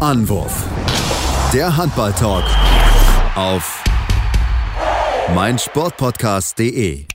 Anwurf. 0.00 0.64
Der 1.52 1.76
Handball-Talk 1.76 2.44
auf 3.34 3.84
meinsportpodcast.de. 5.34 7.09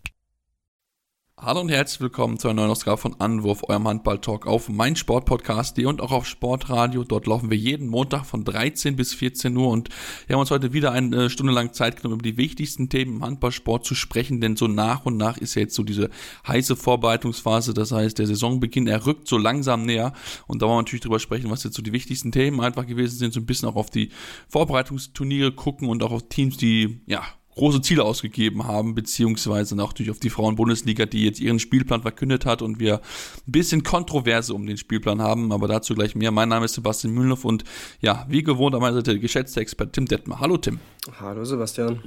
Hallo 1.38 1.60
und 1.60 1.70
herzlich 1.70 2.00
willkommen 2.00 2.40
zu 2.40 2.48
einer 2.48 2.62
neuen 2.62 2.72
Ausgabe 2.72 2.98
von 2.98 3.20
Anwurf, 3.20 3.64
eurem 3.68 3.90
Handball-Talk 3.90 4.48
auf 4.48 4.70
meinsportpodcast.de 4.70 5.86
und 5.86 6.00
auch 6.00 6.14
auf 6.14 6.26
Sportradio. 6.26 7.04
Dort 7.04 7.28
laufen 7.28 7.52
wir 7.52 7.58
jeden 7.58 7.90
Montag 7.90 8.26
von 8.26 8.46
13 8.46 8.96
bis 8.96 9.14
14 9.14 9.56
Uhr. 9.58 9.68
Und 9.68 9.90
wir 10.28 10.36
haben 10.36 10.40
uns 10.40 10.50
heute 10.50 10.72
wieder 10.72 10.94
eine 10.94 11.30
Stunde 11.30 11.52
lang 11.52 11.74
Zeit 11.74 11.98
genommen, 11.98 12.22
über 12.22 12.24
die 12.24 12.38
wichtigsten 12.38 12.88
Themen 12.88 13.18
im 13.18 13.24
Handballsport 13.26 13.86
zu 13.86 13.96
sprechen, 13.96 14.40
denn 14.40 14.56
so 14.56 14.68
nach 14.68 15.06
und 15.06 15.18
nach 15.18 15.38
ist 15.38 15.56
ja 15.56 15.64
jetzt 15.64 15.76
so 15.76 15.84
diese 15.84 16.10
heiße 16.48 16.78
Vorbereitungsphase, 16.78 17.74
das 17.74 17.92
heißt 17.92 18.18
der 18.18 18.28
Saisonbeginn, 18.28 18.88
er 18.88 19.06
rückt 19.06 19.28
so 19.28 19.38
langsam 19.38 19.84
näher. 19.84 20.14
Und 20.48 20.62
da 20.62 20.68
wollen 20.68 20.78
wir 20.78 20.84
natürlich 20.84 21.04
drüber 21.04 21.20
sprechen, 21.20 21.52
was 21.52 21.66
jetzt 21.66 21.76
so 21.76 21.82
die 21.82 21.92
wichtigsten 21.92 22.32
Themen 22.32 22.62
einfach 22.62 22.88
gewesen 22.88 23.18
sind, 23.18 23.34
so 23.34 23.42
ein 23.42 23.46
bisschen 23.46 23.68
auch 23.68 23.76
auf 23.76 23.90
die 23.90 24.10
Vorbereitungsturniere 24.48 25.52
gucken 25.52 25.90
und 25.90 26.02
auch 26.02 26.14
auf 26.14 26.30
Teams, 26.30 26.56
die, 26.56 27.02
ja, 27.08 27.24
große 27.56 27.82
Ziele 27.82 28.04
ausgegeben 28.04 28.66
haben, 28.66 28.96
beziehungsweise 28.96 29.76
natürlich 29.76 30.12
auf 30.12 30.20
die 30.20 30.30
Frauen-Bundesliga, 30.30 31.06
die 31.06 31.24
jetzt 31.26 31.40
ihren 31.40 31.60
Spielplan 31.60 32.02
verkündet 32.02 32.46
hat 32.46 32.62
und 32.62 32.80
wir 32.80 32.96
ein 32.96 33.52
bisschen 33.52 33.84
Kontroverse 33.84 34.54
um 34.54 34.66
den 34.66 34.78
Spielplan 34.78 35.22
haben, 35.22 35.52
aber 35.52 35.68
dazu 35.68 35.96
gleich 35.96 36.16
mehr. 36.16 36.32
Mein 36.32 36.50
Name 36.50 36.66
ist 36.66 36.74
Sebastian 36.74 37.14
Mühlenhoff 37.14 37.46
und 37.46 37.64
ja, 38.02 38.26
wie 38.30 38.44
gewohnt 38.44 38.76
an 38.76 38.82
meiner 38.82 38.96
Seite 38.96 39.12
der 39.12 39.20
geschätzte 39.20 39.62
Experte 39.62 39.94
Tim 39.94 40.06
Detmer. 40.06 40.40
Hallo 40.40 40.58
Tim. 40.58 40.80
Hallo 41.20 41.46
Sebastian. 41.46 42.02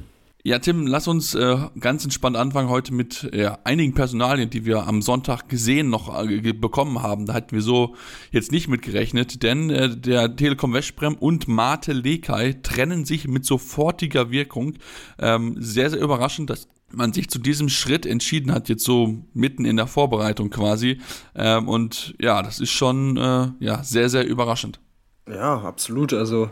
Ja, 0.44 0.60
Tim, 0.60 0.86
lass 0.86 1.08
uns 1.08 1.34
äh, 1.34 1.56
ganz 1.80 2.04
entspannt 2.04 2.36
anfangen 2.36 2.68
heute 2.68 2.94
mit 2.94 3.28
äh, 3.32 3.50
einigen 3.64 3.92
Personalien, 3.92 4.50
die 4.50 4.64
wir 4.64 4.86
am 4.86 5.02
Sonntag 5.02 5.48
gesehen 5.48 5.90
noch 5.90 6.16
äh, 6.22 6.52
bekommen 6.52 7.02
haben. 7.02 7.26
Da 7.26 7.34
hatten 7.34 7.50
wir 7.50 7.60
so 7.60 7.96
jetzt 8.30 8.52
nicht 8.52 8.68
mit 8.68 8.82
gerechnet, 8.82 9.42
denn 9.42 9.68
äh, 9.68 9.96
der 9.96 10.36
Telekom 10.36 10.72
Westbrem 10.72 11.16
und 11.16 11.48
Mate 11.48 11.92
Lekai 11.92 12.52
trennen 12.62 13.04
sich 13.04 13.26
mit 13.26 13.44
sofortiger 13.44 14.30
Wirkung. 14.30 14.74
Ähm, 15.18 15.56
sehr, 15.58 15.90
sehr 15.90 16.00
überraschend, 16.00 16.50
dass 16.50 16.68
man 16.92 17.12
sich 17.12 17.28
zu 17.28 17.40
diesem 17.40 17.68
Schritt 17.68 18.06
entschieden 18.06 18.52
hat, 18.52 18.68
jetzt 18.68 18.84
so 18.84 19.18
mitten 19.34 19.64
in 19.64 19.76
der 19.76 19.88
Vorbereitung 19.88 20.50
quasi. 20.50 21.00
Ähm, 21.34 21.68
und 21.68 22.14
ja, 22.20 22.42
das 22.42 22.60
ist 22.60 22.70
schon 22.70 23.16
äh, 23.16 23.48
ja, 23.58 23.82
sehr, 23.82 24.08
sehr 24.08 24.24
überraschend. 24.26 24.80
Ja, 25.28 25.58
absolut. 25.62 26.12
Also 26.12 26.48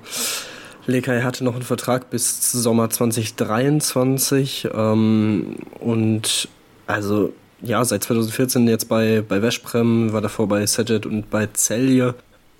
Lekai 0.86 1.22
hatte 1.22 1.44
noch 1.44 1.54
einen 1.54 1.62
Vertrag 1.62 2.10
bis 2.10 2.52
Sommer 2.52 2.90
2023 2.90 4.68
ähm, 4.72 5.56
und 5.80 6.48
also 6.86 7.32
ja, 7.62 7.84
seit 7.84 8.04
2014 8.04 8.68
jetzt 8.68 8.88
bei, 8.88 9.22
bei 9.26 9.42
Veszprem, 9.42 10.12
war 10.12 10.20
davor 10.20 10.46
bei 10.46 10.64
Sejet 10.66 11.06
und 11.06 11.30
bei 11.30 11.48
Celje 11.54 12.14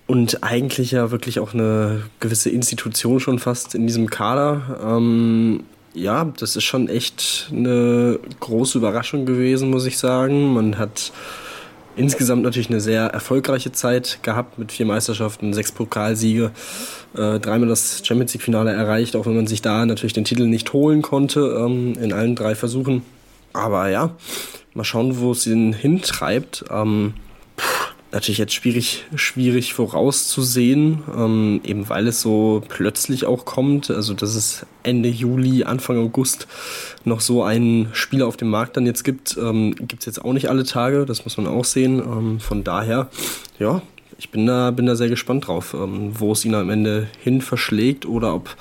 und 0.07 0.43
eigentlich 0.43 0.93
ja 0.93 1.11
wirklich 1.11 1.39
auch 1.41 1.55
eine 1.55 2.03
gewisse 2.21 2.51
Institution 2.51 3.21
schon 3.21 3.39
fast 3.39 3.75
in 3.75 3.87
diesem 3.87 4.09
Kader. 4.09 4.81
Ähm, 4.85 5.65
ja, 5.95 6.25
das 6.39 6.57
ist 6.57 6.65
schon 6.65 6.89
echt 6.89 7.49
eine 7.51 8.19
große 8.41 8.79
Überraschung 8.79 9.27
gewesen, 9.27 9.71
muss 9.71 9.87
ich 9.87 9.99
sagen. 9.99 10.53
Man 10.53 10.79
hat 10.79 11.13
insgesamt 11.97 12.43
natürlich 12.43 12.71
eine 12.71 12.81
sehr 12.81 13.07
erfolgreiche 13.07 13.73
Zeit 13.73 14.21
gehabt 14.23 14.59
mit 14.59 14.73
vier 14.73 14.87
Meisterschaften, 14.87 15.53
sechs 15.53 15.73
Pokalsiege, 15.73 16.53
äh, 17.15 17.39
dreimal 17.39 17.69
das 17.69 18.03
Champions 18.05 18.35
League 18.35 18.43
Finale 18.43 18.73
erreicht, 18.73 19.17
auch 19.17 19.27
wenn 19.27 19.37
man 19.37 19.47
sich 19.47 19.63
da 19.63 19.85
natürlich 19.87 20.13
den 20.13 20.25
Titel 20.25 20.47
nicht 20.47 20.73
holen 20.73 21.03
konnte 21.03 21.41
ähm, 21.59 21.95
in 22.01 22.13
allen 22.13 22.37
drei 22.37 22.55
Versuchen. 22.55 23.03
Aber 23.53 23.89
ja, 23.89 24.11
mal 24.75 24.85
schauen, 24.85 25.19
wo 25.19 25.33
es 25.33 25.47
ihn 25.47 25.73
hintreibt. 25.73 26.65
Ähm, 26.71 27.15
natürlich 28.13 28.39
jetzt 28.39 28.55
schwierig, 28.55 29.05
schwierig 29.15 29.75
vorauszusehen, 29.75 31.03
ähm, 31.17 31.61
eben 31.65 31.89
weil 31.89 32.07
es 32.07 32.21
so 32.21 32.63
plötzlich 32.69 33.27
auch 33.27 33.45
kommt. 33.45 33.91
Also, 33.91 34.15
dass 34.15 34.35
es 34.35 34.65
Ende 34.83 35.09
Juli, 35.09 35.65
Anfang 35.65 35.99
August 35.99 36.47
noch 37.05 37.21
so 37.21 37.43
einen 37.43 37.89
Spieler 37.93 38.27
auf 38.27 38.37
dem 38.37 38.49
Markt 38.49 38.77
dann 38.77 38.87
jetzt 38.87 39.05
gibt, 39.05 39.37
ähm, 39.37 39.75
gibt 39.75 40.03
es 40.03 40.07
jetzt 40.07 40.25
auch 40.25 40.33
nicht 40.33 40.49
alle 40.49 40.65
Tage, 40.65 41.05
das 41.05 41.25
muss 41.25 41.37
man 41.37 41.47
auch 41.47 41.65
sehen. 41.65 41.99
Ähm, 41.99 42.41
von 42.41 42.65
daher, 42.65 43.09
ja, 43.59 43.83
ich 44.19 44.31
bin 44.31 44.47
da, 44.47 44.71
bin 44.71 44.87
da 44.87 44.97
sehr 44.97 45.09
gespannt 45.09 45.47
drauf, 45.47 45.75
ähm, 45.75 46.13
wo 46.19 46.33
es 46.33 46.45
ihn 46.45 46.55
am 46.55 46.71
Ende 46.71 47.09
hin 47.23 47.43
verschlägt 47.43 48.07
oder 48.07 48.35
ob 48.35 48.57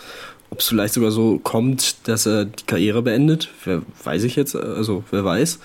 ob 0.49 0.59
es 0.59 0.67
vielleicht 0.67 0.93
sogar 0.93 1.11
so 1.11 1.39
kommt, 1.39 2.07
dass 2.07 2.25
er 2.25 2.45
die 2.45 2.65
Karriere 2.65 3.01
beendet, 3.01 3.49
wer 3.65 3.81
weiß 4.03 4.23
ich 4.23 4.35
jetzt, 4.35 4.55
also 4.55 5.03
wer 5.11 5.25
weiß. 5.25 5.59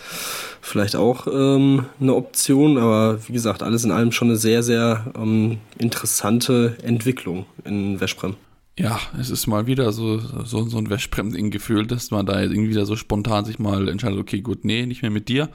Vielleicht 0.63 0.97
auch 0.97 1.27
ähm, 1.27 1.87
eine 2.01 2.15
Option, 2.15 2.77
aber 2.77 3.19
wie 3.27 3.33
gesagt, 3.33 3.63
alles 3.63 3.85
in 3.85 3.93
allem 3.93 4.13
schon 4.13 4.29
eine 4.29 4.37
sehr, 4.37 4.63
sehr 4.63 5.13
ähm, 5.17 5.59
interessante 5.79 6.77
Entwicklung 6.83 7.47
in 7.65 7.99
Veszprem. 7.99 8.37
Ja, 8.79 8.99
es 9.19 9.31
ist 9.31 9.47
mal 9.47 9.67
wieder 9.67 9.93
so, 9.93 10.19
so, 10.19 10.65
so 10.65 10.79
ein 10.79 10.89
Veszprem-Ding 10.89 11.51
gefühlt, 11.51 11.91
dass 11.91 12.11
man 12.11 12.25
da 12.25 12.41
irgendwie 12.41 12.71
wieder 12.71 12.87
so 12.87 12.97
spontan 12.97 13.45
sich 13.45 13.59
mal 13.59 13.89
entscheidet, 13.89 14.19
okay, 14.19 14.41
gut, 14.41 14.65
nee, 14.65 14.87
nicht 14.87 15.03
mehr 15.03 15.11
mit 15.11 15.29
dir. 15.29 15.51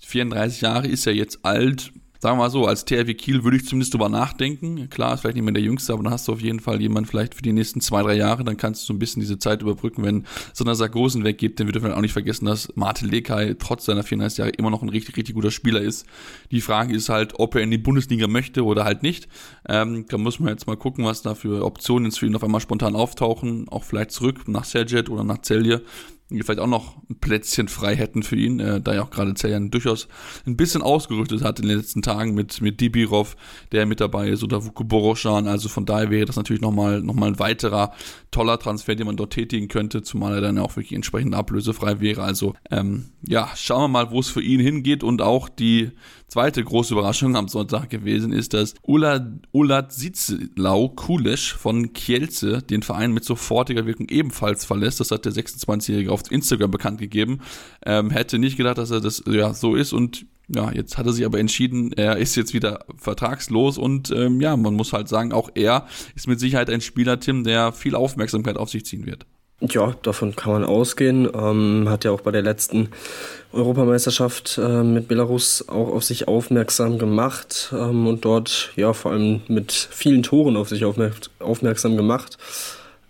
34 0.00 0.62
Jahre 0.62 0.86
ist 0.88 1.04
ja 1.04 1.12
jetzt 1.12 1.44
alt, 1.44 1.92
sagen 2.22 2.38
wir 2.38 2.44
mal 2.44 2.50
so, 2.50 2.66
als 2.66 2.84
THW 2.84 3.14
Kiel 3.14 3.42
würde 3.42 3.56
ich 3.56 3.66
zumindest 3.66 3.94
drüber 3.94 4.08
nachdenken. 4.08 4.88
Klar, 4.90 5.14
ist 5.14 5.22
vielleicht 5.22 5.34
nicht 5.34 5.44
mehr 5.44 5.54
der 5.54 5.62
Jüngste, 5.62 5.92
aber 5.92 6.04
dann 6.04 6.12
hast 6.12 6.28
du 6.28 6.32
auf 6.32 6.40
jeden 6.40 6.60
Fall 6.60 6.80
jemanden 6.80 7.10
vielleicht 7.10 7.34
für 7.34 7.42
die 7.42 7.52
nächsten 7.52 7.80
zwei, 7.80 8.00
drei 8.00 8.14
Jahre, 8.14 8.44
dann 8.44 8.56
kannst 8.56 8.82
du 8.82 8.86
so 8.86 8.92
ein 8.92 9.00
bisschen 9.00 9.18
diese 9.18 9.40
Zeit 9.40 9.60
überbrücken, 9.60 10.04
wenn 10.04 10.24
so 10.52 10.62
einer 10.62 10.76
Sargosen 10.76 11.24
weggeht, 11.24 11.58
dann 11.58 11.66
wird 11.66 11.82
man 11.82 11.92
auch 11.92 12.00
nicht 12.00 12.12
vergessen, 12.12 12.44
dass 12.44 12.70
Martin 12.76 13.08
Lekai 13.08 13.56
trotz 13.58 13.86
seiner 13.86 14.04
34 14.04 14.38
Jahre 14.38 14.50
immer 14.50 14.70
noch 14.70 14.82
ein 14.82 14.88
richtig, 14.88 15.16
richtig 15.16 15.34
guter 15.34 15.50
Spieler 15.50 15.80
ist. 15.80 16.06
Die 16.52 16.60
Frage 16.60 16.94
ist 16.94 17.08
halt, 17.08 17.40
ob 17.40 17.56
er 17.56 17.62
in 17.62 17.72
die 17.72 17.78
Bundesliga 17.78 18.28
möchte 18.28 18.64
oder 18.64 18.84
halt 18.84 19.02
nicht. 19.02 19.26
Ähm, 19.68 20.06
da 20.08 20.16
muss 20.16 20.38
man 20.38 20.50
jetzt 20.50 20.68
mal 20.68 20.76
gucken, 20.76 21.04
was 21.04 21.22
da 21.22 21.34
für 21.34 21.64
Optionen 21.64 22.04
jetzt 22.04 22.20
für 22.20 22.26
ihn 22.26 22.36
auf 22.36 22.44
einmal 22.44 22.60
spontan 22.60 22.94
auftauchen, 22.94 23.68
auch 23.68 23.82
vielleicht 23.82 24.12
zurück 24.12 24.46
nach 24.46 24.64
Serget 24.64 25.10
oder 25.10 25.24
nach 25.24 25.42
Celje 25.42 25.82
die 26.36 26.42
vielleicht 26.42 26.60
auch 26.60 26.66
noch 26.66 26.96
ein 27.08 27.16
Plätzchen 27.20 27.68
frei 27.68 27.96
hätten 27.96 28.22
für 28.22 28.36
ihn, 28.36 28.60
äh, 28.60 28.80
da 28.80 28.94
ja 28.94 29.02
auch 29.02 29.10
gerade 29.10 29.34
Zeljan 29.34 29.70
durchaus 29.70 30.08
ein 30.46 30.56
bisschen 30.56 30.82
ausgerüstet 30.82 31.42
hat 31.42 31.60
in 31.60 31.68
den 31.68 31.78
letzten 31.78 32.02
Tagen 32.02 32.34
mit, 32.34 32.60
mit 32.60 32.80
Dibirov, 32.80 33.36
der 33.72 33.86
mit 33.86 34.00
dabei 34.00 34.28
ist, 34.28 34.42
oder 34.42 34.64
Vuko 34.64 34.84
Boroshan. 34.84 35.48
Also 35.48 35.68
von 35.68 35.86
daher 35.86 36.10
wäre 36.10 36.26
das 36.26 36.36
natürlich 36.36 36.62
nochmal 36.62 37.00
noch 37.00 37.14
mal 37.14 37.26
ein 37.26 37.38
weiterer 37.38 37.92
toller 38.30 38.58
Transfer, 38.58 38.94
den 38.94 39.06
man 39.06 39.16
dort 39.16 39.32
tätigen 39.32 39.68
könnte, 39.68 40.02
zumal 40.02 40.34
er 40.34 40.40
dann 40.40 40.58
auch 40.58 40.76
wirklich 40.76 40.92
entsprechend 40.92 41.34
ablösefrei 41.34 42.00
wäre. 42.00 42.22
Also 42.22 42.54
ähm, 42.70 43.10
ja, 43.26 43.50
schauen 43.54 43.82
wir 43.82 43.88
mal, 43.88 44.10
wo 44.10 44.20
es 44.20 44.28
für 44.28 44.42
ihn 44.42 44.60
hingeht 44.60 45.04
und 45.04 45.22
auch 45.22 45.48
die 45.48 45.90
zweite 46.32 46.64
große 46.64 46.94
Überraschung 46.94 47.36
am 47.36 47.48
Sonntag 47.48 47.90
gewesen 47.90 48.32
ist, 48.32 48.54
dass 48.54 48.74
Ulat 48.82 49.92
Sitzlau 49.92 50.88
Kulesch 50.88 51.52
von 51.52 51.92
Kielce 51.92 52.62
den 52.62 52.82
Verein 52.82 53.12
mit 53.12 53.24
sofortiger 53.24 53.84
Wirkung 53.84 54.08
ebenfalls 54.08 54.64
verlässt. 54.64 55.00
Das 55.00 55.10
hat 55.10 55.26
der 55.26 55.32
26-Jährige 55.32 56.10
auf 56.10 56.21
Instagram 56.30 56.70
bekannt 56.70 57.00
gegeben. 57.00 57.40
Ähm, 57.84 58.10
hätte 58.10 58.38
nicht 58.38 58.56
gedacht, 58.56 58.78
dass 58.78 58.90
er 58.90 59.00
das 59.00 59.22
ja 59.26 59.54
so 59.54 59.74
ist 59.74 59.92
und 59.92 60.26
ja, 60.48 60.70
jetzt 60.72 60.98
hat 60.98 61.06
er 61.06 61.12
sich 61.12 61.24
aber 61.24 61.38
entschieden, 61.38 61.92
er 61.92 62.18
ist 62.18 62.34
jetzt 62.34 62.52
wieder 62.52 62.84
vertragslos 62.96 63.78
und 63.78 64.10
ähm, 64.10 64.40
ja, 64.40 64.56
man 64.56 64.74
muss 64.74 64.92
halt 64.92 65.08
sagen, 65.08 65.32
auch 65.32 65.50
er 65.54 65.86
ist 66.14 66.28
mit 66.28 66.40
Sicherheit 66.40 66.68
ein 66.68 66.80
Spieler, 66.80 67.20
Tim, 67.20 67.44
der 67.44 67.72
viel 67.72 67.94
Aufmerksamkeit 67.94 68.56
auf 68.56 68.68
sich 68.68 68.84
ziehen 68.84 69.06
wird. 69.06 69.26
Ja, 69.70 69.94
davon 70.02 70.34
kann 70.34 70.52
man 70.52 70.64
ausgehen. 70.64 71.28
Ähm, 71.34 71.86
hat 71.88 72.04
ja 72.04 72.10
auch 72.10 72.22
bei 72.22 72.32
der 72.32 72.42
letzten 72.42 72.88
Europameisterschaft 73.52 74.58
äh, 74.58 74.82
mit 74.82 75.06
Belarus 75.06 75.68
auch 75.68 75.88
auf 75.88 76.02
sich 76.02 76.26
aufmerksam 76.26 76.98
gemacht 76.98 77.72
ähm, 77.72 78.08
und 78.08 78.24
dort 78.24 78.72
ja 78.74 78.92
vor 78.92 79.12
allem 79.12 79.42
mit 79.46 79.70
vielen 79.70 80.24
Toren 80.24 80.56
auf 80.56 80.68
sich 80.68 80.84
aufmerk 80.84 81.14
aufmerksam 81.38 81.96
gemacht. 81.96 82.38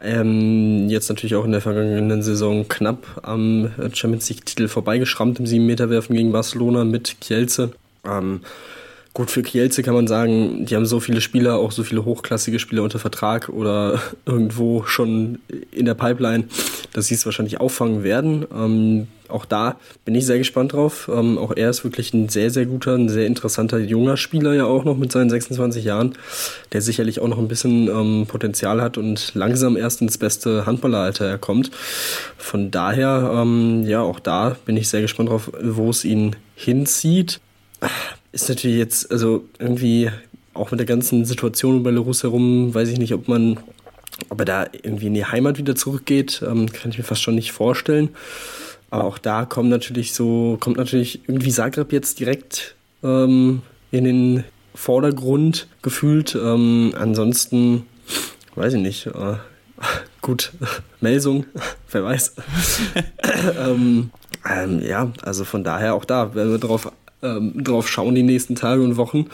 Ähm, 0.03 0.89
jetzt 0.89 1.09
natürlich 1.09 1.37
auch 1.37 1.45
in 1.45 1.53
der 1.53 1.61
vergangenen 1.61 2.23
Saison 2.23 2.67
knapp 2.67 3.21
am 3.23 3.71
Champions 3.93 4.29
League-Titel 4.29 4.67
vorbeigeschrammt 4.67 5.39
im 5.39 5.47
7-Meter-Werfen 5.47 6.17
gegen 6.17 6.33
Barcelona 6.33 6.85
mit 6.85 7.21
Kielce. 7.21 7.71
Ähm, 8.05 8.41
Gut, 9.15 9.31
für 9.31 9.43
Kielce 9.43 9.83
kann 9.83 9.93
man 9.93 10.07
sagen, 10.07 10.65
die 10.65 10.75
haben 10.75 10.87
so 10.87 10.99
viele 10.99 11.21
Spieler, 11.21 11.59
auch 11.59 11.71
so 11.71 11.85
viele 11.85 12.07
hochklassige 12.07 12.59
Spieler 12.59 12.83
unter 12.83 12.99
Vertrag 12.99 13.51
oder 13.51 14.01
irgendwo 14.25 14.85
schon 14.85 15.39
in 15.71 15.85
der 15.85 15.93
Pipeline, 15.93 16.45
dass 16.95 17.09
sie 17.09 17.15
es 17.15 17.27
wahrscheinlich 17.27 17.61
auffangen 17.61 18.05
werden. 18.05 18.47
Ähm, 18.55 19.09
auch 19.29 19.45
da 19.45 19.77
bin 20.07 20.15
ich 20.15 20.25
sehr 20.25 20.39
gespannt 20.39 20.73
drauf. 20.73 21.11
Ähm, 21.13 21.37
auch 21.37 21.53
er 21.55 21.69
ist 21.69 21.85
wirklich 21.85 22.15
ein 22.15 22.31
sehr, 22.31 22.49
sehr 22.49 22.65
guter, 22.65 22.95
ein 22.95 23.11
sehr 23.11 23.27
interessanter 23.27 23.79
junger 23.79 24.17
Spieler 24.17 24.55
ja 24.55 24.65
auch 24.65 24.85
noch 24.85 24.97
mit 24.97 25.13
seinen 25.13 25.29
26 25.29 25.85
Jahren, 25.85 26.15
der 26.73 26.81
sicherlich 26.81 27.21
auch 27.21 27.29
noch 27.29 27.39
ein 27.39 27.49
bisschen 27.49 27.89
ähm, 27.89 28.25
Potenzial 28.27 28.81
hat 28.81 28.97
und 28.97 29.35
langsam 29.35 29.77
erst 29.77 30.01
ins 30.01 30.17
beste 30.17 30.65
Handballeralter 30.65 31.37
kommt. 31.37 31.71
Von 32.39 32.71
daher, 32.71 33.43
ähm, 33.43 33.85
ja, 33.87 34.01
auch 34.01 34.21
da 34.21 34.57
bin 34.65 34.79
ich 34.79 34.89
sehr 34.89 35.03
gespannt 35.03 35.29
drauf, 35.29 35.51
wo 35.61 35.91
es 35.91 36.07
ihn 36.07 36.35
hinzieht 36.55 37.41
ist 38.33 38.49
natürlich 38.49 38.79
jetzt, 38.79 39.11
also 39.11 39.45
irgendwie 39.59 40.11
auch 40.55 40.71
mit 40.71 40.81
der 40.81 40.87
ganzen 40.87 41.25
Situation 41.25 41.77
um 41.77 41.83
Belarus 41.83 42.23
herum, 42.23 42.75
weiß 42.75 42.89
ich 42.89 42.99
nicht, 42.99 43.15
ob 43.15 43.29
man, 43.29 43.59
ob 44.29 44.41
er 44.41 44.45
da 44.45 44.67
irgendwie 44.73 45.07
in 45.07 45.15
die 45.15 45.25
Heimat 45.25 45.59
wieder 45.59 45.75
zurückgeht, 45.75 46.43
ähm, 46.47 46.71
kann 46.71 46.91
ich 46.91 46.99
mir 46.99 47.05
fast 47.05 47.23
schon 47.23 47.35
nicht 47.35 47.53
vorstellen. 47.53 48.11
Aber 48.91 49.05
auch 49.05 49.19
da 49.19 49.47
kommt 49.47 49.71
natürlich 49.71 50.13
so, 50.13 50.59
kommt 50.61 50.77
natürlich 50.77 51.27
irgendwie 51.27 51.51
Zagreb 51.51 51.93
jetzt 51.93 52.21
direkt 52.21 52.75
ähm, 53.03 53.63
in 53.91 54.05
den 54.05 54.45
Vordergrund 54.75 55.67
gefühlt. 55.81 56.35
Ähm, 56.35 56.93
ansonsten 56.99 57.87
weiß 58.55 58.75
ich 58.75 58.81
nicht, 58.81 59.07
äh, 59.07 59.37
gut, 60.21 60.53
Melsung, 61.01 61.47
wer 61.91 62.05
weiß. 62.05 62.35
ähm, 63.59 64.11
ähm, 64.51 64.83
ja, 64.83 65.11
also 65.23 65.45
von 65.45 65.65
daher 65.65 65.95
auch 65.95 66.05
da, 66.05 66.35
wenn 66.35 66.51
wir 66.51 66.59
drauf, 66.59 66.91
ähm, 67.23 67.53
drauf 67.63 67.89
schauen 67.89 68.15
die 68.15 68.23
nächsten 68.23 68.55
Tage 68.55 68.83
und 68.83 68.97
Wochen, 68.97 69.27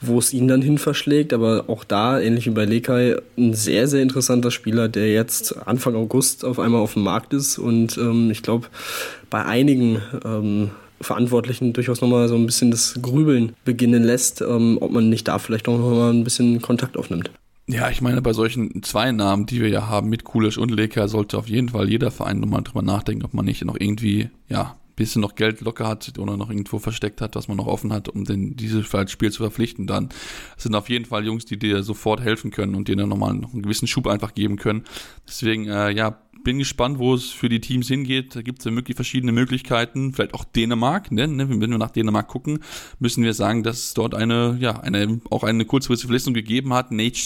wo 0.00 0.18
es 0.18 0.32
ihn 0.32 0.48
dann 0.48 0.62
hin 0.62 0.78
verschlägt. 0.78 1.32
Aber 1.32 1.64
auch 1.68 1.84
da, 1.84 2.20
ähnlich 2.20 2.46
wie 2.46 2.50
bei 2.50 2.64
Lekai, 2.64 3.16
ein 3.36 3.54
sehr, 3.54 3.88
sehr 3.88 4.02
interessanter 4.02 4.50
Spieler, 4.50 4.88
der 4.88 5.12
jetzt 5.12 5.66
Anfang 5.66 5.94
August 5.94 6.44
auf 6.44 6.58
einmal 6.58 6.80
auf 6.80 6.94
dem 6.94 7.02
Markt 7.02 7.34
ist. 7.34 7.58
Und 7.58 7.96
ähm, 7.98 8.30
ich 8.30 8.42
glaube, 8.42 8.68
bei 9.30 9.44
einigen 9.44 10.00
ähm, 10.24 10.70
Verantwortlichen 11.00 11.72
durchaus 11.72 12.00
nochmal 12.00 12.28
so 12.28 12.34
ein 12.34 12.46
bisschen 12.46 12.70
das 12.70 12.98
Grübeln 13.00 13.54
beginnen 13.64 14.02
lässt, 14.02 14.40
ähm, 14.40 14.78
ob 14.80 14.90
man 14.90 15.08
nicht 15.08 15.28
da 15.28 15.38
vielleicht 15.38 15.68
auch 15.68 15.78
nochmal 15.78 16.12
ein 16.12 16.24
bisschen 16.24 16.60
Kontakt 16.60 16.96
aufnimmt. 16.96 17.30
Ja, 17.70 17.90
ich 17.90 18.00
meine, 18.00 18.22
bei 18.22 18.32
solchen 18.32 18.82
zwei 18.82 19.12
Namen, 19.12 19.44
die 19.44 19.60
wir 19.60 19.68
ja 19.68 19.86
haben, 19.88 20.08
mit 20.08 20.24
Kulisch 20.24 20.56
und 20.56 20.70
Leka, 20.70 21.06
sollte 21.06 21.36
auf 21.36 21.48
jeden 21.48 21.68
Fall 21.68 21.88
jeder 21.88 22.10
Verein 22.10 22.40
nochmal 22.40 22.62
drüber 22.62 22.82
nachdenken, 22.82 23.24
ob 23.26 23.34
man 23.34 23.44
nicht 23.44 23.62
noch 23.64 23.76
irgendwie, 23.78 24.30
ja, 24.48 24.76
bisschen 24.98 25.22
noch 25.22 25.36
Geld 25.36 25.60
locker 25.60 25.86
hat 25.86 26.18
oder 26.18 26.36
noch 26.36 26.50
irgendwo 26.50 26.78
versteckt 26.78 27.20
hat, 27.20 27.36
was 27.36 27.48
man 27.48 27.56
noch 27.56 27.66
offen 27.66 27.92
hat, 27.92 28.08
um 28.08 28.24
den, 28.24 28.56
dieses 28.56 28.86
Spiel 29.10 29.32
zu 29.32 29.42
verpflichten, 29.42 29.86
dann 29.86 30.10
sind 30.56 30.74
auf 30.74 30.88
jeden 30.90 31.04
Fall 31.04 31.24
Jungs, 31.24 31.46
die 31.46 31.58
dir 31.58 31.82
sofort 31.82 32.20
helfen 32.20 32.50
können 32.50 32.74
und 32.74 32.88
dir 32.88 32.96
dann 32.96 33.08
nochmal 33.08 33.34
noch 33.34 33.52
einen 33.52 33.62
gewissen 33.62 33.86
Schub 33.86 34.06
einfach 34.08 34.34
geben 34.34 34.56
können. 34.56 34.84
Deswegen, 35.26 35.68
äh, 35.68 35.90
ja, 35.90 36.20
bin 36.48 36.58
gespannt, 36.58 36.98
wo 36.98 37.12
es 37.12 37.28
für 37.28 37.50
die 37.50 37.60
Teams 37.60 37.88
hingeht. 37.88 38.34
Da 38.34 38.40
gibt 38.40 38.60
es 38.60 38.64
ja 38.64 38.74
wirklich 38.74 38.94
verschiedene 38.94 39.32
Möglichkeiten. 39.32 40.14
Vielleicht 40.14 40.32
auch 40.32 40.44
Dänemark. 40.44 41.12
Ne? 41.12 41.28
ne? 41.28 41.50
Wenn 41.50 41.60
wir 41.60 41.76
nach 41.76 41.90
Dänemark 41.90 42.26
gucken, 42.26 42.60
müssen 42.98 43.22
wir 43.22 43.34
sagen, 43.34 43.62
dass 43.62 43.78
es 43.80 43.92
dort 43.92 44.14
eine, 44.14 44.56
ja, 44.58 44.80
eine, 44.80 45.20
auch 45.28 45.44
eine 45.44 45.66
kurzfristige 45.66 46.08
Verletzung 46.08 46.32
gegeben 46.32 46.72
hat. 46.72 46.90
Nate 46.90 47.18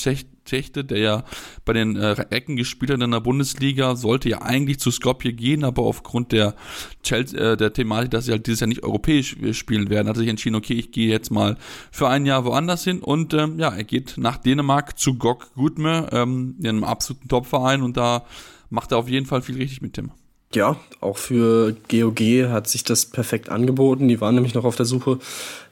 Techte, 0.44 0.84
der 0.84 0.98
ja 0.98 1.24
bei 1.64 1.72
den 1.72 1.94
äh, 1.94 2.16
Ecken 2.30 2.56
gespielt 2.56 2.90
hat 2.90 3.00
in 3.00 3.12
der 3.12 3.20
Bundesliga, 3.20 3.94
sollte 3.94 4.28
ja 4.28 4.42
eigentlich 4.42 4.80
zu 4.80 4.90
Skopje 4.90 5.32
gehen, 5.32 5.62
aber 5.62 5.82
aufgrund 5.82 6.32
der, 6.32 6.56
Chelsea, 7.04 7.52
äh, 7.52 7.56
der 7.56 7.72
Thematik, 7.72 8.10
dass 8.10 8.24
sie 8.24 8.32
halt 8.32 8.48
dieses 8.48 8.58
Jahr 8.58 8.66
nicht 8.66 8.82
europäisch 8.82 9.36
äh, 9.36 9.54
spielen 9.54 9.88
werden, 9.88 10.08
hat 10.08 10.16
er 10.16 10.18
sich 10.18 10.28
entschieden, 10.28 10.56
okay, 10.56 10.74
ich 10.74 10.90
gehe 10.90 11.08
jetzt 11.08 11.30
mal 11.30 11.58
für 11.92 12.08
ein 12.08 12.26
Jahr 12.26 12.44
woanders 12.44 12.82
hin 12.82 12.98
und 12.98 13.34
ähm, 13.34 13.60
ja, 13.60 13.68
er 13.68 13.84
geht 13.84 14.14
nach 14.16 14.36
Dänemark 14.36 14.98
zu 14.98 15.14
GOG 15.14 15.54
Gutme, 15.54 16.08
ähm, 16.10 16.56
in 16.58 16.66
einem 16.66 16.82
absoluten 16.82 17.28
Topverein 17.28 17.82
und 17.82 17.96
da 17.96 18.26
macht 18.72 18.92
er 18.92 18.98
auf 18.98 19.08
jeden 19.08 19.26
Fall 19.26 19.42
viel 19.42 19.56
richtig 19.56 19.82
mit 19.82 19.92
Tim. 19.92 20.10
Ja, 20.54 20.76
auch 21.00 21.16
für 21.16 21.74
GOG 21.88 22.20
hat 22.50 22.68
sich 22.68 22.84
das 22.84 23.06
perfekt 23.06 23.48
angeboten. 23.48 24.08
Die 24.08 24.20
waren 24.20 24.34
nämlich 24.34 24.52
noch 24.52 24.64
auf 24.64 24.76
der 24.76 24.84
Suche 24.84 25.18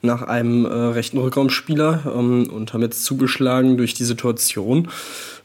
nach 0.00 0.22
einem 0.22 0.64
äh, 0.64 0.68
rechten 0.68 1.18
Rückraumspieler 1.18 2.14
ähm, 2.16 2.48
und 2.48 2.72
haben 2.72 2.80
jetzt 2.80 3.04
zugeschlagen 3.04 3.76
durch 3.76 3.92
die 3.92 4.04
Situation. 4.04 4.88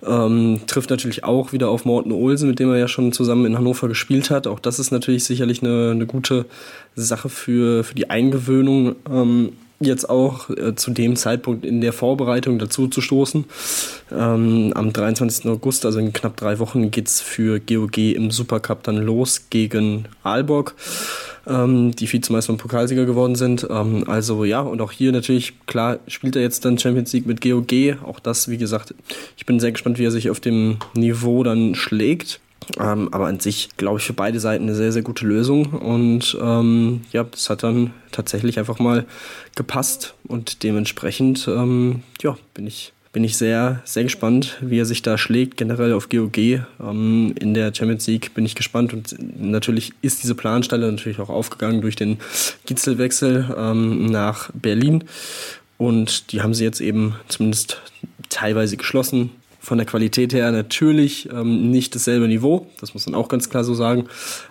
Ähm, 0.06 0.62
trifft 0.68 0.90
natürlich 0.90 1.26
auch 1.26 1.52
wieder 1.52 1.68
auf 1.68 1.84
Morten 1.84 2.14
Olsen, 2.14 2.50
mit 2.50 2.60
dem 2.60 2.70
er 2.70 2.78
ja 2.78 2.88
schon 2.88 3.12
zusammen 3.12 3.46
in 3.46 3.58
Hannover 3.58 3.90
gespielt 3.90 4.30
hat. 4.30 4.48
Auch 4.48 4.60
das 4.60 4.80
ist 4.80 4.92
natürlich 4.92 5.26
sicherlich 5.26 5.62
eine, 5.62 5.92
eine 5.92 6.06
gute 6.06 6.46
Sache 6.96 7.28
für, 7.28 7.84
für 7.84 7.96
die 7.96 8.10
Eingewöhnung. 8.10 8.96
Ähm, 9.12 9.52
jetzt 9.80 10.10
auch 10.10 10.50
äh, 10.50 10.76
zu 10.76 10.92
dem 10.92 11.16
Zeitpunkt 11.16 11.66
in 11.66 11.82
der 11.82 11.94
Vorbereitung 11.94 12.60
dazu 12.60 12.88
zu 12.88 13.02
stoßen. 13.02 13.46
Ähm, 14.12 14.72
am 14.76 14.94
23. 14.94 15.46
August, 15.48 15.86
also 15.86 16.00
in 16.00 16.14
knapp 16.14 16.38
drei 16.38 16.60
Wochen, 16.60 16.92
geht 16.92 17.08
es 17.08 17.22
für 17.22 17.60
GOG 17.60 17.98
im 17.98 18.32
Supercup 18.32 18.84
dann 18.84 18.98
los 18.98 19.48
gegen 19.50 20.06
Aalborg, 20.24 20.76
ähm, 21.48 21.92
die 21.96 22.12
Vizemeister 22.12 22.54
und 22.54 22.60
Pokalsieger 22.60 23.06
geworden 23.06 23.36
sind. 23.36 23.68
Ähm, 23.70 24.06
also 24.08 24.46
ja, 24.46 24.62
und 24.62 24.82
auch 24.82 24.92
hier 24.92 25.12
natürlich, 25.12 25.66
klar, 25.66 26.00
spielt 26.08 26.36
er 26.36 26.42
jetzt 26.42 26.64
dann 26.64 26.78
Champions 26.78 27.12
League 27.14 27.26
mit 27.26 27.42
GOG. 27.42 27.98
Auch 28.04 28.20
das, 28.20 28.50
wie 28.50 28.58
gesagt, 28.58 28.94
ich 29.38 29.46
bin 29.46 29.60
sehr 29.60 29.72
gespannt, 29.72 30.00
wie 30.00 30.06
er 30.06 30.12
sich 30.12 30.30
auf 30.30 30.40
dem 30.40 30.78
Niveau 30.94 31.44
dann 31.44 31.76
schlägt. 31.76 32.40
Ähm, 32.80 33.10
aber 33.12 33.28
an 33.28 33.40
sich, 33.40 33.70
glaube 33.78 34.00
ich, 34.00 34.06
für 34.06 34.14
beide 34.14 34.40
Seiten 34.40 34.64
eine 34.64 34.76
sehr, 34.76 34.92
sehr 34.92 35.02
gute 35.02 35.26
Lösung. 35.26 35.68
Und 35.68 36.38
ähm, 36.42 37.02
ja, 37.12 37.24
das 37.24 37.50
hat 37.50 37.64
dann 37.64 37.94
tatsächlich 38.12 38.60
einfach 38.60 38.80
mal 38.80 39.06
gepasst. 39.56 40.16
Und 40.28 40.64
dementsprechend, 40.64 41.48
ähm, 41.48 42.04
ja, 42.22 42.38
bin 42.54 42.68
ich, 42.68 42.94
bin 43.14 43.24
ich 43.24 43.38
sehr, 43.38 43.82
sehr 43.86 44.04
gespannt, 44.04 44.58
wie 44.62 44.80
er 44.80 44.86
sich 44.86 45.02
da 45.02 45.18
schlägt, 45.18 45.58
generell 45.58 45.94
auf 45.94 46.10
GOG. 46.10 46.38
Ähm, 46.38 47.36
in 47.40 47.54
der 47.54 47.74
Champions 47.74 48.08
League 48.08 48.34
bin 48.34 48.46
ich 48.46 48.56
gespannt. 48.56 48.94
Und 48.94 49.16
natürlich 49.40 49.94
ist 50.02 50.24
diese 50.24 50.36
Planstelle 50.36 50.92
natürlich 50.92 51.20
auch 51.20 51.30
aufgegangen 51.30 51.82
durch 51.82 51.96
den 51.96 52.18
Gitzelwechsel 52.66 53.56
ähm, 53.58 54.08
nach 54.08 54.50
Berlin. 54.54 55.04
Und 55.78 56.32
die 56.32 56.42
haben 56.42 56.54
sie 56.54 56.64
jetzt 56.64 56.82
eben 56.82 57.16
zumindest 57.28 57.82
teilweise 58.30 58.78
geschlossen 58.78 59.32
von 59.66 59.80
der 59.80 59.88
Qualität 59.88 60.34
her 60.34 60.52
natürlich 60.52 61.30
ähm, 61.32 61.72
nicht 61.72 61.96
dasselbe 61.96 62.28
Niveau, 62.28 62.68
das 62.80 62.94
muss 62.94 63.06
man 63.08 63.16
auch 63.16 63.28
ganz 63.28 63.50
klar 63.50 63.64
so 63.64 63.74
sagen. 63.74 64.06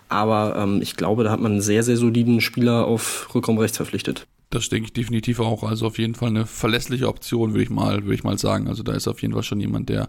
Aber 0.08 0.56
ähm, 0.58 0.82
ich 0.82 0.96
glaube, 0.96 1.24
da 1.24 1.30
hat 1.30 1.40
man 1.40 1.52
einen 1.52 1.60
sehr, 1.60 1.82
sehr 1.84 1.96
soliden 1.96 2.40
Spieler 2.40 2.86
auf 2.86 3.32
Rückraum 3.34 3.58
rechts 3.58 3.76
verpflichtet. 3.76 4.26
Das 4.54 4.68
denke 4.68 4.86
ich 4.86 4.92
definitiv 4.92 5.40
auch. 5.40 5.64
Also 5.64 5.86
auf 5.86 5.98
jeden 5.98 6.14
Fall 6.14 6.28
eine 6.28 6.46
verlässliche 6.46 7.08
Option, 7.08 7.52
würde 7.52 7.64
ich 7.64 7.70
mal, 7.70 8.04
würde 8.04 8.14
ich 8.14 8.22
mal 8.22 8.38
sagen. 8.38 8.68
Also 8.68 8.82
da 8.82 8.92
ist 8.92 9.08
auf 9.08 9.20
jeden 9.20 9.34
Fall 9.34 9.42
schon 9.42 9.60
jemand, 9.60 9.88
der, 9.88 10.08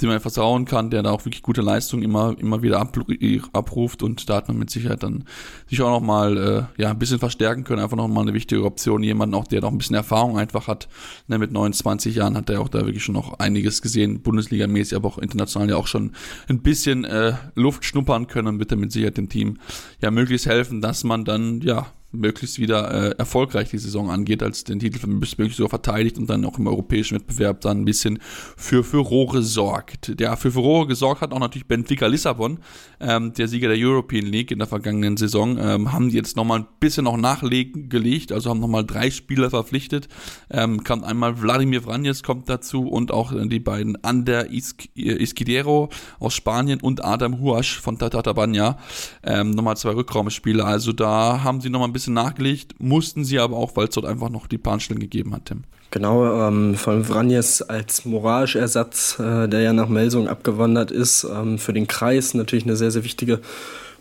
dem 0.00 0.08
man 0.08 0.20
vertrauen 0.20 0.64
kann, 0.64 0.90
der 0.90 1.02
da 1.02 1.10
auch 1.10 1.24
wirklich 1.26 1.42
gute 1.42 1.60
Leistungen 1.60 2.02
immer, 2.02 2.34
immer 2.38 2.62
wieder 2.62 2.80
abruft 2.80 4.02
und 4.02 4.28
da 4.30 4.36
hat 4.36 4.48
man 4.48 4.58
mit 4.58 4.70
Sicherheit 4.70 5.02
dann 5.02 5.24
sich 5.68 5.82
auch 5.82 5.90
noch 5.90 6.00
mal, 6.00 6.38
äh, 6.78 6.82
ja, 6.82 6.90
ein 6.90 6.98
bisschen 6.98 7.18
verstärken 7.18 7.64
können. 7.64 7.82
Einfach 7.82 7.96
noch 7.96 8.08
mal 8.08 8.22
eine 8.22 8.32
wichtige 8.32 8.64
Option. 8.64 9.02
Jemanden 9.02 9.34
auch, 9.34 9.46
der 9.46 9.60
noch 9.60 9.70
ein 9.70 9.78
bisschen 9.78 9.96
Erfahrung 9.96 10.38
einfach 10.38 10.68
hat. 10.68 10.88
Ne, 11.28 11.38
mit 11.38 11.52
29 11.52 12.14
Jahren 12.14 12.36
hat 12.36 12.48
er 12.48 12.62
auch 12.62 12.68
da 12.68 12.86
wirklich 12.86 13.04
schon 13.04 13.14
noch 13.14 13.38
einiges 13.40 13.82
gesehen, 13.82 14.22
Bundesliga-mäßig, 14.22 14.96
aber 14.96 15.08
auch 15.08 15.18
international 15.18 15.68
ja 15.68 15.76
auch 15.76 15.86
schon 15.86 16.12
ein 16.48 16.62
bisschen 16.62 17.04
äh, 17.04 17.34
Luft 17.54 17.84
schnuppern 17.84 18.26
können 18.26 18.48
und 18.48 18.58
wird 18.58 18.70
er 18.70 18.78
mit 18.78 18.90
Sicherheit 18.90 19.18
dem 19.18 19.28
Team 19.28 19.58
ja 20.00 20.10
möglichst 20.10 20.46
helfen, 20.46 20.80
dass 20.80 21.04
man 21.04 21.24
dann, 21.24 21.60
ja, 21.60 21.86
möglichst 22.12 22.58
wieder 22.58 22.90
äh, 22.92 23.14
erfolgreich 23.18 23.70
die 23.70 23.78
Saison 23.78 24.10
angeht, 24.10 24.42
als 24.42 24.64
den 24.64 24.78
Titel 24.78 25.06
möglichst 25.06 25.56
so 25.56 25.68
verteidigt 25.68 26.18
und 26.18 26.28
dann 26.28 26.44
auch 26.44 26.58
im 26.58 26.66
europäischen 26.66 27.16
Wettbewerb 27.16 27.60
dann 27.62 27.80
ein 27.80 27.84
bisschen 27.84 28.18
für 28.56 28.84
Furore 28.84 29.42
sorgt. 29.42 30.20
Der 30.20 30.36
für 30.36 30.52
Furore 30.52 30.86
gesorgt 30.86 31.22
hat 31.22 31.32
auch 31.32 31.38
natürlich 31.38 31.66
Benfica 31.66 32.06
Lissabon, 32.06 32.58
ähm, 33.00 33.32
der 33.32 33.48
Sieger 33.48 33.68
der 33.68 33.78
European 33.78 34.26
League 34.26 34.50
in 34.50 34.58
der 34.58 34.68
vergangenen 34.68 35.16
Saison, 35.16 35.58
ähm, 35.58 35.92
haben 35.92 36.10
die 36.10 36.16
jetzt 36.16 36.36
nochmal 36.36 36.60
ein 36.60 36.66
bisschen 36.80 37.04
noch 37.04 37.16
nachgelegt, 37.16 38.32
also 38.32 38.50
haben 38.50 38.60
nochmal 38.60 38.84
drei 38.84 39.10
Spieler 39.10 39.50
verpflichtet. 39.50 40.08
Ähm, 40.50 40.84
kommt 40.84 41.04
einmal 41.04 41.40
Wladimir 41.40 41.82
Vranjes 41.82 42.22
kommt 42.22 42.48
dazu 42.48 42.88
und 42.88 43.10
auch 43.10 43.32
äh, 43.32 43.46
die 43.46 43.60
beiden 43.60 44.02
Ander 44.04 44.50
Isquidero 44.50 45.88
aus 46.18 46.34
Spanien 46.34 46.80
und 46.80 47.04
Adam 47.04 47.40
Huasch 47.40 47.80
von 47.80 47.98
Tata 47.98 48.32
Banya. 48.32 48.78
Ähm, 49.22 49.50
nochmal 49.50 49.76
zwei 49.76 49.94
Rückraumspieler. 49.94 50.66
Also 50.66 50.92
da 50.92 51.42
haben 51.42 51.60
sie 51.60 51.70
nochmal 51.70 51.88
ein 51.88 51.92
bisschen 51.92 52.01
bisschen 52.02 52.14
nachgelegt, 52.14 52.74
mussten 52.78 53.24
sie 53.24 53.38
aber 53.38 53.56
auch, 53.56 53.76
weil 53.76 53.88
es 53.88 53.94
dort 53.94 54.06
einfach 54.06 54.28
noch 54.28 54.46
die 54.46 54.58
Bahnstellen 54.58 55.00
gegeben 55.00 55.34
hat, 55.34 55.46
Tim. 55.46 55.64
Genau, 55.90 56.48
ähm, 56.48 56.74
von 56.74 57.04
Vranjes 57.04 57.60
als 57.60 58.04
Morage-Ersatz, 58.06 59.18
äh, 59.18 59.46
der 59.46 59.60
ja 59.60 59.72
nach 59.72 59.88
Melsung 59.88 60.26
abgewandert 60.26 60.90
ist, 60.90 61.24
ähm, 61.24 61.58
für 61.58 61.74
den 61.74 61.86
Kreis 61.86 62.32
natürlich 62.34 62.64
eine 62.64 62.76
sehr, 62.76 62.90
sehr 62.90 63.04
wichtige 63.04 63.40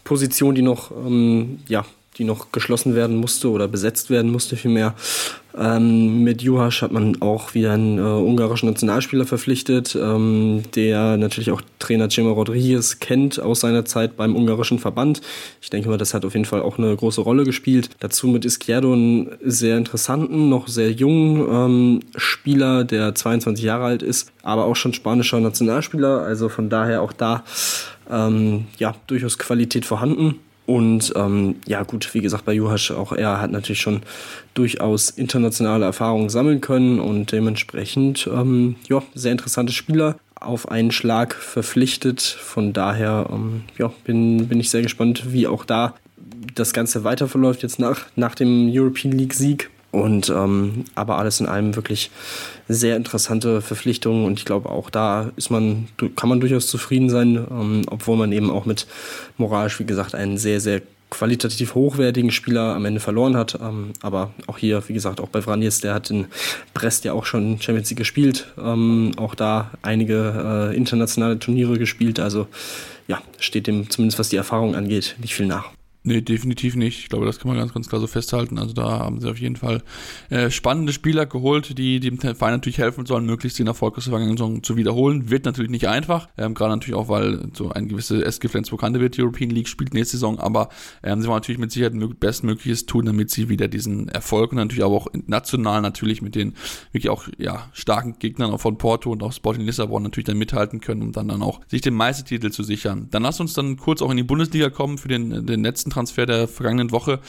Position, 0.04 0.56
die 0.56 0.62
noch 0.62 0.92
ähm, 0.92 1.60
ja, 1.68 1.86
die 2.22 2.26
noch 2.26 2.52
geschlossen 2.52 2.94
werden 2.94 3.16
musste 3.16 3.50
oder 3.50 3.68
besetzt 3.68 4.12
werden 4.12 4.32
musste 4.32 4.56
vielmehr. 4.56 4.94
Ähm, 5.58 6.24
mit 6.24 6.44
Juhasch 6.44 6.84
hat 6.84 6.92
man 6.92 7.20
auch 7.20 7.56
wieder 7.56 7.74
einen 7.74 7.98
äh, 7.98 8.02
ungarischen 8.02 8.70
Nationalspieler 8.70 9.26
verpflichtet, 9.26 9.98
ähm, 10.00 10.62
der 10.76 11.18
natürlich 11.18 11.50
auch 11.50 11.64
Trainer 11.80 12.10
Cema 12.10 12.30
Rodriguez 12.30 13.00
kennt 13.00 13.40
aus 13.40 13.62
seiner 13.62 13.86
Zeit 13.86 14.16
beim 14.18 14.36
ungarischen 14.36 14.78
Verband. 14.78 15.22
Ich 15.62 15.72
denke 15.72 15.90
mal, 15.90 15.98
das 15.98 16.14
hat 16.14 16.24
auf 16.24 16.34
jeden 16.34 16.46
Fall 16.46 16.62
auch 16.62 16.78
eine 16.78 16.96
große 16.96 17.22
Rolle 17.22 17.44
gespielt. 17.44 17.90
Dazu 18.00 18.28
mit 18.28 18.46
Izquierdo 18.46 18.94
einen 18.94 19.32
sehr 19.44 19.78
interessanten, 19.78 20.48
noch 20.48 20.68
sehr 20.68 20.92
jungen 20.92 21.48
ähm, 21.50 22.00
Spieler, 22.16 22.84
der 22.84 23.16
22 23.16 23.66
Jahre 23.66 23.86
alt 23.86 24.04
ist, 24.04 24.32
aber 24.44 24.66
auch 24.66 24.76
schon 24.76 24.94
spanischer 24.94 25.40
Nationalspieler. 25.40 26.22
Also 26.22 26.50
von 26.50 26.70
daher 26.70 27.02
auch 27.02 27.14
da 27.14 27.44
ähm, 28.12 28.66
ja 28.78 28.94
durchaus 29.08 29.40
Qualität 29.40 29.86
vorhanden. 29.86 30.36
Und 30.72 31.12
ähm, 31.18 31.56
ja, 31.68 31.84
gut, 31.84 32.14
wie 32.14 32.22
gesagt, 32.22 32.46
bei 32.46 32.54
Juhasch 32.54 32.92
auch 32.92 33.12
er 33.12 33.42
hat 33.42 33.52
natürlich 33.52 33.82
schon 33.82 34.04
durchaus 34.54 35.10
internationale 35.10 35.84
Erfahrungen 35.84 36.30
sammeln 36.30 36.62
können 36.62 37.02
und 37.02 37.34
dementsprechend 37.34 38.30
ähm, 38.34 38.78
ja, 38.88 39.04
sehr 39.14 39.34
interessante 39.34 39.74
Spieler 39.74 40.16
auf 40.36 40.72
einen 40.72 40.92
Schlag 40.92 41.36
verpflichtet. 41.36 42.22
Von 42.22 42.72
daher 42.72 43.28
ähm, 43.34 43.64
ja, 43.78 43.92
bin, 44.06 44.48
bin 44.48 44.62
ich 44.62 44.70
sehr 44.70 44.82
gespannt, 44.82 45.34
wie 45.34 45.46
auch 45.46 45.66
da 45.66 45.94
das 46.56 46.72
Ganze 46.72 47.04
weiter 47.04 47.28
verläuft 47.28 47.64
jetzt 47.64 47.78
nach, 47.78 48.06
nach 48.16 48.34
dem 48.34 48.70
European 48.72 49.12
League 49.12 49.34
Sieg. 49.34 49.70
Und 49.92 50.30
ähm, 50.30 50.86
aber 50.96 51.18
alles 51.18 51.42
in 51.42 51.48
allem 51.48 51.76
wirklich 51.76 52.12
sehr 52.70 52.96
interessante 52.96 53.62
Verpflichtungen 53.62 54.26
und 54.26 54.40
ich 54.40 54.46
glaube 54.46 54.70
auch 54.70 54.90
da 54.90 55.32
ist 55.36 55.50
man, 55.50 55.90
kann 56.16 56.30
man 56.30 56.40
durchaus 56.40 56.68
zufrieden 56.68 57.10
sein, 57.10 57.46
ähm, 57.52 57.82
obwohl 57.88 58.16
man 58.16 58.32
eben 58.32 58.50
auch 58.50 58.66
mit 58.66 58.88
moralisch, 59.38 59.80
wie 59.80 59.86
gesagt, 59.86 60.16
einen 60.16 60.38
sehr, 60.38 60.62
sehr 60.62 60.82
qualitativ 61.10 61.76
hochwertigen 61.76 62.32
Spieler 62.32 62.74
am 62.74 62.86
Ende 62.86 63.02
verloren 63.02 63.36
hat. 63.36 63.60
Ähm, 63.62 63.92
aber 64.02 64.32
auch 64.48 64.58
hier, 64.58 64.82
wie 64.88 64.94
gesagt, 64.94 65.20
auch 65.20 65.28
bei 65.28 65.42
Vranjes, 65.42 65.82
der 65.82 65.94
hat 65.94 66.10
in 66.10 66.28
Brest 66.74 67.04
ja 67.04 67.12
auch 67.12 67.26
schon 67.26 67.62
Champions 67.62 67.90
League 67.90 68.00
gespielt. 68.00 68.48
Ähm, 68.58 69.12
auch 69.18 69.36
da 69.36 69.72
einige 69.82 70.72
äh, 70.72 70.76
internationale 70.76 71.38
Turniere 71.38 71.78
gespielt. 71.78 72.20
Also 72.20 72.48
ja, 73.08 73.22
steht 73.40 73.68
dem 73.68 73.90
zumindest 73.90 74.20
was 74.20 74.30
die 74.30 74.38
Erfahrung 74.38 74.74
angeht 74.74 75.16
nicht 75.20 75.36
viel 75.36 75.48
nach. 75.48 75.66
Nee, 76.04 76.22
definitiv 76.22 76.76
nicht. 76.76 76.98
Ich 76.98 77.10
glaube, 77.10 77.28
das 77.28 77.38
kann 77.38 77.48
man 77.48 77.58
ganz, 77.58 77.76
ganz 77.76 77.88
klar 77.88 78.02
so 78.02 78.08
festhalten. 78.08 78.58
Also 78.58 78.74
da 78.74 79.00
haben 79.00 79.22
sie 79.22 79.30
auf 79.30 79.38
jeden 79.38 79.56
Fall 79.56 79.84
äh, 80.32 80.50
spannende 80.50 80.94
Spieler 80.94 81.28
geholt, 81.28 81.78
die 81.78 82.00
dem 82.00 82.18
Verein 82.18 82.54
natürlich 82.54 82.80
helfen 82.80 83.06
sollen, 83.06 83.28
möglichst 83.28 83.60
den 83.60 83.68
Erfolg 83.68 83.98
aus 83.98 84.06
der 84.06 84.12
vergangenen 84.12 84.36
Saison 84.36 84.64
zu 84.64 84.78
wiederholen. 84.78 85.30
Wird 85.30 85.46
natürlich 85.46 85.70
nicht 85.70 85.88
einfach, 85.88 86.28
ähm, 86.40 86.56
gerade 86.56 86.72
natürlich 86.72 86.96
auch, 86.96 87.08
weil 87.08 87.52
so 87.54 87.70
ein 87.70 87.88
gewisses 87.88 88.24
SG 88.24 88.48
Flensburg 88.48 88.82
wird, 88.82 89.16
die 89.16 89.22
European 89.22 89.52
League 89.52 89.68
spielt 89.68 89.94
nächste 89.94 90.18
Saison, 90.18 90.40
aber 90.40 90.70
ähm, 91.04 91.22
sie 91.22 91.28
wollen 91.28 91.38
natürlich 91.38 91.60
mit 91.60 91.72
Sicherheit 91.72 91.94
bestmögliches 92.20 92.88
tun, 92.88 93.06
damit 93.06 93.30
sie 93.30 93.50
wieder 93.50 93.68
diesen 93.68 94.10
Erfolg 94.10 94.54
und 94.54 94.58
natürlich 94.58 94.84
auch 94.84 95.06
national 95.28 95.82
natürlich 95.82 96.24
mit 96.24 96.34
den 96.34 96.56
wirklich 96.92 97.12
auch 97.12 97.28
ja, 97.38 97.70
starken 97.74 98.16
Gegnern 98.18 98.50
auch 98.50 98.60
von 98.60 98.80
Porto 98.80 99.12
und 99.12 99.22
auch 99.22 99.34
Sporting 99.34 99.66
Lissabon 99.66 100.02
natürlich 100.02 100.26
dann 100.26 100.40
mithalten 100.40 100.82
können, 100.82 101.04
um 101.04 101.12
dann, 101.12 101.28
dann 101.28 101.44
auch 101.44 101.62
sich 101.68 101.82
den 101.82 101.94
Meistertitel 101.94 102.50
zu 102.50 102.64
sichern. 102.64 103.08
Dann 103.12 103.22
lass 103.22 103.40
uns 103.40 103.54
dann 103.54 103.78
kurz 103.78 104.02
auch 104.02 104.10
in 104.10 104.18
die 104.18 104.24
Bundesliga 104.24 104.72
kommen 104.72 104.98
für 104.98 105.08
den, 105.08 105.46
den 105.46 105.62
letzten 105.62 105.91
Transfer 105.92 106.26
der 106.26 106.48
vergangenen 106.48 106.92
Woche. 106.92 107.20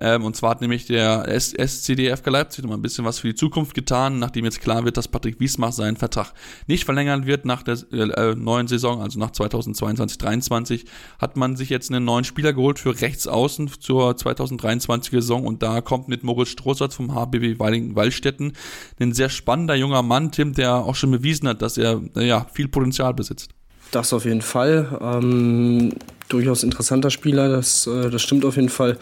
Ähm, 0.00 0.24
und 0.24 0.34
zwar 0.34 0.50
hat 0.50 0.60
nämlich 0.60 0.86
der 0.86 1.28
SCDFK 1.28 2.30
Leipzig 2.30 2.64
noch 2.64 2.72
ein 2.72 2.82
bisschen 2.82 3.04
was 3.04 3.18
für 3.18 3.28
die 3.28 3.34
Zukunft 3.34 3.74
getan, 3.74 4.18
nachdem 4.18 4.44
jetzt 4.44 4.60
klar 4.60 4.84
wird, 4.84 4.96
dass 4.96 5.08
Patrick 5.08 5.38
Wiesmach 5.38 5.72
seinen 5.72 5.96
Vertrag 5.96 6.32
nicht 6.66 6.84
verlängern 6.84 7.26
wird 7.26 7.44
nach 7.44 7.62
der 7.62 7.78
äh, 7.92 8.34
neuen 8.34 8.68
Saison, 8.68 9.02
also 9.02 9.18
nach 9.18 9.30
2022-23, 9.30 10.86
hat 11.18 11.36
man 11.36 11.56
sich 11.56 11.68
jetzt 11.68 11.90
einen 11.90 12.04
neuen 12.04 12.24
Spieler 12.24 12.52
geholt 12.52 12.78
für 12.78 13.00
Rechtsaußen 13.00 13.70
zur 13.80 14.16
2023 14.16 15.12
Saison 15.12 15.44
und 15.44 15.62
da 15.62 15.80
kommt 15.80 16.08
mit 16.08 16.24
Moritz 16.24 16.48
Strohsatz 16.48 16.94
vom 16.94 17.14
HBW 17.14 17.58
Wallstetten 17.58 18.54
ein 19.00 19.12
sehr 19.12 19.28
spannender 19.28 19.74
junger 19.74 20.02
Mann, 20.02 20.32
Tim, 20.32 20.54
der 20.54 20.76
auch 20.76 20.94
schon 20.94 21.10
bewiesen 21.10 21.48
hat, 21.48 21.62
dass 21.62 21.76
er 21.76 22.00
ja, 22.16 22.46
viel 22.52 22.68
Potenzial 22.68 23.14
besitzt. 23.14 23.50
Das 23.90 24.12
auf 24.12 24.24
jeden 24.24 24.42
Fall. 24.42 24.98
Ähm, 25.02 25.92
durchaus 26.32 26.62
interessanter 26.62 27.10
Spieler, 27.10 27.48
das, 27.48 27.86
äh, 27.86 28.10
das 28.10 28.22
stimmt 28.22 28.44
auf 28.44 28.56
jeden 28.56 28.68
Fall. 28.68 28.96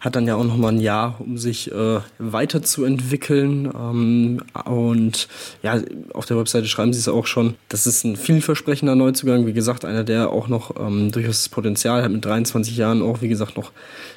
Hat 0.00 0.16
dann 0.16 0.26
ja 0.26 0.36
auch 0.36 0.44
nochmal 0.44 0.72
ein 0.72 0.80
Jahr, 0.80 1.20
um 1.20 1.38
sich 1.38 1.72
äh, 1.72 2.00
weiterzuentwickeln. 2.18 3.70
Ähm, 3.74 4.42
und 4.64 5.28
ja, 5.62 5.80
auf 6.12 6.26
der 6.26 6.38
Webseite 6.38 6.66
schreiben 6.66 6.92
sie 6.92 7.00
es 7.00 7.08
auch 7.08 7.26
schon. 7.26 7.54
Das 7.68 7.86
ist 7.86 8.04
ein 8.04 8.16
vielversprechender 8.16 8.94
Neuzugang. 8.94 9.46
Wie 9.46 9.52
gesagt, 9.52 9.84
einer, 9.84 10.04
der 10.04 10.30
auch 10.30 10.48
noch 10.48 10.74
ähm, 10.78 11.10
durchaus 11.10 11.42
das 11.42 11.48
Potenzial 11.48 12.02
hat, 12.02 12.10
mit 12.10 12.24
23 12.24 12.76
Jahren 12.76 13.02
auch, 13.02 13.22
wie 13.22 13.28
gesagt, 13.28 13.56
noch 13.56 13.72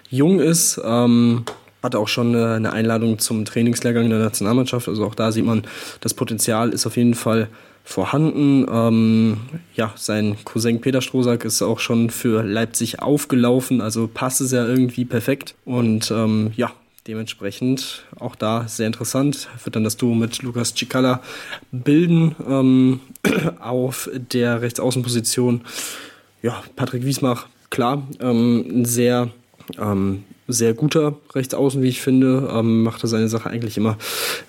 jung 0.09 0.39
ist. 0.39 0.79
Ähm, 0.83 1.43
hatte 1.87 1.99
auch 1.99 2.09
schon 2.09 2.35
eine 2.35 2.73
Einladung 2.73 3.17
zum 3.17 3.45
Trainingslehrgang 3.45 4.09
der 4.09 4.19
Nationalmannschaft. 4.19 4.89
Also 4.89 5.05
auch 5.05 5.15
da 5.15 5.31
sieht 5.31 5.45
man, 5.45 5.63
das 6.01 6.13
Potenzial 6.13 6.69
ist 6.69 6.85
auf 6.85 6.97
jeden 6.97 7.13
Fall 7.13 7.47
vorhanden. 7.85 8.65
Ähm, 8.69 9.37
ja, 9.73 9.93
sein 9.95 10.35
Cousin 10.43 10.81
Peter 10.81 11.01
Strohsack 11.01 11.45
ist 11.45 11.61
auch 11.61 11.79
schon 11.79 12.09
für 12.09 12.43
Leipzig 12.43 13.01
aufgelaufen, 13.01 13.79
also 13.79 14.09
passt 14.13 14.41
es 14.41 14.51
ja 14.51 14.67
irgendwie 14.67 15.05
perfekt. 15.05 15.55
Und 15.63 16.11
ähm, 16.11 16.51
ja, 16.57 16.73
dementsprechend 17.07 18.03
auch 18.19 18.35
da 18.35 18.67
sehr 18.67 18.87
interessant. 18.87 19.47
Wird 19.63 19.77
dann 19.77 19.85
das 19.85 19.95
Duo 19.95 20.13
mit 20.13 20.41
Lukas 20.41 20.75
Cicala 20.75 21.21
bilden 21.71 22.35
ähm, 22.45 22.99
auf 23.61 24.09
der 24.13 24.61
Rechtsaußenposition. 24.61 25.61
Ja, 26.41 26.61
Patrick 26.75 27.05
Wiesmach, 27.05 27.47
klar, 27.69 28.05
ähm, 28.19 28.65
ein 28.81 28.85
sehr 28.85 29.29
ähm, 29.79 30.25
sehr 30.47 30.73
guter 30.73 31.15
Rechtsaußen, 31.33 31.81
wie 31.81 31.89
ich 31.89 32.01
finde. 32.01 32.49
Ähm, 32.53 32.83
macht 32.83 33.03
er 33.03 33.07
seine 33.07 33.27
Sache 33.27 33.49
eigentlich 33.49 33.77
immer 33.77 33.97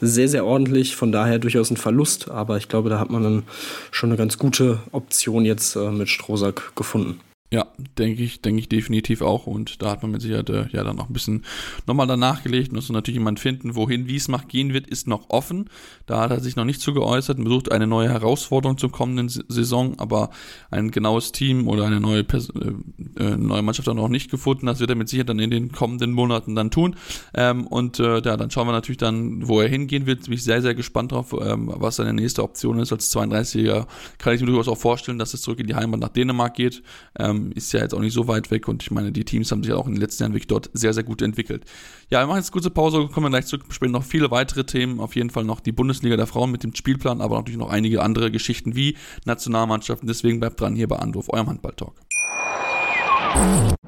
sehr, 0.00 0.28
sehr 0.28 0.44
ordentlich. 0.44 0.96
Von 0.96 1.12
daher 1.12 1.38
durchaus 1.38 1.70
ein 1.70 1.76
Verlust. 1.76 2.30
Aber 2.30 2.56
ich 2.56 2.68
glaube, 2.68 2.90
da 2.90 2.98
hat 2.98 3.10
man 3.10 3.22
dann 3.22 3.42
schon 3.90 4.10
eine 4.10 4.16
ganz 4.16 4.38
gute 4.38 4.78
Option 4.92 5.44
jetzt 5.44 5.76
äh, 5.76 5.90
mit 5.90 6.08
Strohsack 6.08 6.72
gefunden. 6.76 7.20
Ja, 7.50 7.66
denke 7.96 8.22
ich, 8.22 8.42
denke 8.42 8.60
ich 8.60 8.68
definitiv 8.68 9.22
auch. 9.22 9.46
Und 9.46 9.80
da 9.80 9.90
hat 9.92 10.02
man 10.02 10.10
mit 10.10 10.20
Sicherheit 10.20 10.50
äh, 10.50 10.66
ja 10.70 10.84
dann 10.84 10.96
noch 10.96 11.08
ein 11.08 11.14
bisschen 11.14 11.46
nochmal 11.86 12.06
danach 12.06 12.42
gelegt. 12.42 12.72
Muss 12.74 12.90
natürlich 12.90 13.16
jemand 13.16 13.40
finden, 13.40 13.74
wohin 13.74 14.06
Wiesmach 14.06 14.48
gehen 14.48 14.74
wird, 14.74 14.86
ist 14.86 15.08
noch 15.08 15.30
offen. 15.30 15.70
Da 16.04 16.20
hat 16.20 16.30
er 16.30 16.40
sich 16.40 16.56
noch 16.56 16.66
nicht 16.66 16.82
zu 16.82 16.92
geäußert. 16.92 17.38
Man 17.38 17.48
sucht 17.48 17.72
eine 17.72 17.86
neue 17.86 18.10
Herausforderung 18.10 18.76
zur 18.76 18.92
kommenden 18.92 19.30
Saison, 19.30 19.98
aber 19.98 20.28
ein 20.70 20.90
genaues 20.90 21.32
Team 21.32 21.68
oder 21.68 21.86
eine 21.86 22.00
neue, 22.00 22.22
Pers 22.22 22.50
äh, 22.50 23.22
äh, 23.22 23.36
neue 23.38 23.62
Mannschaft 23.62 23.88
hat 23.88 23.94
er 23.94 24.02
noch 24.02 24.10
nicht 24.10 24.30
gefunden. 24.30 24.66
Das 24.66 24.80
wird 24.80 24.90
er 24.90 24.96
mit 24.96 25.08
Sicherheit 25.08 25.30
dann 25.30 25.38
in 25.38 25.50
den 25.50 25.72
kommenden 25.72 26.12
Monaten 26.12 26.54
dann 26.54 26.70
tun. 26.70 26.96
Ähm, 27.32 27.66
und 27.66 27.98
äh, 27.98 28.20
ja, 28.20 28.36
dann 28.36 28.50
schauen 28.50 28.68
wir 28.68 28.72
natürlich 28.72 28.98
dann, 28.98 29.48
wo 29.48 29.62
er 29.62 29.68
hingehen 29.68 30.04
wird. 30.04 30.24
Bin 30.24 30.34
ich 30.34 30.44
sehr, 30.44 30.60
sehr 30.60 30.74
gespannt 30.74 31.12
drauf, 31.12 31.34
ähm, 31.40 31.72
was 31.74 31.96
seine 31.96 32.12
nächste 32.12 32.42
Option 32.42 32.78
ist. 32.78 32.92
Als 32.92 33.10
32er 33.10 33.86
kann 34.18 34.34
ich 34.34 34.42
mir 34.42 34.48
durchaus 34.48 34.68
auch 34.68 34.76
vorstellen, 34.76 35.18
dass 35.18 35.32
es 35.32 35.40
zurück 35.40 35.60
in 35.60 35.66
die 35.66 35.74
Heimat 35.74 36.00
nach 36.00 36.10
Dänemark 36.10 36.52
geht. 36.52 36.82
Ähm, 37.18 37.37
ähm, 37.38 37.52
ist 37.52 37.72
ja 37.72 37.80
jetzt 37.80 37.94
auch 37.94 38.00
nicht 38.00 38.12
so 38.12 38.28
weit 38.28 38.50
weg 38.50 38.68
und 38.68 38.82
ich 38.82 38.90
meine, 38.90 39.12
die 39.12 39.24
Teams 39.24 39.50
haben 39.50 39.62
sich 39.62 39.72
auch 39.72 39.86
in 39.86 39.94
den 39.94 40.00
letzten 40.00 40.22
Jahren 40.22 40.32
wirklich 40.32 40.48
dort 40.48 40.70
sehr, 40.72 40.92
sehr 40.92 41.04
gut 41.04 41.22
entwickelt. 41.22 41.64
Ja, 42.10 42.20
wir 42.20 42.26
machen 42.26 42.38
jetzt 42.38 42.48
eine 42.48 42.52
kurze 42.52 42.70
Pause, 42.70 43.08
kommen 43.12 43.26
wir 43.26 43.30
gleich 43.30 43.46
zurück, 43.46 43.66
besprechen 43.68 43.92
noch 43.92 44.04
viele 44.04 44.30
weitere 44.30 44.64
Themen, 44.64 45.00
auf 45.00 45.16
jeden 45.16 45.30
Fall 45.30 45.44
noch 45.44 45.60
die 45.60 45.72
Bundesliga 45.72 46.16
der 46.16 46.26
Frauen 46.26 46.50
mit 46.50 46.62
dem 46.62 46.74
Spielplan, 46.74 47.20
aber 47.20 47.36
natürlich 47.36 47.58
noch 47.58 47.70
einige 47.70 48.02
andere 48.02 48.30
Geschichten 48.30 48.74
wie 48.74 48.96
Nationalmannschaften, 49.24 50.06
deswegen 50.06 50.40
bleibt 50.40 50.60
dran 50.60 50.74
hier 50.74 50.88
bei 50.88 50.96
Anruf, 50.96 51.28
eurem 51.32 51.48
Handball-Talk. 51.48 51.94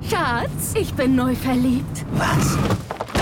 Schatz, 0.08 0.74
ich 0.74 0.92
bin 0.94 1.16
neu 1.16 1.34
verliebt. 1.34 2.04
Was? 2.12 2.58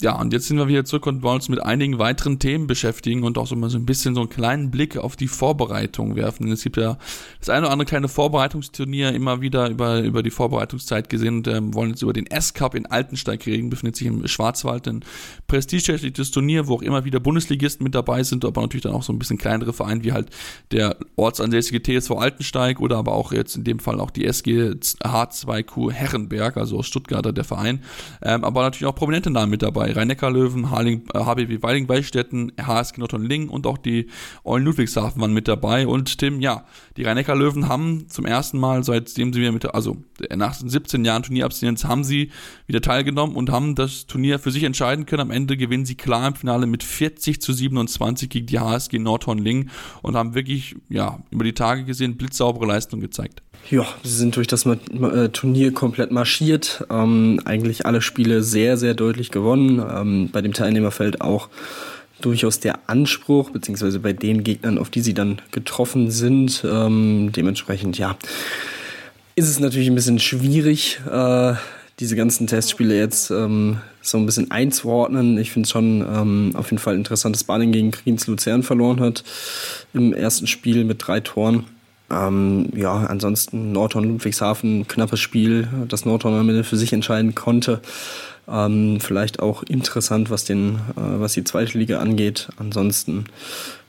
Ja, 0.00 0.18
und 0.18 0.32
jetzt 0.32 0.48
sind 0.48 0.56
wir 0.56 0.66
wieder 0.66 0.86
zurück 0.86 1.06
und 1.06 1.22
wollen 1.22 1.36
uns 1.36 1.50
mit 1.50 1.62
einigen 1.62 1.98
weiteren 1.98 2.38
Themen 2.38 2.66
beschäftigen 2.66 3.22
und 3.22 3.36
auch 3.36 3.46
so 3.46 3.54
mal 3.54 3.68
so 3.68 3.76
ein 3.76 3.84
bisschen 3.84 4.14
so 4.14 4.22
einen 4.22 4.30
kleinen 4.30 4.70
Blick 4.70 4.96
auf 4.96 5.14
die 5.14 5.28
Vorbereitung 5.28 6.16
werfen. 6.16 6.44
Denn 6.44 6.54
es 6.54 6.62
gibt 6.62 6.78
ja 6.78 6.96
das 7.38 7.50
eine 7.50 7.66
oder 7.66 7.72
andere 7.72 7.84
kleine 7.84 8.08
Vorbereitungsturnier 8.08 9.12
immer 9.12 9.42
wieder 9.42 9.68
über, 9.68 10.00
über 10.00 10.22
die 10.22 10.30
Vorbereitungszeit 10.30 11.10
gesehen 11.10 11.36
und 11.38 11.48
ähm, 11.48 11.74
wollen 11.74 11.90
jetzt 11.90 12.00
über 12.00 12.14
den 12.14 12.26
S-Cup 12.26 12.74
in 12.74 12.86
Altensteig 12.86 13.44
reden, 13.44 13.68
befindet 13.68 13.96
sich 13.96 14.06
im 14.06 14.26
Schwarzwald, 14.26 14.88
ein 14.88 15.04
prestigeträchtiges 15.48 16.30
Turnier, 16.30 16.66
wo 16.66 16.76
auch 16.76 16.82
immer 16.82 17.04
wieder 17.04 17.20
Bundesligisten 17.20 17.84
mit 17.84 17.94
dabei 17.94 18.22
sind, 18.22 18.46
aber 18.46 18.62
natürlich 18.62 18.84
dann 18.84 18.94
auch 18.94 19.02
so 19.02 19.12
ein 19.12 19.18
bisschen 19.18 19.36
kleinere 19.36 19.74
Vereine 19.74 20.02
wie 20.02 20.12
halt 20.12 20.30
der 20.72 20.96
ortsansässige 21.16 21.82
TSV 21.82 22.12
Altensteig 22.12 22.80
oder 22.80 22.96
aber 22.96 23.12
auch 23.12 23.32
jetzt 23.32 23.54
in 23.54 23.64
dem 23.64 23.78
Fall 23.78 24.00
auch 24.00 24.10
die 24.10 24.24
SG 24.24 24.70
H2Q 24.70 25.92
Herrenberg, 25.92 26.56
also 26.56 26.78
aus 26.78 26.86
Stuttgarter 26.86 27.34
der 27.34 27.44
Verein, 27.44 27.82
ähm, 28.22 28.44
aber 28.44 28.62
natürlich 28.62 28.86
auch 28.86 28.94
prominente 28.94 29.30
Namen 29.30 29.50
mit 29.50 29.60
dabei 29.60 29.89
Rhein-Neckar-Löwen, 29.92 30.70
HBW 30.70 31.54
äh, 31.54 31.62
Weiling-Weichstätten, 31.62 32.52
HSG 32.60 32.98
Nordhorn-Lingen 32.98 33.48
und 33.48 33.66
auch 33.66 33.78
die 33.78 34.06
Eulen 34.44 34.64
Ludwigshafen 34.64 35.20
waren 35.20 35.32
mit 35.32 35.48
dabei. 35.48 35.86
Und 35.86 36.18
Tim, 36.18 36.40
ja, 36.40 36.64
die 36.96 37.02
Rhein-Neckar-Löwen 37.02 37.68
haben 37.68 38.08
zum 38.08 38.26
ersten 38.26 38.58
Mal, 38.58 38.84
seitdem 38.84 39.32
sie 39.32 39.40
wieder 39.40 39.52
mit, 39.52 39.74
also 39.74 39.96
nach 40.34 40.54
17 40.54 41.04
Jahren 41.04 41.22
Turnierabstinenz, 41.22 41.84
haben 41.84 42.04
sie 42.04 42.30
wieder 42.66 42.80
teilgenommen 42.80 43.36
und 43.36 43.50
haben 43.50 43.74
das 43.74 44.06
Turnier 44.06 44.38
für 44.38 44.50
sich 44.50 44.64
entscheiden 44.64 45.06
können. 45.06 45.22
Am 45.22 45.30
Ende 45.30 45.56
gewinnen 45.56 45.84
sie 45.84 45.96
klar 45.96 46.28
im 46.28 46.34
Finale 46.34 46.66
mit 46.66 46.82
40 46.82 47.40
zu 47.40 47.52
27 47.52 48.28
gegen 48.28 48.46
die 48.46 48.58
HSG 48.58 48.98
Nordhorn-Lingen 48.98 49.70
und 50.02 50.16
haben 50.16 50.34
wirklich, 50.34 50.76
ja, 50.88 51.18
über 51.30 51.44
die 51.44 51.54
Tage 51.54 51.84
gesehen 51.84 52.16
blitzsaubere 52.16 52.66
Leistung 52.66 53.00
gezeigt. 53.00 53.42
Ja, 53.68 53.86
sie 54.02 54.16
sind 54.16 54.34
durch 54.34 54.48
das 54.48 54.66
äh, 54.66 55.28
Turnier 55.28 55.72
komplett 55.72 56.10
marschiert. 56.10 56.84
Ähm, 56.90 57.40
eigentlich 57.44 57.86
alle 57.86 58.02
Spiele 58.02 58.42
sehr, 58.42 58.76
sehr 58.76 58.94
deutlich 58.94 59.30
gewonnen. 59.30 59.78
Ähm, 59.78 60.30
bei 60.32 60.42
dem 60.42 60.52
Teilnehmerfeld 60.52 61.20
auch 61.20 61.48
durchaus 62.20 62.60
der 62.60 62.78
Anspruch, 62.88 63.50
beziehungsweise 63.50 64.00
bei 64.00 64.12
den 64.12 64.44
Gegnern, 64.44 64.78
auf 64.78 64.90
die 64.90 65.00
sie 65.00 65.14
dann 65.14 65.40
getroffen 65.52 66.10
sind. 66.10 66.64
Ähm, 66.64 67.30
dementsprechend, 67.34 67.96
ja, 67.98 68.16
ist 69.36 69.48
es 69.48 69.60
natürlich 69.60 69.88
ein 69.88 69.94
bisschen 69.94 70.18
schwierig, 70.18 71.00
äh, 71.10 71.54
diese 72.00 72.16
ganzen 72.16 72.46
Testspiele 72.46 72.96
jetzt 72.96 73.30
ähm, 73.30 73.78
so 74.00 74.18
ein 74.18 74.26
bisschen 74.26 74.50
einzuordnen. 74.50 75.38
Ich 75.38 75.50
finde 75.50 75.66
es 75.66 75.70
schon 75.70 76.00
ähm, 76.00 76.50
auf 76.54 76.70
jeden 76.70 76.82
Fall 76.82 76.94
interessant, 76.94 77.36
dass 77.36 77.44
Baling 77.44 77.72
gegen 77.72 77.90
Kriens 77.90 78.26
Luzern 78.26 78.62
verloren 78.62 79.00
hat 79.00 79.22
im 79.92 80.12
ersten 80.12 80.46
Spiel 80.46 80.84
mit 80.84 81.06
drei 81.06 81.20
Toren. 81.20 81.66
Ähm, 82.10 82.70
ja, 82.74 83.06
ansonsten 83.06 83.72
Nordhorn 83.72 84.04
Ludwigshafen, 84.04 84.88
knappes 84.88 85.20
Spiel, 85.20 85.68
das 85.88 86.04
Nordhorn 86.04 86.34
am 86.34 86.48
Ende 86.48 86.64
für 86.64 86.76
sich 86.76 86.92
entscheiden 86.92 87.34
konnte. 87.34 87.80
Ähm, 88.48 88.98
vielleicht 89.00 89.40
auch 89.40 89.62
interessant, 89.62 90.30
was, 90.30 90.44
den, 90.44 90.76
äh, 90.96 91.20
was 91.20 91.34
die 91.34 91.44
zweite 91.44 91.78
Liga 91.78 91.98
angeht. 92.00 92.48
Ansonsten, 92.58 93.26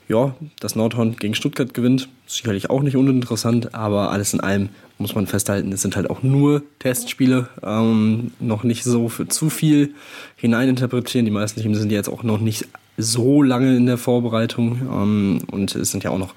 ja, 0.07 0.35
das 0.59 0.75
Nordhorn 0.75 1.15
gegen 1.15 1.33
Stuttgart 1.33 1.73
gewinnt, 1.73 2.09
sicherlich 2.27 2.69
auch 2.69 2.83
nicht 2.83 2.95
uninteressant, 2.95 3.73
aber 3.73 4.11
alles 4.11 4.33
in 4.33 4.39
allem 4.39 4.69
muss 4.99 5.15
man 5.15 5.25
festhalten, 5.25 5.71
es 5.71 5.81
sind 5.81 5.95
halt 5.95 6.09
auch 6.11 6.21
nur 6.21 6.61
Testspiele, 6.77 7.49
ähm, 7.63 8.31
noch 8.39 8.63
nicht 8.63 8.83
so 8.83 9.09
für 9.09 9.27
zu 9.27 9.49
viel 9.49 9.95
hineininterpretieren. 10.35 11.25
Die 11.25 11.31
meisten 11.31 11.59
Teams 11.59 11.79
sind 11.79 11.91
jetzt 11.91 12.07
auch 12.07 12.21
noch 12.21 12.39
nicht 12.39 12.67
so 13.01 13.41
lange 13.41 13.75
in 13.75 13.85
der 13.85 13.97
Vorbereitung 13.97 14.81
ähm, 14.81 15.41
und 15.51 15.75
es 15.75 15.91
sind 15.91 16.03
ja 16.03 16.11
auch 16.11 16.17
noch 16.17 16.33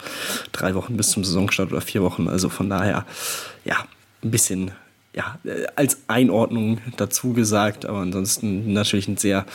drei 0.53 0.75
Wochen 0.75 0.97
bis 0.97 1.11
zum 1.11 1.25
Saisonstart 1.25 1.73
oder 1.73 1.81
vier 1.81 2.03
Wochen. 2.03 2.29
Also 2.29 2.49
von 2.49 2.69
daher, 2.69 3.07
ja, 3.65 3.77
ein 4.23 4.31
bisschen 4.31 4.73
ja, 5.15 5.39
äh, 5.45 5.67
als 5.77 5.99
Einordnung 6.09 6.79
dazu 6.97 7.33
gesagt, 7.33 7.87
aber 7.87 7.99
ansonsten 7.99 8.73
natürlich 8.73 9.09
ein 9.09 9.17
sehr, 9.17 9.47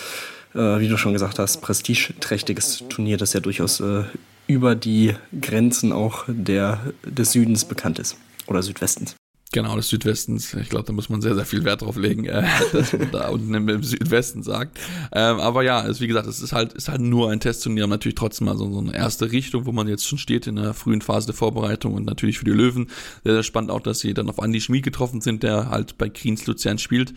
äh, 0.54 0.80
wie 0.80 0.88
du 0.88 0.98
schon 0.98 1.14
gesagt 1.14 1.40
hast, 1.40 1.62
prestigeträchtiges 1.62 2.84
Turnier, 2.90 3.18
das 3.18 3.34
ja 3.34 3.40
durchaus 3.40 3.80
äh, 3.80 4.04
über 4.48 4.76
die 4.76 5.16
Grenzen 5.40 5.92
auch 5.92 6.26
der, 6.28 6.80
des 7.06 7.34
Südens 7.34 7.66
bekannt 7.66 8.00
ist 8.00 8.18
oder 8.48 8.64
Südwestens. 8.64 9.19
Genau, 9.52 9.76
des 9.76 9.90
Südwestens. 9.90 10.54
Ich 10.54 10.70
glaube, 10.70 10.86
da 10.86 10.94
muss 10.94 11.10
man 11.10 11.22
sehr, 11.22 11.34
sehr 11.34 11.46
viel 11.46 11.64
Wert 11.64 11.82
drauf 11.82 11.98
legen, 11.98 12.26
äh, 12.26 12.46
dass 12.72 12.94
man 12.94 13.10
da 13.12 13.30
unten 13.30 13.52
im, 13.56 13.84
Südwesten 13.84 14.44
sagt. 14.44 14.80
Ähm, 15.12 15.40
aber 15.40 15.64
ja, 15.64 15.88
es, 15.88 16.00
wie 16.02 16.08
gesagt, 16.08 16.28
es 16.28 16.40
ist 16.40 16.54
halt, 16.54 16.74
ist 16.74 16.88
halt 16.88 17.02
nur 17.02 17.32
ein 17.32 17.40
Testturnier, 17.40 17.88
natürlich 17.88 18.14
trotzdem 18.14 18.46
mal 18.46 18.56
so, 18.56 18.72
so 18.72 18.80
eine 18.80 18.96
erste 18.96 19.32
Richtung, 19.32 19.66
wo 19.66 19.72
man 19.72 19.88
jetzt 19.88 20.08
schon 20.08 20.20
steht 20.20 20.46
in 20.46 20.58
der 20.58 20.76
frühen 20.76 21.02
Phase 21.02 21.28
der 21.28 21.36
Vorbereitung 21.36 21.96
und 21.96 22.06
natürlich 22.06 22.38
für 22.38 22.46
die 22.46 22.52
Löwen. 22.52 22.92
Sehr, 23.24 23.34
sehr 23.34 23.44
spannend 23.44 23.72
auch, 23.72 23.82
dass 23.82 24.00
sie 24.00 24.14
dann 24.14 24.30
auf 24.30 24.40
Andi 24.40 24.62
Schmid 24.62 24.84
getroffen 24.84 25.20
sind, 25.20 25.42
der 25.42 25.72
halt 25.72 25.98
bei 25.98 26.10
Kriens 26.10 26.46
Luzern 26.46 26.78
spielt 26.78 27.16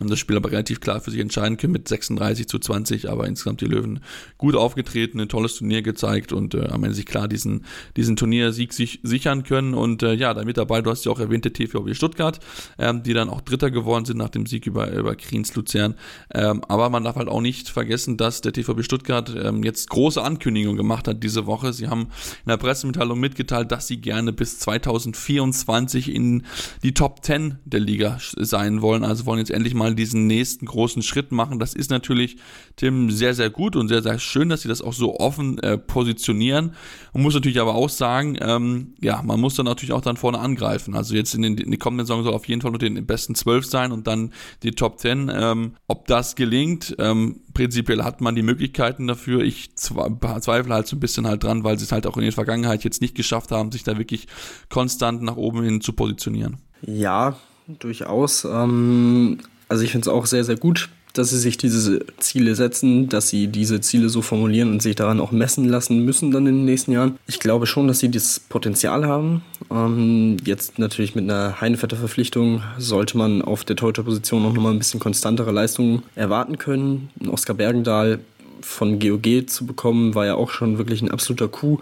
und 0.00 0.10
das 0.10 0.18
Spiel 0.18 0.36
aber 0.36 0.50
relativ 0.50 0.80
klar 0.80 1.02
für 1.02 1.10
sich 1.10 1.20
entscheiden 1.20 1.58
können 1.58 1.74
mit 1.74 1.86
36 1.86 2.48
zu 2.48 2.58
20, 2.58 3.10
aber 3.10 3.26
insgesamt 3.26 3.60
die 3.60 3.66
Löwen 3.66 4.00
gut 4.38 4.56
aufgetreten, 4.56 5.20
ein 5.20 5.28
tolles 5.28 5.56
Turnier 5.56 5.82
gezeigt 5.82 6.32
und 6.32 6.54
äh, 6.54 6.68
am 6.68 6.82
Ende 6.82 6.94
sich 6.94 7.04
klar 7.04 7.28
diesen, 7.28 7.66
diesen 7.96 8.16
Turniersieg 8.16 8.72
sich 8.72 9.00
sichern 9.02 9.42
können. 9.42 9.74
Und 9.74 10.02
äh, 10.02 10.14
ja, 10.14 10.32
damit 10.32 10.56
dabei, 10.56 10.80
du 10.80 10.90
hast 10.90 11.04
ja 11.04 11.12
auch 11.12 11.20
erwähnt, 11.20 11.44
der 11.44 11.52
TVB 11.52 11.94
Stuttgart, 11.94 12.40
ähm, 12.78 13.02
die 13.02 13.12
dann 13.12 13.28
auch 13.28 13.42
Dritter 13.42 13.70
geworden 13.70 14.06
sind 14.06 14.16
nach 14.16 14.30
dem 14.30 14.46
Sieg 14.46 14.66
über, 14.66 14.90
über 14.92 15.14
Kriens 15.14 15.54
Luzern, 15.54 15.94
ähm, 16.32 16.62
aber 16.68 16.88
man 16.88 17.04
darf 17.04 17.16
halt 17.16 17.28
auch 17.28 17.42
nicht 17.42 17.68
vergessen, 17.68 18.16
dass 18.16 18.40
der 18.40 18.54
TVB 18.54 18.82
Stuttgart 18.84 19.34
ähm, 19.36 19.62
jetzt 19.62 19.90
große 19.90 20.22
Ankündigungen 20.22 20.78
gemacht 20.78 21.06
hat 21.06 21.22
diese 21.22 21.44
Woche, 21.44 21.74
sie 21.74 21.88
haben 21.88 22.02
in 22.44 22.48
der 22.48 22.56
Pressemitteilung 22.56 23.20
mitgeteilt, 23.20 23.70
dass 23.70 23.88
sie 23.88 23.98
gerne 23.98 24.32
bis 24.32 24.58
2024 24.60 26.14
in 26.14 26.44
die 26.82 26.94
Top 26.94 27.22
10 27.22 27.58
der 27.66 27.80
Liga 27.80 28.16
sein 28.38 28.80
wollen, 28.80 29.04
also 29.04 29.26
wollen 29.26 29.38
jetzt 29.38 29.50
endlich 29.50 29.74
mal 29.74 29.81
mal 29.82 29.94
diesen 29.94 30.26
nächsten 30.26 30.66
großen 30.66 31.02
Schritt 31.02 31.32
machen. 31.32 31.58
Das 31.58 31.74
ist 31.74 31.90
natürlich, 31.90 32.36
Tim, 32.76 33.10
sehr, 33.10 33.34
sehr 33.34 33.50
gut 33.50 33.76
und 33.76 33.88
sehr, 33.88 34.02
sehr 34.02 34.18
schön, 34.18 34.48
dass 34.48 34.62
sie 34.62 34.68
das 34.68 34.82
auch 34.82 34.92
so 34.92 35.18
offen 35.18 35.58
äh, 35.58 35.78
positionieren. 35.78 36.74
Man 37.12 37.22
muss 37.22 37.34
natürlich 37.34 37.60
aber 37.60 37.74
auch 37.74 37.88
sagen, 37.88 38.38
ähm, 38.40 38.94
ja, 39.00 39.22
man 39.22 39.40
muss 39.40 39.56
dann 39.56 39.66
natürlich 39.66 39.92
auch 39.92 40.00
dann 40.00 40.16
vorne 40.16 40.38
angreifen. 40.38 40.94
Also 40.94 41.14
jetzt 41.14 41.34
in 41.34 41.42
den, 41.42 41.58
in 41.58 41.70
den 41.70 41.78
kommenden 41.78 42.06
Saison 42.06 42.24
soll 42.24 42.34
auf 42.34 42.48
jeden 42.48 42.60
Fall 42.60 42.70
nur 42.70 42.78
den 42.78 43.04
besten 43.06 43.34
zwölf 43.34 43.66
sein 43.66 43.92
und 43.92 44.06
dann 44.06 44.32
die 44.62 44.72
Top 44.72 44.98
Ten. 44.98 45.30
Ähm, 45.32 45.76
ob 45.88 46.06
das 46.06 46.36
gelingt, 46.36 46.94
ähm, 46.98 47.40
prinzipiell 47.54 48.02
hat 48.02 48.20
man 48.20 48.34
die 48.34 48.42
Möglichkeiten 48.42 49.06
dafür. 49.06 49.42
Ich 49.42 49.76
zweifle 49.76 50.74
halt 50.74 50.86
so 50.86 50.96
ein 50.96 51.00
bisschen 51.00 51.26
halt 51.26 51.44
dran, 51.44 51.64
weil 51.64 51.78
sie 51.78 51.84
es 51.84 51.92
halt 51.92 52.06
auch 52.06 52.16
in 52.16 52.22
der 52.22 52.32
Vergangenheit 52.32 52.84
jetzt 52.84 53.00
nicht 53.00 53.14
geschafft 53.14 53.50
haben, 53.50 53.72
sich 53.72 53.84
da 53.84 53.98
wirklich 53.98 54.26
konstant 54.68 55.22
nach 55.22 55.36
oben 55.36 55.62
hin 55.62 55.80
zu 55.80 55.92
positionieren. 55.92 56.58
Ja, 56.82 57.36
durchaus. 57.66 58.44
Ähm, 58.44 59.38
also 59.72 59.84
ich 59.84 59.92
finde 59.92 60.10
es 60.10 60.14
auch 60.14 60.26
sehr, 60.26 60.44
sehr 60.44 60.56
gut, 60.56 60.90
dass 61.14 61.30
sie 61.30 61.38
sich 61.38 61.56
diese 61.56 62.04
Ziele 62.18 62.54
setzen, 62.54 63.08
dass 63.08 63.30
sie 63.30 63.46
diese 63.46 63.80
Ziele 63.80 64.10
so 64.10 64.20
formulieren 64.20 64.70
und 64.70 64.82
sich 64.82 64.96
daran 64.96 65.18
auch 65.18 65.32
messen 65.32 65.66
lassen 65.66 66.04
müssen 66.04 66.30
dann 66.30 66.46
in 66.46 66.56
den 66.56 66.64
nächsten 66.66 66.92
Jahren. 66.92 67.18
Ich 67.26 67.40
glaube 67.40 67.66
schon, 67.66 67.88
dass 67.88 67.98
sie 67.98 68.10
das 68.10 68.38
Potenzial 68.38 69.06
haben. 69.06 69.42
Ähm, 69.70 70.36
jetzt 70.44 70.78
natürlich 70.78 71.14
mit 71.14 71.24
einer 71.24 71.58
Heinevetter 71.62 71.96
Verpflichtung 71.96 72.62
sollte 72.76 73.16
man 73.16 73.40
auf 73.40 73.64
der 73.64 73.76
Torhüter-Position 73.76 74.42
noch 74.42 74.52
mal 74.52 74.72
ein 74.72 74.78
bisschen 74.78 75.00
konstantere 75.00 75.52
Leistungen 75.52 76.02
erwarten 76.16 76.58
können. 76.58 77.08
Oskar 77.26 77.56
Bergendahl 77.56 78.18
von 78.60 78.98
GOG 78.98 79.48
zu 79.48 79.64
bekommen, 79.64 80.14
war 80.14 80.26
ja 80.26 80.34
auch 80.34 80.50
schon 80.50 80.76
wirklich 80.76 81.00
ein 81.00 81.10
absoluter 81.10 81.48
Coup 81.48 81.80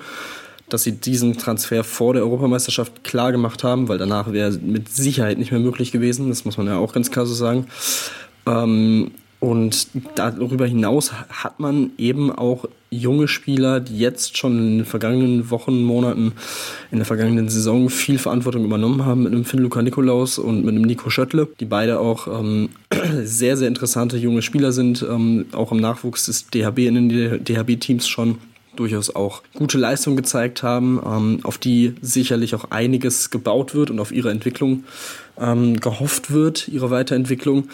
dass 0.73 0.83
sie 0.83 0.93
diesen 0.93 1.37
Transfer 1.37 1.85
vor 1.85 2.15
der 2.15 2.23
Europameisterschaft 2.23 3.05
klar 3.05 3.33
gemacht 3.33 3.65
haben, 3.65 3.89
weil 3.89 3.99
danach 3.99 4.33
wäre 4.33 4.53
mit 4.53 4.89
Sicherheit 4.89 5.39
nicht 5.39 5.53
mehr 5.53 5.61
möglich 5.61 5.93
gewesen. 5.93 6.29
Das 6.29 6.45
muss 6.45 6.57
man 6.57 6.67
ja 6.67 6.79
auch 6.79 6.93
ganz 6.93 7.11
klar 7.11 7.27
so 7.27 7.35
sagen. 7.35 7.67
Ähm, 8.47 9.11
und 9.41 9.89
darüber 10.17 10.67
hinaus 10.67 11.13
hat 11.13 11.61
man 11.61 11.93
eben 11.97 12.31
auch 12.31 12.67
junge 12.91 13.27
Spieler, 13.27 13.81
die 13.81 13.99
jetzt 13.99 14.37
schon 14.37 14.59
in 14.59 14.79
den 14.79 14.85
vergangenen 14.85 15.51
Wochen, 15.51 15.83
Monaten, 15.83 16.33
in 16.91 16.99
der 16.99 17.07
vergangenen 17.07 17.49
Saison 17.49 17.89
viel 17.89 18.19
Verantwortung 18.19 18.65
übernommen 18.65 19.07
haben 19.07 19.23
mit 19.23 19.33
einem 19.33 19.47
Finn 19.47 19.61
Luca 19.61 19.81
Nikolaus 19.81 20.39
und 20.39 20.67
mit 20.67 20.75
einem 20.75 20.83
Nico 20.83 21.09
Schöttle, 21.09 21.49
die 21.59 21.65
beide 21.65 22.01
auch 22.01 22.27
ähm, 22.27 22.69
sehr, 23.23 23.57
sehr 23.57 23.69
interessante 23.69 24.19
junge 24.19 24.43
Spieler 24.43 24.73
sind, 24.73 25.07
ähm, 25.09 25.47
auch 25.53 25.73
im 25.73 25.79
Nachwuchs 25.79 26.27
des 26.27 26.49
DHB 26.49 26.81
in 26.81 27.09
den 27.09 27.45
DHB-Teams 27.45 28.07
schon 28.09 28.37
durchaus 28.81 29.15
auch 29.15 29.43
gute 29.55 29.77
Leistung 29.77 30.17
gezeigt 30.17 30.63
haben, 30.63 31.01
ähm, 31.05 31.41
auf 31.43 31.59
die 31.59 31.95
sicherlich 32.01 32.55
auch 32.55 32.71
einiges 32.71 33.31
gebaut 33.31 33.75
wird 33.75 33.91
und 33.91 34.01
auf 34.01 34.11
ihre 34.11 34.31
Entwicklung 34.31 34.85
ähm, 35.39 35.79
gehofft 35.79 36.31
wird, 36.31 36.67
ihre 36.69 36.91
Weiterentwicklung. 36.91 37.69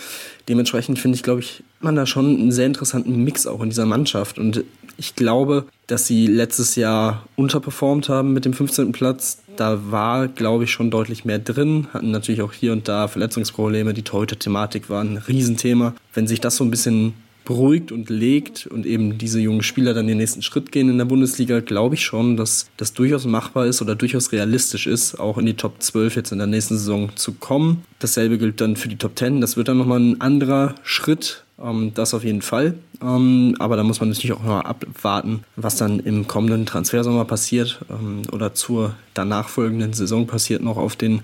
Dementsprechend 0.48 0.98
finde 0.98 1.14
ich, 1.14 1.22
glaube 1.22 1.40
ich, 1.40 1.62
man 1.80 1.94
da 1.94 2.06
schon 2.06 2.36
einen 2.36 2.52
sehr 2.52 2.66
interessanten 2.66 3.22
Mix 3.22 3.46
auch 3.46 3.62
in 3.62 3.68
dieser 3.68 3.86
Mannschaft. 3.86 4.38
Und 4.38 4.64
ich 4.98 5.14
glaube, 5.14 5.66
dass 5.86 6.06
sie 6.06 6.26
letztes 6.26 6.74
Jahr 6.74 7.24
unterperformt 7.36 8.08
haben 8.08 8.32
mit 8.32 8.44
dem 8.44 8.52
15. 8.52 8.90
Platz. 8.90 9.42
Da 9.56 9.90
war, 9.90 10.26
glaube 10.26 10.64
ich, 10.64 10.72
schon 10.72 10.90
deutlich 10.90 11.24
mehr 11.24 11.38
drin. 11.38 11.86
Hatten 11.92 12.10
natürlich 12.10 12.42
auch 12.42 12.52
hier 12.52 12.72
und 12.72 12.88
da 12.88 13.06
Verletzungsprobleme. 13.06 13.94
Die 13.94 14.02
Torhüter-Thematik 14.02 14.90
war 14.90 15.02
ein 15.02 15.18
Riesenthema. 15.18 15.94
Wenn 16.14 16.26
sich 16.26 16.40
das 16.40 16.56
so 16.56 16.64
ein 16.64 16.70
bisschen 16.70 17.14
beruhigt 17.46 17.92
und 17.92 18.10
legt 18.10 18.66
und 18.66 18.84
eben 18.84 19.16
diese 19.16 19.40
jungen 19.40 19.62
Spieler 19.62 19.94
dann 19.94 20.06
den 20.06 20.18
nächsten 20.18 20.42
Schritt 20.42 20.72
gehen 20.72 20.90
in 20.90 20.98
der 20.98 21.06
Bundesliga, 21.06 21.60
glaube 21.60 21.94
ich 21.94 22.04
schon, 22.04 22.36
dass 22.36 22.68
das 22.76 22.92
durchaus 22.92 23.24
machbar 23.24 23.66
ist 23.66 23.80
oder 23.80 23.94
durchaus 23.94 24.32
realistisch 24.32 24.86
ist, 24.86 25.18
auch 25.18 25.38
in 25.38 25.46
die 25.46 25.54
Top 25.54 25.80
12 25.80 26.16
jetzt 26.16 26.32
in 26.32 26.38
der 26.38 26.48
nächsten 26.48 26.76
Saison 26.76 27.10
zu 27.14 27.32
kommen. 27.32 27.84
Dasselbe 28.00 28.36
gilt 28.36 28.60
dann 28.60 28.76
für 28.76 28.88
die 28.88 28.96
Top 28.96 29.18
10. 29.18 29.40
Das 29.40 29.56
wird 29.56 29.68
dann 29.68 29.78
nochmal 29.78 30.00
ein 30.00 30.20
anderer 30.20 30.74
Schritt, 30.82 31.44
ähm, 31.62 31.92
das 31.94 32.14
auf 32.14 32.24
jeden 32.24 32.42
Fall. 32.42 32.74
Ähm, 33.00 33.54
aber 33.60 33.76
da 33.76 33.84
muss 33.84 34.00
man 34.00 34.08
natürlich 34.08 34.32
auch 34.32 34.42
mal 34.42 34.62
abwarten, 34.62 35.44
was 35.54 35.76
dann 35.76 36.00
im 36.00 36.26
kommenden 36.26 36.66
Transfersommer 36.66 37.26
passiert 37.26 37.78
ähm, 37.88 38.22
oder 38.32 38.54
zur 38.54 38.96
danach 39.14 39.48
folgenden 39.48 39.92
Saison 39.92 40.26
passiert 40.26 40.62
noch 40.62 40.78
auf 40.78 40.96
den 40.96 41.20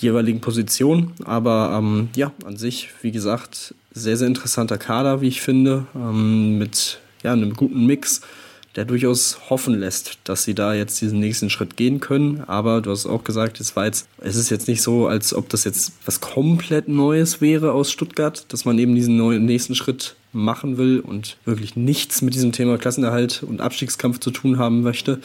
jeweiligen 0.00 0.40
Positionen. 0.40 1.12
Aber 1.24 1.82
ja, 2.14 2.32
an 2.44 2.56
sich, 2.56 2.90
wie 3.02 3.10
gesagt, 3.10 3.74
sehr, 3.92 4.16
sehr 4.16 4.28
interessanter 4.28 4.78
Kader, 4.78 5.20
wie 5.20 5.28
ich 5.28 5.40
finde, 5.40 5.86
ähm, 5.94 6.58
mit 6.58 7.00
ja, 7.22 7.32
einem 7.32 7.54
guten 7.54 7.86
Mix, 7.86 8.20
der 8.76 8.84
durchaus 8.84 9.50
hoffen 9.50 9.78
lässt, 9.78 10.18
dass 10.24 10.44
sie 10.44 10.54
da 10.54 10.74
jetzt 10.74 11.00
diesen 11.00 11.18
nächsten 11.18 11.50
Schritt 11.50 11.76
gehen 11.76 11.98
können. 11.98 12.44
Aber 12.46 12.80
du 12.80 12.90
hast 12.90 13.06
auch 13.06 13.24
gesagt, 13.24 13.58
es 13.60 13.74
war 13.74 13.86
jetzt, 13.86 14.08
es 14.18 14.36
ist 14.36 14.50
jetzt 14.50 14.68
nicht 14.68 14.82
so, 14.82 15.08
als 15.08 15.34
ob 15.34 15.48
das 15.48 15.64
jetzt 15.64 15.92
was 16.04 16.20
komplett 16.20 16.86
Neues 16.86 17.40
wäre 17.40 17.72
aus 17.72 17.90
Stuttgart, 17.90 18.44
dass 18.52 18.64
man 18.64 18.78
eben 18.78 18.94
diesen 18.94 19.16
neuen, 19.16 19.44
nächsten 19.44 19.74
Schritt 19.74 20.14
machen 20.32 20.78
will 20.78 21.00
und 21.00 21.36
wirklich 21.44 21.74
nichts 21.74 22.22
mit 22.22 22.34
diesem 22.34 22.52
Thema 22.52 22.78
Klassenerhalt 22.78 23.42
und 23.42 23.60
Abstiegskampf 23.60 24.20
zu 24.20 24.30
tun 24.30 24.58
haben 24.58 24.82
möchte. 24.82 25.20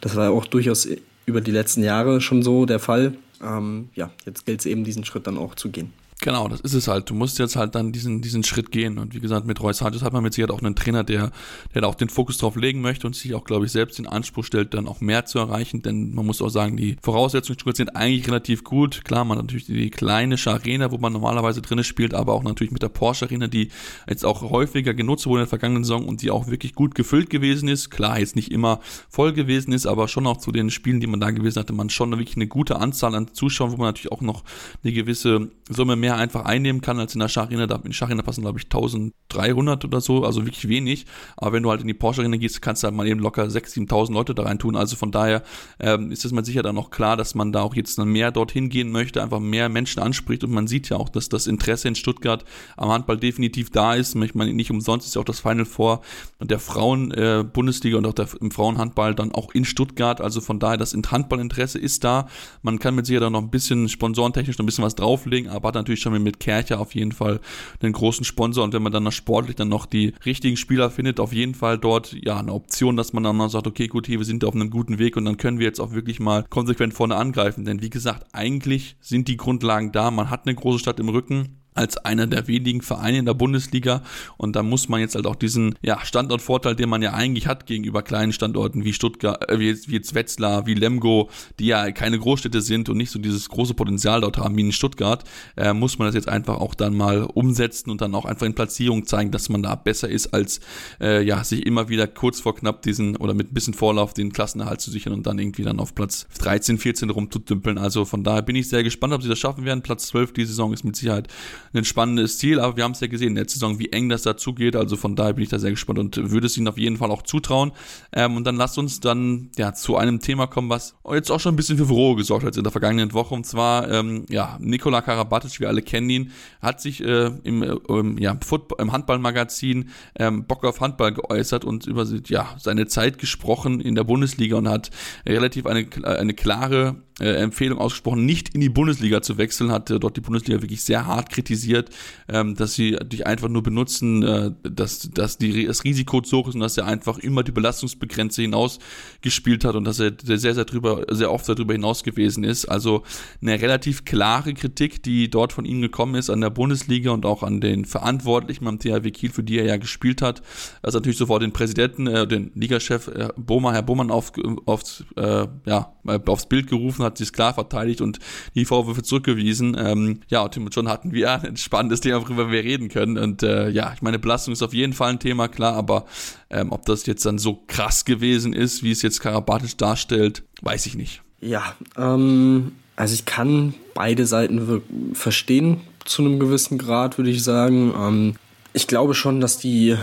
Das 0.00 0.14
war 0.14 0.24
ja 0.24 0.30
auch 0.30 0.46
durchaus 0.46 0.86
über 1.26 1.40
die 1.40 1.50
letzten 1.50 1.82
Jahre 1.82 2.20
schon 2.20 2.44
so 2.44 2.64
der 2.64 2.78
Fall. 2.78 3.14
Ähm, 3.42 3.88
ja, 3.96 4.10
jetzt 4.24 4.46
gilt 4.46 4.60
es 4.60 4.66
eben, 4.66 4.84
diesen 4.84 5.04
Schritt 5.04 5.26
dann 5.26 5.36
auch 5.36 5.56
zu 5.56 5.70
gehen. 5.70 5.92
Genau, 6.20 6.48
das 6.48 6.60
ist 6.60 6.74
es 6.74 6.88
halt. 6.88 7.08
Du 7.08 7.14
musst 7.14 7.38
jetzt 7.38 7.54
halt 7.54 7.76
dann 7.76 7.92
diesen, 7.92 8.20
diesen 8.20 8.42
Schritt 8.42 8.72
gehen. 8.72 8.98
Und 8.98 9.14
wie 9.14 9.20
gesagt, 9.20 9.46
mit 9.46 9.60
Roy 9.60 9.72
Sanchez 9.72 10.02
hat 10.02 10.12
man 10.12 10.24
mit 10.24 10.34
Sicherheit 10.34 10.50
auch 10.50 10.60
einen 10.60 10.74
Trainer, 10.74 11.04
der, 11.04 11.30
der 11.74 11.82
da 11.82 11.86
auch 11.86 11.94
den 11.94 12.08
Fokus 12.08 12.38
drauf 12.38 12.56
legen 12.56 12.80
möchte 12.80 13.06
und 13.06 13.14
sich 13.14 13.34
auch, 13.34 13.44
glaube 13.44 13.66
ich, 13.66 13.72
selbst 13.72 13.98
den 13.98 14.08
Anspruch 14.08 14.44
stellt, 14.44 14.74
dann 14.74 14.88
auch 14.88 15.00
mehr 15.00 15.26
zu 15.26 15.38
erreichen. 15.38 15.80
Denn 15.82 16.12
man 16.14 16.26
muss 16.26 16.42
auch 16.42 16.48
sagen, 16.48 16.76
die 16.76 16.96
Voraussetzungen 17.02 17.58
sind 17.72 17.94
eigentlich 17.94 18.26
relativ 18.26 18.64
gut. 18.64 19.04
Klar, 19.04 19.24
man 19.24 19.38
hat 19.38 19.44
natürlich 19.44 19.66
die 19.66 19.90
kleine 19.90 20.34
Arena, 20.44 20.90
wo 20.90 20.98
man 20.98 21.12
normalerweise 21.12 21.62
drinne 21.62 21.84
spielt, 21.84 22.14
aber 22.14 22.32
auch 22.32 22.42
natürlich 22.42 22.72
mit 22.72 22.82
der 22.82 22.88
Porsche 22.88 23.26
Arena, 23.26 23.46
die 23.46 23.68
jetzt 24.08 24.24
auch 24.24 24.42
häufiger 24.42 24.94
genutzt 24.94 25.26
wurde 25.26 25.42
in 25.42 25.44
der 25.44 25.48
vergangenen 25.48 25.84
Saison 25.84 26.04
und 26.04 26.22
die 26.22 26.32
auch 26.32 26.48
wirklich 26.48 26.74
gut 26.74 26.96
gefüllt 26.96 27.30
gewesen 27.30 27.68
ist. 27.68 27.90
Klar, 27.90 28.18
jetzt 28.18 28.34
nicht 28.34 28.50
immer 28.50 28.80
voll 29.08 29.32
gewesen 29.32 29.70
ist, 29.70 29.86
aber 29.86 30.08
schon 30.08 30.26
auch 30.26 30.38
zu 30.38 30.50
den 30.50 30.70
Spielen, 30.70 30.98
die 30.98 31.06
man 31.06 31.20
da 31.20 31.30
gewesen 31.30 31.60
hatte, 31.60 31.72
man 31.72 31.90
schon 31.90 32.10
wirklich 32.10 32.36
eine 32.36 32.48
gute 32.48 32.80
Anzahl 32.80 33.14
an 33.14 33.32
Zuschauern, 33.32 33.70
wo 33.70 33.76
man 33.76 33.86
natürlich 33.86 34.10
auch 34.10 34.20
noch 34.20 34.42
eine 34.82 34.92
gewisse 34.92 35.50
Summe 35.68 35.94
mehr 35.94 36.07
einfach 36.16 36.44
einnehmen 36.44 36.80
kann 36.80 36.98
als 36.98 37.14
in 37.14 37.20
der 37.20 37.28
Schachina. 37.28 37.66
Da, 37.66 37.76
in 37.76 37.82
der 37.82 37.92
Schachina 37.92 38.22
passen, 38.22 38.42
glaube 38.42 38.58
ich, 38.58 38.64
1300 38.66 39.84
oder 39.84 40.00
so, 40.00 40.24
also 40.24 40.44
wirklich 40.44 40.68
wenig. 40.68 41.06
Aber 41.36 41.52
wenn 41.52 41.62
du 41.62 41.70
halt 41.70 41.80
in 41.80 41.86
die 41.86 41.94
Porsche 41.94 42.20
Arena 42.20 42.36
gehst, 42.36 42.62
kannst 42.62 42.82
du 42.82 42.86
halt 42.86 42.94
mal 42.94 43.06
eben 43.06 43.20
locker 43.20 43.44
6.000, 43.44 43.88
7.000 43.88 44.12
Leute 44.12 44.34
da 44.34 44.44
rein 44.44 44.58
tun. 44.58 44.76
Also 44.76 44.96
von 44.96 45.10
daher 45.10 45.42
ähm, 45.80 46.10
ist 46.10 46.24
es 46.24 46.32
mal 46.32 46.44
sicher 46.44 46.62
dann 46.62 46.74
noch 46.74 46.90
klar, 46.90 47.16
dass 47.16 47.34
man 47.34 47.52
da 47.52 47.62
auch 47.62 47.74
jetzt 47.74 47.98
mehr 47.98 48.30
dorthin 48.30 48.68
gehen 48.68 48.90
möchte, 48.90 49.22
einfach 49.22 49.40
mehr 49.40 49.68
Menschen 49.68 50.02
anspricht. 50.02 50.44
Und 50.44 50.52
man 50.52 50.66
sieht 50.66 50.88
ja 50.88 50.96
auch, 50.96 51.08
dass 51.08 51.28
das 51.28 51.46
Interesse 51.46 51.88
in 51.88 51.94
Stuttgart 51.94 52.44
am 52.76 52.90
Handball 52.90 53.16
definitiv 53.16 53.70
da 53.70 53.94
ist. 53.94 54.14
Ich 54.14 54.34
meine, 54.34 54.52
nicht 54.52 54.70
umsonst 54.70 55.06
ist 55.06 55.14
ja 55.14 55.20
auch 55.20 55.26
das 55.26 55.40
Final 55.40 55.64
Four 55.64 56.02
der 56.40 56.58
Frauen-Bundesliga 56.58 57.96
äh, 57.96 57.98
und 57.98 58.06
auch 58.06 58.14
der, 58.14 58.28
im 58.40 58.50
Frauenhandball 58.50 59.14
dann 59.14 59.32
auch 59.32 59.52
in 59.52 59.64
Stuttgart. 59.64 60.20
Also 60.20 60.40
von 60.40 60.58
daher, 60.58 60.76
das 60.76 60.94
Handballinteresse 60.94 61.78
ist 61.78 62.04
da. 62.04 62.28
Man 62.62 62.78
kann 62.78 62.94
mit 62.94 63.06
Sicherheit 63.06 63.26
auch 63.26 63.30
noch 63.30 63.42
ein 63.42 63.50
bisschen 63.50 63.88
sponsorentechnisch 63.88 64.58
noch 64.58 64.64
ein 64.64 64.66
bisschen 64.66 64.84
was 64.84 64.94
drauflegen, 64.94 65.50
aber 65.50 65.68
hat 65.68 65.74
natürlich 65.74 65.97
schon 66.00 66.22
mit 66.22 66.40
Kercher 66.40 66.80
auf 66.80 66.94
jeden 66.94 67.12
Fall 67.12 67.40
einen 67.82 67.92
großen 67.92 68.24
Sponsor 68.24 68.64
und 68.64 68.72
wenn 68.72 68.82
man 68.82 68.92
dann 68.92 69.04
noch 69.04 69.12
sportlich 69.12 69.56
dann 69.56 69.68
noch 69.68 69.86
die 69.86 70.14
richtigen 70.24 70.56
Spieler 70.56 70.90
findet, 70.90 71.20
auf 71.20 71.32
jeden 71.32 71.54
Fall 71.54 71.78
dort 71.78 72.16
ja 72.24 72.38
eine 72.38 72.52
Option, 72.52 72.96
dass 72.96 73.12
man 73.12 73.22
dann 73.22 73.36
noch 73.36 73.48
sagt, 73.48 73.66
okay, 73.66 73.86
gut, 73.86 74.06
hier, 74.06 74.18
wir 74.18 74.26
sind 74.26 74.44
auf 74.44 74.54
einem 74.54 74.70
guten 74.70 74.98
Weg 74.98 75.16
und 75.16 75.24
dann 75.24 75.36
können 75.36 75.58
wir 75.58 75.66
jetzt 75.66 75.80
auch 75.80 75.92
wirklich 75.92 76.20
mal 76.20 76.44
konsequent 76.48 76.94
vorne 76.94 77.16
angreifen. 77.16 77.64
Denn 77.64 77.82
wie 77.82 77.90
gesagt, 77.90 78.26
eigentlich 78.32 78.96
sind 79.00 79.28
die 79.28 79.36
Grundlagen 79.36 79.92
da. 79.92 80.10
Man 80.10 80.30
hat 80.30 80.46
eine 80.46 80.54
große 80.54 80.78
Stadt 80.78 81.00
im 81.00 81.08
Rücken 81.08 81.57
als 81.78 81.96
einer 81.96 82.26
der 82.26 82.48
wenigen 82.48 82.82
Vereine 82.82 83.18
in 83.18 83.24
der 83.24 83.34
Bundesliga. 83.34 84.02
Und 84.36 84.56
da 84.56 84.64
muss 84.64 84.88
man 84.88 85.00
jetzt 85.00 85.14
halt 85.14 85.26
auch 85.26 85.36
diesen 85.36 85.76
ja, 85.80 86.04
Standortvorteil, 86.04 86.74
den 86.74 86.88
man 86.88 87.02
ja 87.02 87.14
eigentlich 87.14 87.46
hat 87.46 87.66
gegenüber 87.66 88.02
kleinen 88.02 88.32
Standorten 88.32 88.84
wie 88.84 88.92
Stuttgart, 88.92 89.48
äh, 89.48 89.60
wie, 89.60 89.68
jetzt, 89.68 89.88
wie 89.88 89.94
jetzt 89.94 90.14
Wetzlar, 90.14 90.66
wie 90.66 90.74
Lemgo, 90.74 91.30
die 91.60 91.66
ja 91.66 91.92
keine 91.92 92.18
Großstädte 92.18 92.60
sind 92.62 92.88
und 92.88 92.96
nicht 92.96 93.12
so 93.12 93.20
dieses 93.20 93.48
große 93.48 93.74
Potenzial 93.74 94.20
dort 94.20 94.38
haben 94.38 94.56
wie 94.56 94.62
in 94.62 94.72
Stuttgart, 94.72 95.22
äh, 95.56 95.72
muss 95.72 95.98
man 95.98 96.08
das 96.08 96.16
jetzt 96.16 96.28
einfach 96.28 96.56
auch 96.56 96.74
dann 96.74 96.96
mal 96.96 97.22
umsetzen 97.22 97.90
und 97.90 98.00
dann 98.00 98.14
auch 98.16 98.24
einfach 98.24 98.46
in 98.46 98.54
Platzierung 98.54 99.06
zeigen, 99.06 99.30
dass 99.30 99.48
man 99.48 99.62
da 99.62 99.76
besser 99.76 100.08
ist, 100.08 100.34
als 100.34 100.58
äh, 101.00 101.22
ja, 101.22 101.44
sich 101.44 101.64
immer 101.64 101.88
wieder 101.88 102.08
kurz 102.08 102.40
vor 102.40 102.56
knapp 102.56 102.82
diesen 102.82 103.16
oder 103.16 103.34
mit 103.34 103.52
ein 103.52 103.54
bisschen 103.54 103.74
Vorlauf 103.74 104.14
den 104.14 104.32
Klassenerhalt 104.32 104.80
zu 104.80 104.90
sichern 104.90 105.12
und 105.12 105.28
dann 105.28 105.38
irgendwie 105.38 105.62
dann 105.62 105.78
auf 105.78 105.94
Platz 105.94 106.26
13, 106.38 106.78
14 106.78 107.10
rumzudümpeln. 107.10 107.78
Also 107.78 108.04
von 108.04 108.24
daher 108.24 108.42
bin 108.42 108.56
ich 108.56 108.68
sehr 108.68 108.82
gespannt, 108.82 109.12
ob 109.14 109.22
sie 109.22 109.28
das 109.28 109.38
schaffen 109.38 109.64
werden. 109.64 109.82
Platz 109.82 110.08
12 110.08 110.32
die 110.32 110.44
Saison 110.44 110.72
ist 110.72 110.84
mit 110.84 110.96
Sicherheit 110.96 111.28
ein 111.74 111.84
spannendes 111.84 112.38
Ziel, 112.38 112.60
aber 112.60 112.76
wir 112.76 112.84
haben 112.84 112.92
es 112.92 113.00
ja 113.00 113.06
gesehen 113.06 113.28
in 113.28 113.34
der 113.34 113.48
Saison, 113.48 113.78
wie 113.78 113.90
eng 113.90 114.08
das 114.08 114.22
dazu 114.22 114.54
geht. 114.54 114.76
Also 114.76 114.96
von 114.96 115.16
daher 115.16 115.34
bin 115.34 115.44
ich 115.44 115.50
da 115.50 115.58
sehr 115.58 115.70
gespannt 115.70 115.98
und 115.98 116.30
würde 116.30 116.46
es 116.46 116.56
ihnen 116.56 116.68
auf 116.68 116.78
jeden 116.78 116.96
Fall 116.96 117.10
auch 117.10 117.22
zutrauen. 117.22 117.72
Ähm, 118.12 118.36
und 118.36 118.44
dann 118.44 118.56
lasst 118.56 118.78
uns 118.78 119.00
dann 119.00 119.50
ja 119.56 119.74
zu 119.74 119.96
einem 119.96 120.20
Thema 120.20 120.46
kommen, 120.46 120.70
was 120.70 120.94
jetzt 121.12 121.30
auch 121.30 121.40
schon 121.40 121.54
ein 121.54 121.56
bisschen 121.56 121.78
für 121.78 121.86
Furore 121.86 122.16
gesorgt 122.16 122.44
hat 122.44 122.56
in 122.56 122.62
der 122.62 122.72
vergangenen 122.72 123.12
Woche. 123.12 123.34
Und 123.34 123.46
zwar, 123.46 123.90
ähm, 123.90 124.24
ja, 124.28 124.56
Nikola 124.60 125.00
Karabatic, 125.02 125.60
wir 125.60 125.68
alle 125.68 125.82
kennen 125.82 126.10
ihn, 126.10 126.32
hat 126.60 126.80
sich 126.80 127.02
äh, 127.02 127.30
im, 127.44 127.62
äh, 127.62 128.22
ja, 128.22 128.36
Football, 128.44 128.78
im 128.80 128.92
Handballmagazin 128.92 129.90
ähm, 130.16 130.44
Bock 130.46 130.64
auf 130.64 130.80
Handball 130.80 131.12
geäußert 131.12 131.64
und 131.64 131.86
über 131.86 132.06
ja, 132.26 132.56
seine 132.58 132.86
Zeit 132.86 133.18
gesprochen 133.18 133.80
in 133.80 133.94
der 133.94 134.04
Bundesliga 134.04 134.56
und 134.56 134.68
hat 134.68 134.90
relativ 135.26 135.66
eine, 135.66 135.86
eine 136.04 136.34
klare 136.34 136.96
äh, 137.20 137.30
Empfehlung 137.30 137.78
ausgesprochen, 137.78 138.24
nicht 138.24 138.54
in 138.54 138.60
die 138.60 138.68
Bundesliga 138.68 139.22
zu 139.22 139.38
wechseln, 139.38 139.72
hat 139.72 139.90
äh, 139.90 139.98
dort 139.98 140.16
die 140.16 140.20
Bundesliga 140.20 140.62
wirklich 140.62 140.82
sehr 140.82 141.06
hart 141.06 141.30
kritisiert, 141.30 141.90
ähm, 142.28 142.54
dass 142.54 142.74
sie 142.74 142.92
dich 143.04 143.26
einfach 143.26 143.48
nur 143.48 143.62
benutzen, 143.62 144.22
äh, 144.22 144.52
dass, 144.62 145.10
dass 145.10 145.38
die, 145.38 145.66
das 145.66 145.84
Risiko 145.84 146.20
zu 146.20 146.38
hoch 146.38 146.48
ist 146.48 146.54
und 146.54 146.60
dass 146.60 146.76
er 146.76 146.86
einfach 146.86 147.18
immer 147.18 147.42
die 147.42 147.52
Belastungsbegrenze 147.52 148.42
hinaus 148.42 148.78
gespielt 149.20 149.64
hat 149.64 149.74
und 149.74 149.84
dass 149.84 149.98
er 149.98 150.12
sehr, 150.22 150.54
sehr 150.54 150.64
drüber, 150.64 151.04
sehr 151.10 151.32
oft 151.32 151.48
darüber 151.48 151.72
hinaus 151.72 152.02
gewesen 152.02 152.44
ist. 152.44 152.66
Also 152.66 153.02
eine 153.42 153.60
relativ 153.60 154.04
klare 154.04 154.54
Kritik, 154.54 155.02
die 155.02 155.30
dort 155.30 155.52
von 155.52 155.64
ihm 155.64 155.80
gekommen 155.80 156.14
ist 156.14 156.30
an 156.30 156.40
der 156.40 156.50
Bundesliga 156.50 157.10
und 157.10 157.26
auch 157.26 157.42
an 157.42 157.60
den 157.60 157.84
Verantwortlichen 157.84 158.64
beim 158.64 158.78
THW 158.78 159.10
Kiel, 159.10 159.30
für 159.30 159.42
die 159.42 159.58
er 159.58 159.64
ja 159.64 159.76
gespielt 159.76 160.22
hat. 160.22 160.42
Das 160.82 160.94
natürlich 160.94 161.18
sofort 161.18 161.42
den 161.42 161.52
Präsidenten, 161.52 162.06
äh, 162.06 162.26
den 162.26 162.52
Ligachef 162.54 163.08
äh, 163.08 163.28
Boma, 163.36 163.72
Herr 163.72 163.82
Bohmann 163.82 164.10
auf, 164.10 164.32
auf, 164.66 165.04
äh, 165.16 165.46
ja, 165.66 165.92
aufs 166.08 166.46
Bild 166.46 166.68
gerufen 166.68 167.04
hat 167.04 167.18
sich 167.18 167.32
klar 167.32 167.54
verteidigt 167.54 168.00
und 168.00 168.18
die 168.54 168.64
Vorwürfe 168.64 169.02
zurückgewiesen. 169.02 169.76
Ähm, 169.78 170.20
ja, 170.28 170.42
und 170.42 170.52
Tim 170.52 170.64
und 170.64 170.74
John 170.74 170.88
hatten 170.88 171.12
wir 171.12 171.30
ein 171.30 171.56
spannendes 171.56 172.00
Thema, 172.00 172.22
worüber 172.22 172.50
wir 172.50 172.64
reden 172.64 172.88
können. 172.88 173.18
Und 173.18 173.42
äh, 173.42 173.68
ja, 173.68 173.92
ich 173.94 174.02
meine, 174.02 174.18
Belastung 174.18 174.52
ist 174.52 174.62
auf 174.62 174.74
jeden 174.74 174.92
Fall 174.92 175.10
ein 175.10 175.20
Thema, 175.20 175.48
klar, 175.48 175.74
aber 175.74 176.06
ähm, 176.50 176.72
ob 176.72 176.84
das 176.86 177.06
jetzt 177.06 177.24
dann 177.26 177.38
so 177.38 177.62
krass 177.66 178.04
gewesen 178.04 178.52
ist, 178.52 178.82
wie 178.82 178.90
es 178.90 179.02
jetzt 179.02 179.20
Karabatisch 179.20 179.76
darstellt, 179.76 180.42
weiß 180.62 180.86
ich 180.86 180.96
nicht. 180.96 181.22
Ja, 181.40 181.74
ähm, 181.96 182.72
also 182.96 183.14
ich 183.14 183.24
kann 183.24 183.74
beide 183.94 184.26
Seiten 184.26 184.82
verstehen 185.12 185.80
zu 186.04 186.22
einem 186.22 186.40
gewissen 186.40 186.78
Grad, 186.78 187.18
würde 187.18 187.30
ich 187.30 187.44
sagen. 187.44 187.92
Ähm, 187.96 188.34
ich 188.72 188.86
glaube 188.86 189.14
schon, 189.14 189.40
dass 189.40 189.58
die 189.58 189.96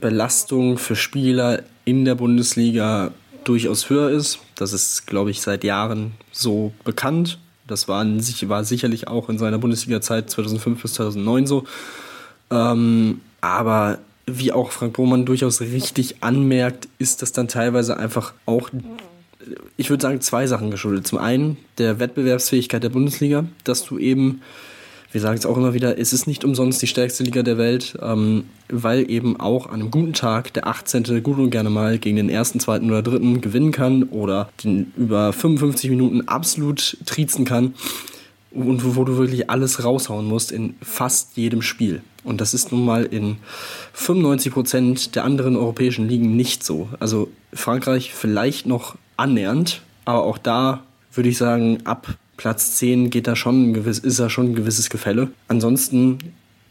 Belastung 0.00 0.78
für 0.78 0.96
Spieler 0.96 1.62
in 1.84 2.04
der 2.04 2.14
Bundesliga 2.14 3.12
durchaus 3.44 3.88
höher 3.88 4.10
ist. 4.10 4.40
Das 4.56 4.72
ist, 4.72 5.06
glaube 5.06 5.30
ich, 5.30 5.40
seit 5.40 5.64
Jahren 5.64 6.12
so 6.32 6.72
bekannt. 6.84 7.38
Das 7.66 7.88
war, 7.88 8.04
war 8.04 8.64
sicherlich 8.64 9.08
auch 9.08 9.28
in 9.28 9.38
seiner 9.38 9.58
Bundesliga-Zeit 9.58 10.30
2005 10.30 10.82
bis 10.82 10.94
2009 10.94 11.46
so. 11.46 11.64
Ähm, 12.50 13.20
aber 13.40 13.98
wie 14.26 14.52
auch 14.52 14.72
Frank 14.72 14.94
Bohmann 14.94 15.24
durchaus 15.24 15.60
richtig 15.60 16.22
anmerkt, 16.22 16.88
ist 16.98 17.22
das 17.22 17.32
dann 17.32 17.48
teilweise 17.48 17.96
einfach 17.96 18.34
auch, 18.44 18.70
ich 19.76 19.90
würde 19.90 20.02
sagen, 20.02 20.20
zwei 20.20 20.46
Sachen 20.46 20.70
geschuldet. 20.70 21.06
Zum 21.06 21.18
einen 21.18 21.56
der 21.78 21.98
Wettbewerbsfähigkeit 21.98 22.82
der 22.82 22.88
Bundesliga, 22.88 23.44
dass 23.64 23.84
du 23.84 23.98
eben 23.98 24.42
wir 25.16 25.22
sagen 25.22 25.38
es 25.38 25.46
auch 25.46 25.56
immer 25.56 25.72
wieder, 25.72 25.98
es 25.98 26.12
ist 26.12 26.26
nicht 26.26 26.44
umsonst 26.44 26.82
die 26.82 26.86
stärkste 26.86 27.24
Liga 27.24 27.42
der 27.42 27.56
Welt, 27.56 27.96
ähm, 28.02 28.44
weil 28.68 29.10
eben 29.10 29.40
auch 29.40 29.64
an 29.64 29.80
einem 29.80 29.90
guten 29.90 30.12
Tag 30.12 30.52
der 30.52 30.66
18. 30.66 31.22
gut 31.22 31.38
und 31.38 31.48
gerne 31.48 31.70
mal 31.70 31.98
gegen 31.98 32.16
den 32.16 32.28
ersten, 32.28 32.60
zweiten 32.60 32.90
oder 32.90 33.00
dritten 33.00 33.40
gewinnen 33.40 33.72
kann 33.72 34.02
oder 34.02 34.50
den 34.62 34.92
über 34.94 35.32
55 35.32 35.88
Minuten 35.88 36.28
absolut 36.28 36.98
triezen 37.06 37.46
kann 37.46 37.72
und 38.50 38.94
wo 38.94 39.04
du 39.04 39.16
wirklich 39.16 39.48
alles 39.48 39.82
raushauen 39.82 40.26
musst 40.26 40.52
in 40.52 40.74
fast 40.82 41.34
jedem 41.38 41.62
Spiel. 41.62 42.02
Und 42.22 42.42
das 42.42 42.52
ist 42.52 42.70
nun 42.70 42.84
mal 42.84 43.06
in 43.06 43.38
95 43.94 44.52
Prozent 44.52 45.16
der 45.16 45.24
anderen 45.24 45.56
europäischen 45.56 46.10
Ligen 46.10 46.36
nicht 46.36 46.62
so. 46.62 46.90
Also 47.00 47.30
Frankreich 47.54 48.12
vielleicht 48.12 48.66
noch 48.66 48.96
annähernd, 49.16 49.80
aber 50.04 50.24
auch 50.24 50.36
da 50.36 50.82
würde 51.14 51.30
ich 51.30 51.38
sagen, 51.38 51.78
ab 51.84 52.18
Platz 52.36 52.76
10 52.76 53.10
geht 53.10 53.26
da 53.26 53.36
schon 53.36 53.72
gewiss, 53.74 53.98
ist 53.98 54.20
da 54.20 54.28
schon 54.28 54.50
ein 54.50 54.54
gewisses 54.54 54.90
Gefälle. 54.90 55.30
Ansonsten 55.48 56.18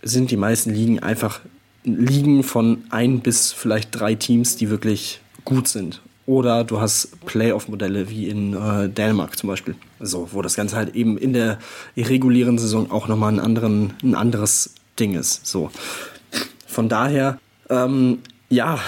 sind 0.01 0.32
die 0.32 0.38
meisten 0.38 0.71
Ligen 0.71 0.99
einfach 0.99 1.41
Ligen 1.84 2.43
von 2.43 2.84
ein 2.89 3.19
bis 3.19 3.51
vielleicht 3.51 3.99
drei 3.99 4.15
Teams, 4.15 4.56
die 4.56 4.69
wirklich 4.69 5.19
gut 5.43 5.67
sind. 5.67 6.01
Oder 6.25 6.63
du 6.63 6.82
hast 6.82 7.19
Playoff-Modelle 7.25 8.10
wie 8.10 8.28
in 8.28 8.54
äh, 8.54 8.89
Dänemark 8.89 9.38
zum 9.38 9.49
Beispiel. 9.49 9.75
So, 9.99 10.30
wo 10.32 10.41
das 10.41 10.56
Ganze 10.56 10.75
halt 10.75 10.95
eben 10.95 11.17
in 11.17 11.34
der 11.34 11.60
irregulären 11.95 12.58
Saison 12.58 12.89
auch 12.89 13.08
nochmal 13.08 13.34
ein, 13.34 13.39
anderen, 13.39 13.93
ein 14.01 14.15
anderes 14.15 14.73
Ding 14.99 15.13
ist. 15.13 15.45
So. 15.45 15.69
Von 16.65 16.89
daher 16.89 17.39
ähm, 17.69 18.19
ja, 18.49 18.79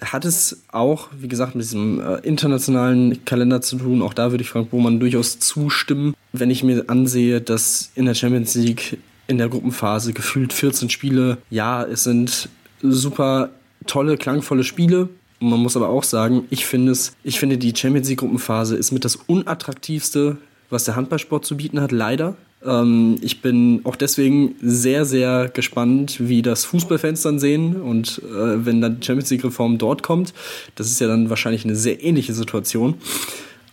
hat 0.00 0.24
es 0.24 0.62
auch, 0.70 1.08
wie 1.18 1.28
gesagt, 1.28 1.54
mit 1.54 1.64
diesem 1.64 2.00
äh, 2.00 2.16
internationalen 2.18 3.24
Kalender 3.24 3.60
zu 3.60 3.76
tun. 3.76 4.02
Auch 4.02 4.14
da 4.14 4.30
würde 4.30 4.42
ich 4.42 4.50
Frank 4.50 4.70
Bohmann 4.70 5.00
durchaus 5.00 5.38
zustimmen. 5.38 6.14
Wenn 6.32 6.50
ich 6.50 6.62
mir 6.62 6.84
ansehe, 6.88 7.40
dass 7.40 7.90
in 7.94 8.06
der 8.06 8.14
Champions 8.14 8.54
League 8.54 8.98
in 9.26 9.38
der 9.38 9.48
Gruppenphase 9.48 10.12
gefühlt 10.12 10.52
14 10.52 10.90
Spiele, 10.90 11.38
ja, 11.50 11.82
es 11.84 12.04
sind 12.04 12.48
super 12.82 13.50
tolle, 13.86 14.16
klangvolle 14.16 14.64
Spiele. 14.64 15.08
Man 15.40 15.60
muss 15.60 15.76
aber 15.76 15.88
auch 15.88 16.04
sagen, 16.04 16.44
ich 16.50 16.66
finde 16.66 16.92
es, 16.92 17.16
ich 17.24 17.40
finde 17.40 17.58
die 17.58 17.74
Champions 17.74 18.08
League 18.08 18.20
Gruppenphase 18.20 18.76
ist 18.76 18.92
mit 18.92 19.04
das 19.04 19.16
unattraktivste, 19.16 20.36
was 20.70 20.84
der 20.84 20.96
Handballsport 20.96 21.44
zu 21.44 21.56
bieten 21.56 21.80
hat, 21.80 21.92
leider. 21.92 22.36
Ähm, 22.64 23.16
ich 23.20 23.40
bin 23.40 23.80
auch 23.84 23.96
deswegen 23.96 24.54
sehr, 24.60 25.04
sehr 25.04 25.48
gespannt, 25.48 26.16
wie 26.18 26.42
das 26.42 26.64
Fußballfans 26.64 27.22
dann 27.22 27.38
sehen 27.38 27.80
und 27.80 28.20
äh, 28.24 28.64
wenn 28.64 28.80
dann 28.80 29.00
die 29.00 29.06
Champions 29.06 29.30
League-Reform 29.30 29.78
dort 29.78 30.02
kommt. 30.02 30.32
Das 30.74 30.86
ist 30.88 31.00
ja 31.00 31.08
dann 31.08 31.30
wahrscheinlich 31.30 31.64
eine 31.64 31.76
sehr 31.76 32.02
ähnliche 32.02 32.32
Situation. 32.32 32.94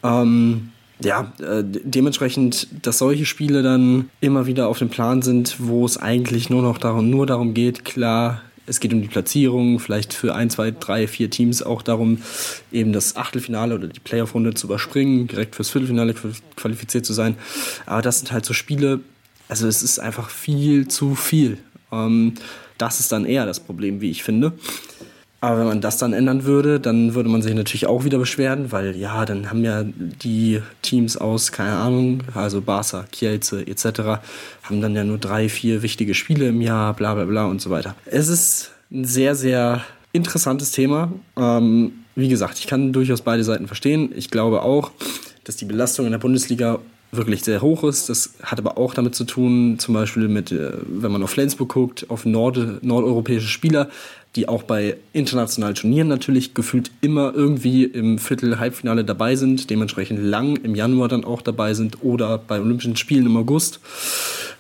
Ähm, 0.04 0.70
ja, 1.02 1.32
äh, 1.40 1.64
dementsprechend, 1.64 2.68
dass 2.82 2.98
solche 2.98 3.26
Spiele 3.26 3.64
dann 3.64 4.10
immer 4.20 4.48
wieder 4.48 4.68
auf 4.68 4.80
dem 4.80 4.90
Plan 4.90 5.22
sind, 5.22 5.56
wo 5.60 5.86
es 5.86 5.98
eigentlich 5.98 6.50
nur 6.50 6.62
noch 6.62 6.78
darum, 6.78 7.10
nur 7.10 7.26
darum 7.26 7.54
geht, 7.54 7.86
klar, 7.86 8.42
es 8.70 8.80
geht 8.80 8.94
um 8.94 9.02
die 9.02 9.08
Platzierung, 9.08 9.80
vielleicht 9.80 10.14
für 10.14 10.36
ein, 10.36 10.50
zwei, 10.50 10.72
drei, 10.72 11.08
vier 11.08 11.30
Teams 11.30 11.64
auch 11.64 11.82
darum, 11.82 12.22
eben 12.72 12.94
das 12.94 13.16
Achtelfinale 13.16 13.76
oder 13.76 13.88
die 13.88 14.00
Playoff-Runde 14.00 14.54
zu 14.54 14.68
überspringen, 14.68 15.28
direkt 15.28 15.56
fürs 15.56 15.70
Viertelfinale 15.70 16.14
qualifiziert 16.56 17.06
zu 17.06 17.14
sein. 17.14 17.36
Aber 17.86 18.02
das 18.02 18.20
sind 18.20 18.32
halt 18.32 18.46
so 18.46 18.54
Spiele, 18.54 19.02
also 19.48 19.68
es 19.68 19.82
ist 19.82 20.00
einfach 20.00 20.30
viel 20.30 20.88
zu 20.88 21.16
viel. 21.16 21.58
Ähm, 21.92 22.36
das 22.78 23.00
ist 23.00 23.12
dann 23.12 23.26
eher 23.26 23.46
das 23.46 23.60
Problem, 23.60 24.02
wie 24.02 24.12
ich 24.12 24.24
finde. 24.24 24.54
Aber 25.42 25.60
wenn 25.60 25.68
man 25.68 25.82
das 25.82 25.98
dann 25.98 26.12
ändern 26.12 26.44
würde, 26.44 26.80
dann 26.80 27.14
würde 27.16 27.30
man 27.30 27.42
sich 27.42 27.54
natürlich 27.54 27.88
auch 27.88 28.04
wieder 28.04 28.18
beschweren, 28.18 28.74
weil 28.74 28.98
ja, 28.98 29.26
dann 29.26 29.50
haben 29.50 29.64
ja 29.64 29.84
die 29.86 30.62
Teams 30.82 31.16
aus, 31.16 31.54
keine 31.54 31.78
Ahnung, 31.78 32.22
also 32.34 32.62
Barca, 32.62 33.06
Kielce 33.12 33.66
etc., 33.66 34.20
haben 34.64 34.82
dann 34.82 34.96
ja 34.96 35.06
nur 35.06 35.18
drei, 35.18 35.48
vier 35.48 35.82
wichtige 35.82 36.14
Spiele 36.14 36.50
im 36.50 36.62
Jahr, 36.62 36.94
bla 36.94 37.14
bla 37.14 37.24
bla 37.24 37.46
und 37.46 37.62
so 37.62 37.70
weiter. 37.70 37.96
Es 38.06 38.28
ist 38.28 38.72
ein 38.92 39.06
sehr, 39.06 39.36
sehr 39.36 39.82
interessantes 40.12 40.72
Thema. 40.72 41.12
Ähm, 41.38 41.94
wie 42.16 42.28
gesagt, 42.28 42.60
ich 42.60 42.68
kann 42.68 42.92
durchaus 42.92 43.22
beide 43.22 43.46
Seiten 43.46 43.68
verstehen. 43.68 44.12
Ich 44.16 44.30
glaube 44.30 44.62
auch, 44.62 44.92
dass 45.46 45.56
die 45.56 45.66
Belastung 45.66 46.06
in 46.06 46.12
der 46.12 46.20
Bundesliga 46.20 46.80
wirklich 47.12 47.44
sehr 47.44 47.62
hoch 47.62 47.84
ist. 47.84 48.10
Das 48.10 48.36
hat 48.44 48.60
aber 48.60 48.78
auch 48.78 48.94
damit 48.94 49.16
zu 49.16 49.24
tun, 49.24 49.80
zum 49.80 49.96
Beispiel 49.96 50.28
mit, 50.28 50.52
äh, 50.52 50.74
wenn 50.86 51.12
man 51.12 51.24
auf 51.24 51.32
Flensburg 51.32 51.70
guckt, 51.70 52.06
auf 52.10 52.26
Nord 52.26 52.84
nordeuropäische 52.84 53.48
Spieler, 53.48 53.90
die 54.36 54.48
auch 54.48 54.64
bei 54.64 54.98
internationalen 55.12 55.76
Turnieren 55.76 56.08
natürlich 56.08 56.54
gefühlt 56.54 56.92
immer 57.02 57.34
irgendwie 57.34 57.84
im 57.84 58.20
Viertel, 58.20 58.60
Halbfinale 58.60 59.04
dabei 59.04 59.36
sind, 59.36 59.70
dementsprechend 59.70 60.22
lang 60.22 60.56
im 60.58 60.76
Januar 60.76 61.08
dann 61.08 61.26
auch 61.26 61.42
dabei 61.42 61.74
sind 61.74 62.04
oder 62.04 62.38
bei 62.38 62.60
Olympischen 62.60 62.96
Spielen 62.96 63.26
im 63.26 63.38
August. 63.38 63.80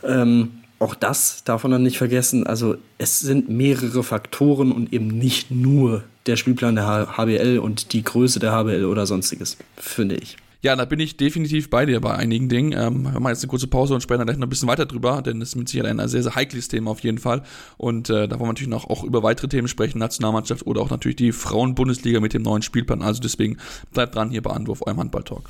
Ähm, 0.04 0.52
auch 0.80 0.96
das 0.96 1.44
darf 1.44 1.64
man 1.64 1.74
dann 1.74 1.84
nicht 1.84 1.98
vergessen. 1.98 2.48
Also 2.48 2.78
es 2.98 3.20
sind 3.20 3.50
mehrere 3.50 4.02
Faktoren 4.02 4.72
und 4.72 4.94
eben 4.94 5.08
nicht 5.08 5.52
nur 5.52 6.04
der 6.26 6.38
Spielplan 6.38 6.76
der 6.76 7.18
HBL 7.18 7.60
und 7.60 7.94
die 7.94 8.04
Größe 8.04 8.40
der 8.40 8.54
HBL 8.54 8.86
oder 8.86 9.06
sonstiges, 9.06 9.58
finde 9.76 10.16
ich. 10.16 10.38
Ja, 10.62 10.76
da 10.76 10.84
bin 10.84 11.00
ich 11.00 11.16
definitiv 11.16 11.70
bei 11.70 11.86
dir 11.86 12.02
bei 12.02 12.16
einigen 12.16 12.50
Dingen. 12.50 12.74
Ähm, 12.74 13.04
wir 13.04 13.20
machen 13.20 13.30
jetzt 13.30 13.44
eine 13.44 13.50
kurze 13.50 13.68
Pause 13.68 13.94
und 13.94 14.02
sprechen 14.02 14.20
dann 14.20 14.28
gleich 14.28 14.38
noch 14.38 14.48
ein 14.48 14.50
bisschen 14.50 14.68
weiter 14.68 14.86
drüber, 14.86 15.22
denn 15.22 15.40
das 15.40 15.50
ist 15.50 15.56
mit 15.56 15.70
Sicherheit 15.70 15.98
ein 15.98 16.08
sehr, 16.10 16.22
sehr 16.22 16.36
heikles 16.36 16.68
Thema 16.68 16.92
auf 16.92 17.00
jeden 17.00 17.18
Fall. 17.18 17.44
Und 17.78 18.10
äh, 18.10 18.28
da 18.28 18.36
wollen 18.40 18.50
wir 18.50 18.54
natürlich 18.54 18.70
noch 18.70 18.90
auch 18.90 19.06
über 19.06 19.24
weitere 19.24 19.48
Themen 19.48 19.70
sprechen, 19.70 20.00
Nationalmannschaft 20.00 20.68
oder 20.68 20.82
auch 20.82 20.90
natürlich 20.90 21.16
die 21.16 21.32
Frauen-Bundesliga 21.32 22.20
mit 22.20 22.34
dem 22.34 22.42
neuen 22.42 22.62
Spielplan. 22.62 23.02
Also 23.02 23.22
deswegen 23.22 23.58
bleibt 23.94 24.16
dran 24.16 24.32
hier 24.32 24.42
bei 24.42 24.52
Anwurf, 24.52 24.82
eurem 24.86 25.00
Handball-Talk. 25.00 25.50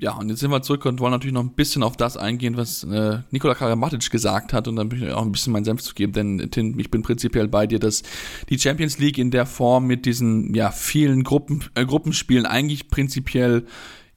Ja, 0.00 0.12
und 0.12 0.28
jetzt 0.28 0.38
sind 0.38 0.52
wir 0.52 0.62
zurück 0.62 0.84
und 0.86 1.00
wollen 1.00 1.10
natürlich 1.10 1.34
noch 1.34 1.42
ein 1.42 1.54
bisschen 1.54 1.82
auf 1.82 1.96
das 1.96 2.16
eingehen, 2.16 2.56
was 2.56 2.84
äh, 2.84 3.18
Nikola 3.32 3.56
Karabatic 3.56 4.08
gesagt 4.10 4.52
hat. 4.52 4.68
Und 4.68 4.76
dann 4.76 4.86
möchte 4.86 5.06
ich 5.06 5.12
auch 5.12 5.22
ein 5.22 5.32
bisschen 5.32 5.52
meinen 5.52 5.64
Senf 5.64 5.82
zu 5.82 5.92
geben, 5.92 6.12
denn 6.12 6.50
Tim, 6.52 6.78
ich 6.78 6.88
bin 6.88 7.02
prinzipiell 7.02 7.48
bei 7.48 7.66
dir, 7.66 7.80
dass 7.80 8.04
die 8.48 8.60
Champions 8.60 8.98
League 8.98 9.18
in 9.18 9.32
der 9.32 9.44
Form 9.44 9.88
mit 9.88 10.06
diesen 10.06 10.54
ja 10.54 10.70
vielen 10.70 11.24
Gruppen 11.24 11.64
äh, 11.74 11.84
Gruppenspielen 11.84 12.46
eigentlich 12.46 12.86
prinzipiell 12.86 13.66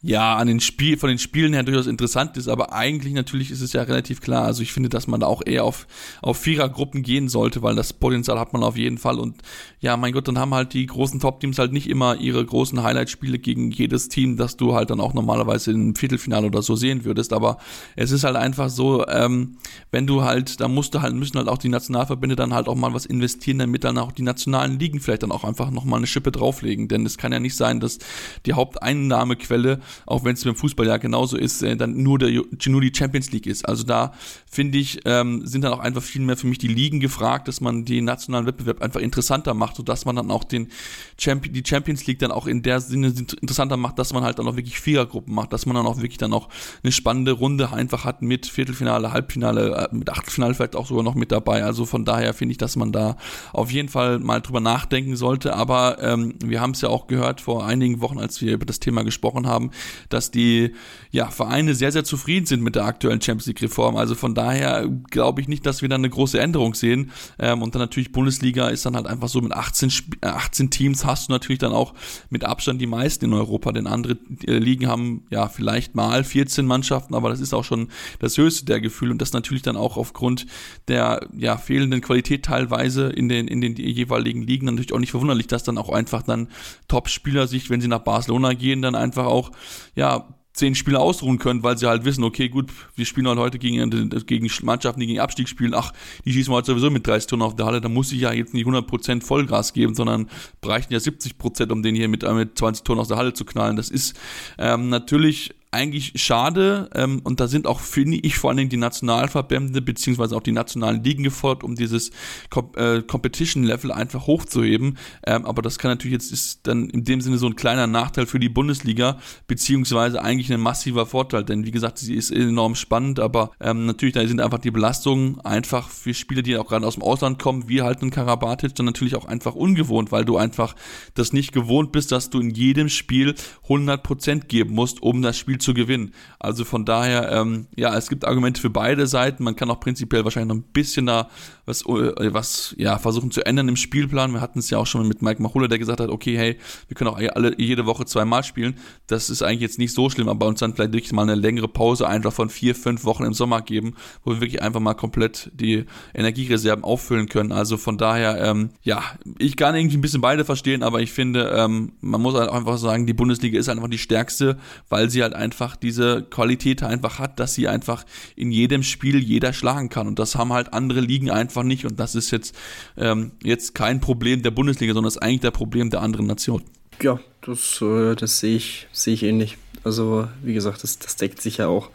ja 0.01 0.35
an 0.35 0.47
den 0.47 0.59
Spiel 0.59 0.97
von 0.97 1.09
den 1.09 1.19
Spielen 1.19 1.53
her 1.53 1.63
durchaus 1.63 1.87
interessant 1.87 2.35
ist, 2.37 2.47
aber 2.47 2.73
eigentlich 2.73 3.13
natürlich 3.13 3.51
ist 3.51 3.61
es 3.61 3.73
ja 3.73 3.83
relativ 3.83 4.19
klar. 4.21 4.45
Also 4.45 4.63
ich 4.63 4.73
finde, 4.73 4.89
dass 4.89 5.07
man 5.07 5.19
da 5.19 5.27
auch 5.27 5.41
eher 5.45 5.63
auf 5.63 5.87
auf 6.21 6.37
Vierergruppen 6.37 7.03
gehen 7.03 7.29
sollte, 7.29 7.61
weil 7.61 7.75
das 7.75 7.93
Potenzial 7.93 8.39
hat 8.39 8.53
man 8.53 8.63
auf 8.63 8.77
jeden 8.77 8.97
Fall 8.97 9.19
und 9.19 9.41
ja, 9.79 9.97
mein 9.97 10.13
Gott, 10.13 10.27
dann 10.27 10.39
haben 10.39 10.53
halt 10.53 10.73
die 10.73 10.85
großen 10.85 11.19
Top-Teams 11.19 11.57
halt 11.57 11.73
nicht 11.73 11.89
immer 11.89 12.15
ihre 12.15 12.43
großen 12.45 12.83
Highlight-Spiele 12.83 13.39
gegen 13.39 13.71
jedes 13.71 14.09
Team, 14.09 14.37
das 14.37 14.57
du 14.57 14.75
halt 14.75 14.91
dann 14.91 14.99
auch 15.01 15.13
normalerweise 15.13 15.71
im 15.71 15.95
Viertelfinale 15.95 16.47
oder 16.47 16.61
so 16.61 16.75
sehen 16.75 17.03
würdest. 17.03 17.33
Aber 17.33 17.57
es 17.95 18.11
ist 18.11 18.23
halt 18.23 18.35
einfach 18.35 18.69
so, 18.69 19.07
ähm, 19.07 19.57
wenn 19.91 20.05
du 20.05 20.23
halt, 20.23 20.61
da 20.61 20.67
musst 20.67 20.93
du 20.93 21.01
halt, 21.01 21.15
müssen 21.15 21.37
halt 21.37 21.47
auch 21.47 21.57
die 21.57 21.69
Nationalverbände 21.69 22.35
dann 22.35 22.53
halt 22.53 22.67
auch 22.67 22.75
mal 22.75 22.93
was 22.93 23.05
investieren, 23.05 23.59
damit 23.59 23.83
dann 23.83 23.97
auch 23.97 24.11
die 24.11 24.21
nationalen 24.21 24.77
Ligen 24.79 24.99
vielleicht 24.99 25.23
dann 25.23 25.31
auch 25.31 25.43
einfach 25.43 25.71
nochmal 25.71 25.97
eine 25.97 26.07
Schippe 26.07 26.31
drauflegen. 26.31 26.87
Denn 26.87 27.05
es 27.05 27.17
kann 27.17 27.31
ja 27.31 27.39
nicht 27.39 27.55
sein, 27.55 27.79
dass 27.79 27.97
die 28.45 28.53
Haupteinnahmequelle 28.53 29.79
auch 30.05 30.23
wenn 30.23 30.33
es 30.33 30.43
beim 30.43 30.55
Fußball 30.55 30.87
ja 30.87 30.97
genauso 30.97 31.37
ist, 31.37 31.61
äh, 31.63 31.75
dann 31.75 32.01
nur, 32.01 32.19
der, 32.19 32.43
nur 32.67 32.81
die 32.81 32.91
Champions 32.95 33.31
League 33.31 33.47
ist. 33.47 33.67
Also 33.67 33.83
da 33.83 34.13
finde 34.49 34.77
ich, 34.77 35.01
ähm, 35.05 35.45
sind 35.45 35.63
dann 35.63 35.73
auch 35.73 35.79
einfach 35.79 36.01
viel 36.01 36.21
mehr 36.21 36.37
für 36.37 36.47
mich 36.47 36.57
die 36.57 36.67
Ligen 36.67 36.99
gefragt, 36.99 37.47
dass 37.47 37.61
man 37.61 37.85
den 37.85 38.05
nationalen 38.05 38.45
Wettbewerb 38.45 38.81
einfach 38.81 38.99
interessanter 38.99 39.53
macht, 39.53 39.75
sodass 39.75 40.05
man 40.05 40.15
dann 40.15 40.31
auch 40.31 40.43
den 40.43 40.69
Champion, 41.17 41.53
die 41.53 41.63
Champions 41.65 42.05
League 42.07 42.19
dann 42.19 42.31
auch 42.31 42.47
in 42.47 42.61
der 42.61 42.79
Sinne 42.81 43.13
interessanter 43.41 43.77
macht, 43.77 43.99
dass 43.99 44.13
man 44.13 44.23
halt 44.23 44.39
dann 44.39 44.47
auch 44.47 44.55
wirklich 44.55 44.79
Vierergruppen 44.79 45.33
macht, 45.33 45.53
dass 45.53 45.65
man 45.65 45.75
dann 45.75 45.85
auch 45.85 45.97
wirklich 45.97 46.17
dann 46.17 46.33
auch 46.33 46.49
eine 46.83 46.91
spannende 46.91 47.31
Runde 47.31 47.71
einfach 47.71 48.05
hat 48.05 48.21
mit 48.21 48.47
Viertelfinale, 48.47 49.11
Halbfinale, 49.11 49.89
äh, 49.91 49.95
mit 49.95 50.09
Achtelfinale 50.09 50.53
vielleicht 50.53 50.75
auch 50.75 50.87
sogar 50.87 51.03
noch 51.03 51.15
mit 51.15 51.31
dabei. 51.31 51.63
Also 51.63 51.85
von 51.85 52.05
daher 52.05 52.33
finde 52.33 52.51
ich, 52.51 52.57
dass 52.57 52.75
man 52.75 52.91
da 52.91 53.17
auf 53.53 53.71
jeden 53.71 53.89
Fall 53.89 54.19
mal 54.19 54.41
drüber 54.41 54.59
nachdenken 54.59 55.15
sollte. 55.15 55.55
Aber 55.55 55.97
ähm, 56.01 56.35
wir 56.43 56.61
haben 56.61 56.71
es 56.71 56.81
ja 56.81 56.89
auch 56.89 57.07
gehört 57.07 57.41
vor 57.41 57.65
einigen 57.65 58.01
Wochen, 58.01 58.19
als 58.19 58.41
wir 58.41 58.53
über 58.53 58.65
das 58.65 58.79
Thema 58.79 59.03
gesprochen 59.03 59.47
haben, 59.47 59.71
dass 60.09 60.31
die 60.31 60.73
ja, 61.11 61.29
Vereine 61.29 61.75
sehr, 61.75 61.91
sehr 61.91 62.03
zufrieden 62.03 62.45
sind 62.45 62.61
mit 62.61 62.75
der 62.75 62.85
aktuellen 62.85 63.21
Champions 63.21 63.47
League-Reform. 63.47 63.97
Also 63.97 64.15
von 64.15 64.33
daher 64.33 64.87
glaube 65.09 65.41
ich 65.41 65.47
nicht, 65.47 65.65
dass 65.65 65.81
wir 65.81 65.89
da 65.89 65.95
eine 65.95 66.09
große 66.09 66.39
Änderung 66.39 66.73
sehen. 66.73 67.11
Ähm, 67.37 67.61
und 67.61 67.75
dann 67.75 67.81
natürlich 67.81 68.11
Bundesliga 68.13 68.69
ist 68.69 68.85
dann 68.85 68.95
halt 68.95 69.07
einfach 69.07 69.27
so 69.27 69.41
mit 69.41 69.51
18, 69.51 69.91
18 70.21 70.65
äh, 70.65 70.69
Teams 70.69 71.05
hast 71.05 71.27
du 71.27 71.33
natürlich 71.33 71.59
dann 71.59 71.73
auch 71.73 71.93
mit 72.29 72.45
Abstand 72.45 72.81
die 72.81 72.87
meisten 72.87 73.25
in 73.25 73.33
Europa, 73.33 73.71
denn 73.73 73.87
andere 73.87 74.17
äh, 74.47 74.57
Ligen 74.57 74.87
haben 74.87 75.25
ja 75.29 75.49
vielleicht 75.49 75.95
mal 75.95 76.23
14 76.23 76.65
Mannschaften, 76.65 77.13
aber 77.13 77.29
das 77.29 77.41
ist 77.41 77.53
auch 77.53 77.65
schon 77.65 77.89
das 78.19 78.37
höchste 78.37 78.65
der 78.65 78.79
Gefühle 78.79 79.11
und 79.11 79.21
das 79.21 79.33
natürlich 79.33 79.63
dann 79.63 79.75
auch 79.75 79.97
aufgrund 79.97 80.45
der 80.87 81.27
ja 81.37 81.57
fehlenden 81.57 82.01
Qualität 82.01 82.45
teilweise 82.45 83.09
in 83.09 83.27
den 83.27 83.47
in 83.47 83.59
den 83.59 83.75
jeweiligen 83.75 84.43
Ligen 84.43 84.65
natürlich 84.65 84.93
auch 84.93 84.99
nicht 84.99 85.11
verwunderlich, 85.11 85.47
dass 85.47 85.63
dann 85.63 85.77
auch 85.77 85.89
einfach 85.89 86.23
dann 86.23 86.47
Top-Spieler 86.87 87.47
sich, 87.47 87.69
wenn 87.69 87.81
sie 87.81 87.87
nach 87.87 87.99
Barcelona 87.99 88.53
gehen, 88.53 88.81
dann 88.81 88.95
einfach 88.95 89.25
auch 89.25 89.51
ja, 89.95 90.27
zehn 90.53 90.75
Spiele 90.75 90.99
ausruhen 90.99 91.39
können, 91.39 91.63
weil 91.63 91.77
sie 91.77 91.87
halt 91.87 92.03
wissen, 92.03 92.23
okay, 92.23 92.49
gut, 92.49 92.69
wir 92.95 93.05
spielen 93.05 93.27
halt 93.27 93.39
heute 93.39 93.57
gegen, 93.57 93.89
gegen 94.25 94.51
Mannschaften, 94.63 94.99
die 94.99 95.07
gegen 95.07 95.19
Abstieg 95.19 95.47
spielen, 95.47 95.73
ach, 95.73 95.93
die 96.25 96.33
schießen 96.33 96.51
wir 96.51 96.57
halt 96.57 96.65
sowieso 96.65 96.89
mit 96.89 97.07
30 97.07 97.27
Tonnen 97.27 97.43
auf 97.43 97.55
der 97.55 97.65
Halle, 97.65 97.81
da 97.81 97.89
muss 97.89 98.11
ich 98.11 98.21
ja 98.21 98.33
jetzt 98.33 98.53
nicht 98.53 98.67
100% 98.67 99.23
Vollgas 99.23 99.73
geben, 99.73 99.95
sondern 99.95 100.29
bräuchten 100.59 100.93
ja 100.93 100.99
70%, 100.99 101.71
um 101.71 101.83
den 101.83 101.95
hier 101.95 102.09
mit, 102.09 102.23
mit 102.33 102.57
20 102.57 102.83
Tonnen 102.83 102.99
aus 102.99 103.07
der 103.07 103.17
Halle 103.17 103.33
zu 103.33 103.45
knallen. 103.45 103.77
Das 103.77 103.89
ist 103.89 104.19
ähm, 104.57 104.89
natürlich 104.89 105.55
eigentlich 105.71 106.13
schade 106.15 106.89
ähm, 106.93 107.21
und 107.23 107.39
da 107.39 107.47
sind 107.47 107.65
auch, 107.65 107.79
finde 107.79 108.17
ich, 108.17 108.37
vor 108.37 108.49
allen 108.49 108.57
Dingen 108.57 108.69
die 108.69 108.77
Nationalverbände 108.77 109.81
beziehungsweise 109.81 110.35
auch 110.35 110.43
die 110.43 110.51
nationalen 110.51 111.01
Ligen 111.01 111.23
gefordert, 111.23 111.63
um 111.63 111.75
dieses 111.75 112.11
Com 112.49 112.71
äh, 112.75 113.01
Competition-Level 113.01 113.91
einfach 113.91 114.27
hochzuheben. 114.27 114.97
Ähm, 115.25 115.45
aber 115.45 115.61
das 115.61 115.79
kann 115.79 115.91
natürlich 115.91 116.13
jetzt 116.13 116.31
ist 116.33 116.67
dann 116.67 116.89
in 116.89 117.05
dem 117.05 117.21
Sinne 117.21 117.37
so 117.37 117.47
ein 117.47 117.55
kleiner 117.55 117.87
Nachteil 117.87 118.25
für 118.25 118.39
die 118.39 118.49
Bundesliga 118.49 119.19
beziehungsweise 119.47 120.21
eigentlich 120.21 120.51
ein 120.51 120.59
massiver 120.59 121.05
Vorteil, 121.05 121.45
denn 121.45 121.65
wie 121.65 121.71
gesagt, 121.71 121.99
sie 121.99 122.15
ist 122.15 122.31
enorm 122.31 122.75
spannend, 122.75 123.21
aber 123.21 123.51
ähm, 123.61 123.85
natürlich 123.85 124.13
da 124.13 124.27
sind 124.27 124.41
einfach 124.41 124.59
die 124.59 124.71
Belastungen 124.71 125.39
einfach 125.41 125.87
für 125.87 126.13
Spieler, 126.13 126.41
die 126.41 126.57
auch 126.57 126.67
gerade 126.67 126.85
aus 126.85 126.95
dem 126.95 127.03
Ausland 127.03 127.39
kommen, 127.39 127.69
wie 127.69 127.81
halt 127.81 128.01
ein 128.01 128.11
Karabatic, 128.11 128.75
dann 128.75 128.87
natürlich 128.87 129.15
auch 129.15 129.25
einfach 129.25 129.55
ungewohnt, 129.55 130.11
weil 130.11 130.25
du 130.25 130.35
einfach 130.35 130.75
das 131.13 131.31
nicht 131.31 131.53
gewohnt 131.53 131.93
bist, 131.93 132.11
dass 132.11 132.29
du 132.29 132.41
in 132.41 132.49
jedem 132.49 132.89
Spiel 132.89 133.35
100% 133.69 134.47
geben 134.47 134.73
musst, 134.75 135.01
um 135.01 135.21
das 135.21 135.37
Spiel 135.37 135.60
zu 135.61 135.73
gewinnen. 135.73 136.13
Also 136.39 136.65
von 136.65 136.85
daher, 136.85 137.31
ähm, 137.31 137.67
ja, 137.75 137.95
es 137.95 138.09
gibt 138.09 138.25
Argumente 138.25 138.59
für 138.59 138.69
beide 138.69 139.07
Seiten. 139.07 139.43
Man 139.43 139.55
kann 139.55 139.69
auch 139.69 139.79
prinzipiell 139.79 140.23
wahrscheinlich 140.23 140.49
noch 140.49 140.63
ein 140.63 140.71
bisschen 140.73 141.05
da 141.05 141.29
was, 141.65 141.81
äh, 141.85 142.33
was 142.33 142.75
ja, 142.77 142.97
versuchen 142.97 143.31
zu 143.31 143.45
ändern 143.45 143.67
im 143.67 143.75
Spielplan. 143.75 144.33
Wir 144.33 144.41
hatten 144.41 144.59
es 144.59 144.69
ja 144.69 144.77
auch 144.77 144.87
schon 144.87 145.07
mit 145.07 145.21
Mike 145.21 145.41
Machula, 145.41 145.67
der 145.67 145.79
gesagt 145.79 145.99
hat, 145.99 146.09
okay, 146.09 146.37
hey, 146.37 146.57
wir 146.87 146.95
können 146.95 147.09
auch 147.09 147.19
alle 147.35 147.59
jede 147.59 147.85
Woche 147.85 148.05
zweimal 148.05 148.43
spielen. 148.43 148.77
Das 149.07 149.29
ist 149.29 149.41
eigentlich 149.41 149.61
jetzt 149.61 149.79
nicht 149.79 149.93
so 149.93 150.09
schlimm, 150.09 150.29
aber 150.29 150.47
uns 150.47 150.59
dann 150.59 150.73
vielleicht 150.73 150.93
wirklich 150.93 151.13
mal 151.13 151.23
eine 151.23 151.35
längere 151.35 151.67
Pause 151.67 152.07
einfach 152.07 152.33
von 152.33 152.49
vier, 152.49 152.75
fünf 152.75 153.05
Wochen 153.05 153.23
im 153.23 153.33
Sommer 153.33 153.61
geben, 153.61 153.95
wo 154.23 154.31
wir 154.31 154.41
wirklich 154.41 154.61
einfach 154.61 154.79
mal 154.79 154.93
komplett 154.93 155.51
die 155.53 155.85
Energiereserven 156.13 156.83
auffüllen 156.83 157.29
können. 157.29 157.51
Also 157.51 157.77
von 157.77 157.97
daher, 157.97 158.41
ähm, 158.41 158.71
ja, 158.81 159.03
ich 159.37 159.55
kann 159.55 159.75
irgendwie 159.75 159.97
ein 159.97 160.01
bisschen 160.01 160.21
beide 160.21 160.45
verstehen, 160.45 160.83
aber 160.83 161.01
ich 161.01 161.11
finde, 161.11 161.53
ähm, 161.55 161.93
man 162.01 162.21
muss 162.21 162.35
halt 162.35 162.49
einfach 162.49 162.77
sagen, 162.77 163.05
die 163.05 163.13
Bundesliga 163.13 163.59
ist 163.59 163.69
einfach 163.69 163.89
die 163.89 163.97
stärkste, 163.97 164.57
weil 164.89 165.09
sie 165.09 165.21
halt 165.21 165.33
einfach 165.33 165.50
diese 165.81 166.23
Qualität 166.23 166.83
einfach 166.83 167.19
hat, 167.19 167.39
dass 167.39 167.53
sie 167.53 167.67
einfach 167.67 168.05
in 168.35 168.51
jedem 168.51 168.83
Spiel 168.83 169.19
jeder 169.19 169.53
schlagen 169.53 169.89
kann. 169.89 170.07
Und 170.07 170.19
das 170.19 170.35
haben 170.35 170.51
halt 170.53 170.73
andere 170.73 171.01
Ligen 171.01 171.29
einfach 171.29 171.51
einfach 171.51 171.63
nicht 171.63 171.85
und 171.85 171.99
das 171.99 172.15
ist 172.15 172.31
jetzt, 172.31 172.55
ähm, 172.97 173.31
jetzt 173.43 173.75
kein 173.75 173.99
Problem 173.99 174.41
der 174.41 174.51
Bundesliga, 174.51 174.93
sondern 174.93 175.07
das 175.07 175.15
ist 175.15 175.21
eigentlich 175.21 175.41
der 175.41 175.51
Problem 175.51 175.89
der 175.89 176.01
anderen 176.01 176.27
Nationen. 176.27 176.63
Ja, 177.01 177.19
das, 177.41 177.81
äh, 177.81 178.15
das 178.15 178.39
sehe 178.39 178.55
ich, 178.55 178.87
sehe 178.91 179.13
ich 179.13 179.23
ähnlich. 179.23 179.57
Also, 179.83 180.27
wie 180.43 180.53
gesagt, 180.53 180.83
das, 180.83 180.99
das 180.99 181.15
deckt 181.15 181.41
sich 181.41 181.57
ja 181.57 181.67
auch. 181.67 181.89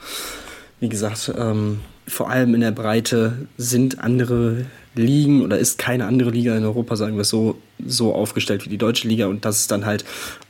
Wie 0.81 0.89
gesagt, 0.89 1.33
ähm, 1.37 1.81
vor 2.07 2.29
allem 2.31 2.55
in 2.55 2.61
der 2.61 2.73
Breite 2.73 3.47
sind 3.57 4.01
andere 4.01 4.67
Ligen 4.95 5.43
oder 5.43 5.59
ist 5.59 5.79
keine 5.79 6.07
andere 6.07 6.31
Liga 6.31 6.57
in 6.57 6.65
Europa, 6.65 6.97
sagen 6.97 7.15
wir 7.15 7.23
es 7.23 7.29
so, 7.29 7.59
so 7.85 8.15
aufgestellt 8.15 8.65
wie 8.65 8.71
die 8.71 8.79
deutsche 8.79 9.09
Liga. 9.09 9.27
Und 9.27 9.45
das 9.45 9.61
ist 9.61 9.71
dann 9.71 9.87
halt 9.87 10.05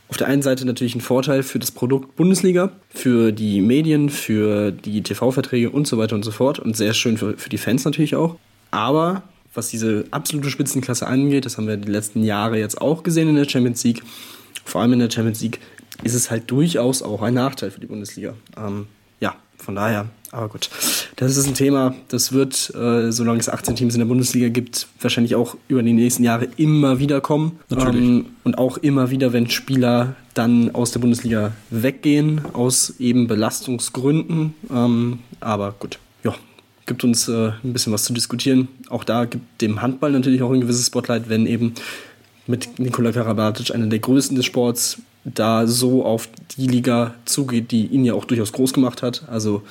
auf 0.09 0.17
der 0.17 0.27
einen 0.27 0.41
Seite 0.41 0.65
natürlich 0.65 0.95
ein 0.95 1.01
Vorteil 1.01 1.43
für 1.43 1.59
das 1.59 1.71
Produkt 1.71 2.15
Bundesliga, 2.15 2.71
für 2.89 3.31
die 3.31 3.61
Medien, 3.61 4.09
für 4.09 4.71
die 4.71 5.03
TV-Verträge 5.03 5.69
und 5.69 5.87
so 5.87 5.97
weiter 5.97 6.15
und 6.15 6.23
so 6.23 6.31
fort. 6.31 6.59
Und 6.59 6.77
sehr 6.77 6.93
schön 6.93 7.17
für, 7.17 7.37
für 7.37 7.49
die 7.49 7.57
Fans 7.57 7.83
natürlich 7.83 8.15
auch. 8.15 8.37
Aber 8.71 9.23
was 9.53 9.69
diese 9.69 10.05
absolute 10.11 10.49
Spitzenklasse 10.49 11.07
angeht, 11.07 11.45
das 11.45 11.57
haben 11.57 11.67
wir 11.67 11.77
die 11.77 11.91
letzten 11.91 12.23
Jahre 12.23 12.57
jetzt 12.57 12.79
auch 12.79 13.03
gesehen 13.03 13.27
in 13.27 13.35
der 13.35 13.49
Champions 13.49 13.83
League, 13.83 14.03
vor 14.63 14.81
allem 14.81 14.93
in 14.93 14.99
der 14.99 15.09
Champions 15.09 15.41
League, 15.41 15.59
ist 16.03 16.13
es 16.13 16.29
halt 16.29 16.49
durchaus 16.51 17.01
auch 17.01 17.21
ein 17.21 17.33
Nachteil 17.33 17.71
für 17.71 17.79
die 17.79 17.87
Bundesliga. 17.87 18.33
Ähm, 18.55 18.87
ja, 19.19 19.35
von 19.57 19.75
daher, 19.75 20.07
aber 20.31 20.49
gut. 20.49 20.69
Das 21.15 21.37
ist 21.37 21.47
ein 21.47 21.53
Thema, 21.53 21.95
das 22.09 22.31
wird, 22.31 22.73
äh, 22.75 23.11
solange 23.11 23.39
es 23.39 23.49
18 23.49 23.75
Teams 23.75 23.93
in 23.95 23.99
der 23.99 24.05
Bundesliga 24.05 24.49
gibt, 24.49 24.87
wahrscheinlich 25.01 25.35
auch 25.35 25.55
über 25.67 25.81
die 25.81 25.93
nächsten 25.93 26.23
Jahre 26.23 26.47
immer 26.57 26.99
wieder 26.99 27.21
kommen. 27.21 27.59
Natürlich. 27.69 28.01
Ähm, 28.01 28.25
und 28.43 28.57
auch 28.57 28.77
immer 28.77 29.09
wieder, 29.09 29.33
wenn 29.33 29.49
Spieler 29.49 30.15
dann 30.33 30.73
aus 30.75 30.91
der 30.91 30.99
Bundesliga 30.99 31.53
weggehen, 31.69 32.41
aus 32.53 32.95
eben 32.99 33.27
Belastungsgründen. 33.27 34.53
Ähm, 34.69 35.19
aber 35.39 35.73
gut, 35.79 35.99
ja, 36.23 36.35
gibt 36.85 37.03
uns 37.03 37.27
äh, 37.27 37.51
ein 37.63 37.73
bisschen 37.73 37.93
was 37.93 38.03
zu 38.03 38.13
diskutieren. 38.13 38.67
Auch 38.89 39.03
da 39.03 39.25
gibt 39.25 39.61
dem 39.61 39.81
Handball 39.81 40.11
natürlich 40.11 40.41
auch 40.41 40.51
ein 40.51 40.61
gewisses 40.61 40.87
Spotlight, 40.87 41.29
wenn 41.29 41.45
eben 41.45 41.73
mit 42.47 42.79
Nikola 42.79 43.11
Karabatic, 43.11 43.73
einer 43.73 43.87
der 43.87 43.99
größten 43.99 44.35
des 44.35 44.45
Sports, 44.45 44.99
da 45.33 45.67
so 45.67 46.05
auf 46.05 46.29
die 46.57 46.67
Liga 46.67 47.15
zugeht, 47.25 47.71
die 47.71 47.85
ihn 47.87 48.05
ja 48.05 48.13
auch 48.13 48.25
durchaus 48.25 48.51
groß 48.51 48.73
gemacht 48.73 49.01
hat. 49.01 49.23
Also 49.27 49.63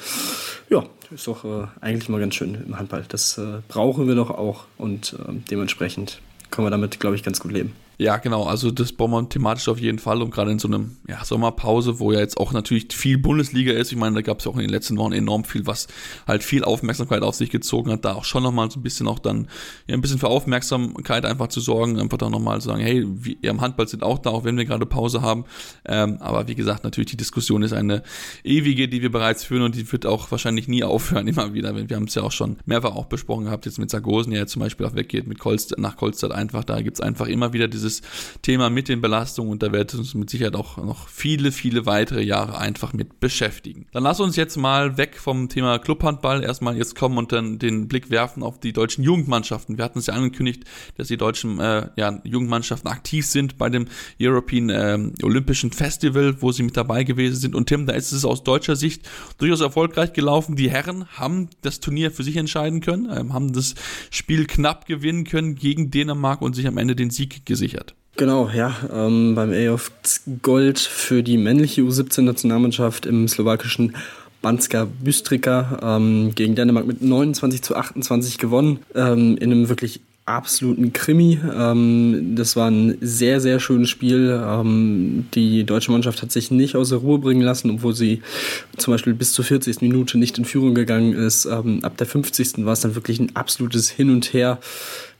ja, 0.68 0.84
ist 1.14 1.26
doch 1.26 1.44
äh, 1.44 1.66
eigentlich 1.80 2.08
mal 2.08 2.20
ganz 2.20 2.34
schön 2.34 2.54
im 2.54 2.78
Handball. 2.78 3.04
Das 3.08 3.38
äh, 3.38 3.60
brauchen 3.68 4.08
wir 4.08 4.14
doch 4.14 4.30
auch 4.30 4.64
und 4.78 5.14
äh, 5.14 5.32
dementsprechend 5.50 6.20
können 6.50 6.66
wir 6.66 6.70
damit, 6.70 7.00
glaube 7.00 7.16
ich, 7.16 7.22
ganz 7.22 7.40
gut 7.40 7.52
leben. 7.52 7.72
Ja, 7.98 8.18
genau. 8.18 8.44
Also 8.44 8.70
das 8.70 8.92
braucht 8.92 9.10
man 9.10 9.28
thematisch 9.30 9.68
auf 9.68 9.80
jeden 9.80 9.98
Fall 9.98 10.20
und 10.20 10.30
gerade 10.30 10.50
in 10.50 10.58
so 10.58 10.68
einem 10.68 10.96
ja, 11.08 11.24
Sommerpause, 11.24 11.98
wo 11.98 12.12
ja 12.12 12.20
jetzt 12.20 12.36
auch 12.36 12.52
natürlich 12.52 12.88
viel 12.92 13.16
Bundesliga 13.16 13.72
ist. 13.72 13.90
Ich 13.90 13.96
meine, 13.96 14.16
da 14.16 14.20
gab 14.20 14.40
es 14.40 14.44
ja 14.44 14.50
auch 14.50 14.56
in 14.56 14.62
den 14.62 14.70
letzten 14.70 14.98
Wochen 14.98 15.12
enorm 15.12 15.44
viel, 15.44 15.66
was 15.66 15.88
halt 16.26 16.42
viel 16.42 16.62
Aufmerksamkeit 16.62 17.22
auf 17.22 17.34
sich 17.34 17.48
gezogen 17.48 17.90
hat. 17.90 18.04
Da 18.04 18.14
auch 18.14 18.24
schon 18.24 18.42
nochmal 18.42 18.70
so 18.70 18.80
ein 18.80 18.82
bisschen 18.82 19.08
auch 19.08 19.18
dann 19.18 19.48
ja, 19.86 19.94
ein 19.94 20.02
bisschen 20.02 20.18
für 20.18 20.28
Aufmerksamkeit 20.28 21.24
einfach 21.24 21.48
zu 21.48 21.60
sorgen, 21.60 21.98
einfach 21.98 22.18
da 22.18 22.28
nochmal 22.28 22.60
zu 22.60 22.68
sagen, 22.68 22.82
hey, 22.82 23.02
wir 23.06 23.36
im 23.42 23.62
Handball 23.62 23.88
sind 23.88 24.02
auch 24.02 24.18
da, 24.18 24.28
auch 24.30 24.44
wenn 24.44 24.58
wir 24.58 24.66
gerade 24.66 24.84
Pause 24.84 25.22
haben. 25.22 25.44
Ähm, 25.86 26.18
aber 26.20 26.48
wie 26.48 26.54
gesagt, 26.54 26.84
natürlich 26.84 27.10
die 27.10 27.16
Diskussion 27.16 27.62
ist 27.62 27.72
eine 27.72 28.02
ewige, 28.44 28.88
die 28.88 29.00
wir 29.00 29.10
bereits 29.10 29.42
führen 29.44 29.62
und 29.62 29.74
die 29.74 29.90
wird 29.90 30.04
auch 30.04 30.30
wahrscheinlich 30.30 30.68
nie 30.68 30.84
aufhören, 30.84 31.26
immer 31.28 31.54
wieder. 31.54 31.74
Wir 31.88 31.96
haben 31.96 32.04
es 32.04 32.14
ja 32.14 32.22
auch 32.22 32.32
schon 32.32 32.58
mehrfach 32.66 32.94
auch 32.94 33.06
besprochen 33.06 33.46
gehabt, 33.46 33.64
jetzt 33.64 33.78
mit 33.78 33.88
Sargosen, 33.88 34.32
der 34.32 34.40
ja 34.40 34.46
zum 34.46 34.60
Beispiel 34.60 34.84
auch 34.84 34.94
weggeht, 34.94 35.26
mit 35.26 35.38
Kolstadt, 35.38 35.78
nach 35.78 35.96
Kolstadt 35.96 36.32
einfach. 36.32 36.62
Da 36.62 36.82
gibt's 36.82 37.00
einfach 37.00 37.26
immer 37.26 37.54
wieder 37.54 37.68
diese 37.68 37.85
dieses 37.86 38.02
Thema 38.42 38.70
mit 38.70 38.88
den 38.88 39.00
Belastungen 39.00 39.52
und 39.52 39.62
da 39.62 39.72
wird 39.72 39.94
uns 39.94 40.14
mit 40.14 40.28
Sicherheit 40.30 40.56
auch 40.56 40.76
noch 40.78 41.08
viele, 41.08 41.52
viele 41.52 41.86
weitere 41.86 42.22
Jahre 42.22 42.58
einfach 42.58 42.92
mit 42.92 43.20
beschäftigen. 43.20 43.86
Dann 43.92 44.02
lass 44.02 44.20
uns 44.20 44.36
jetzt 44.36 44.56
mal 44.56 44.96
weg 44.96 45.16
vom 45.16 45.48
Thema 45.48 45.78
Clubhandball 45.78 46.42
erstmal 46.42 46.76
jetzt 46.76 46.96
kommen 46.96 47.18
und 47.18 47.32
dann 47.32 47.58
den 47.58 47.88
Blick 47.88 48.10
werfen 48.10 48.42
auf 48.42 48.60
die 48.60 48.72
deutschen 48.72 49.04
Jugendmannschaften. 49.04 49.78
Wir 49.78 49.84
hatten 49.84 49.98
es 49.98 50.06
ja 50.06 50.14
angekündigt, 50.14 50.64
dass 50.96 51.08
die 51.08 51.16
deutschen 51.16 51.60
äh, 51.60 51.88
ja, 51.96 52.20
Jugendmannschaften 52.24 52.90
aktiv 52.90 53.26
sind 53.26 53.58
bei 53.58 53.70
dem 53.70 53.86
European 54.20 54.70
äh, 54.70 54.98
Olympischen 55.22 55.72
Festival, 55.72 56.42
wo 56.42 56.52
sie 56.52 56.62
mit 56.62 56.76
dabei 56.76 57.04
gewesen 57.04 57.36
sind. 57.36 57.54
Und 57.54 57.66
Tim, 57.66 57.86
da 57.86 57.94
ist 57.94 58.12
es 58.12 58.24
aus 58.24 58.42
deutscher 58.42 58.76
Sicht 58.76 59.08
durchaus 59.38 59.60
erfolgreich 59.60 60.12
gelaufen. 60.12 60.56
Die 60.56 60.70
Herren 60.70 61.06
haben 61.16 61.48
das 61.62 61.80
Turnier 61.80 62.10
für 62.10 62.22
sich 62.22 62.36
entscheiden 62.36 62.80
können, 62.80 63.08
äh, 63.08 63.32
haben 63.32 63.52
das 63.52 63.74
Spiel 64.10 64.46
knapp 64.46 64.86
gewinnen 64.86 65.24
können 65.24 65.54
gegen 65.54 65.90
Dänemark 65.90 66.42
und 66.42 66.54
sich 66.54 66.66
am 66.66 66.78
Ende 66.78 66.96
den 66.96 67.10
Sieg 67.10 67.46
gesichert. 67.46 67.75
Genau, 68.16 68.48
ja. 68.54 68.74
Ähm, 68.92 69.34
beim 69.34 69.52
AOF 69.52 69.92
Gold 70.42 70.78
für 70.78 71.22
die 71.22 71.36
männliche 71.36 71.82
U17-Nationalmannschaft 71.82 73.04
im 73.04 73.28
slowakischen 73.28 73.94
Banska 74.40 74.86
Bystrika 75.02 75.78
ähm, 75.82 76.34
gegen 76.34 76.54
Dänemark 76.54 76.86
mit 76.86 77.02
29 77.02 77.62
zu 77.62 77.76
28 77.76 78.38
gewonnen. 78.38 78.78
Ähm, 78.94 79.36
in 79.36 79.52
einem 79.52 79.68
wirklich 79.68 80.00
absoluten 80.26 80.92
Krimi. 80.92 81.38
Ähm, 81.56 82.34
das 82.34 82.56
war 82.56 82.68
ein 82.70 82.98
sehr, 83.00 83.40
sehr 83.40 83.60
schönes 83.60 83.88
Spiel. 83.88 84.40
Ähm, 84.44 85.26
die 85.34 85.64
deutsche 85.64 85.92
Mannschaft 85.92 86.20
hat 86.20 86.32
sich 86.32 86.50
nicht 86.50 86.74
aus 86.74 86.88
der 86.88 86.98
Ruhe 86.98 87.18
bringen 87.18 87.42
lassen, 87.42 87.70
obwohl 87.70 87.94
sie 87.94 88.22
zum 88.76 88.92
Beispiel 88.92 89.14
bis 89.14 89.32
zur 89.32 89.44
40. 89.44 89.82
Minute 89.82 90.18
nicht 90.18 90.36
in 90.36 90.44
Führung 90.44 90.74
gegangen 90.74 91.12
ist. 91.12 91.46
Ähm, 91.46 91.80
ab 91.82 91.96
der 91.96 92.06
50. 92.06 92.64
war 92.64 92.72
es 92.72 92.80
dann 92.80 92.96
wirklich 92.96 93.20
ein 93.20 93.36
absolutes 93.36 93.88
Hin 93.88 94.10
und 94.10 94.32
Her. 94.32 94.58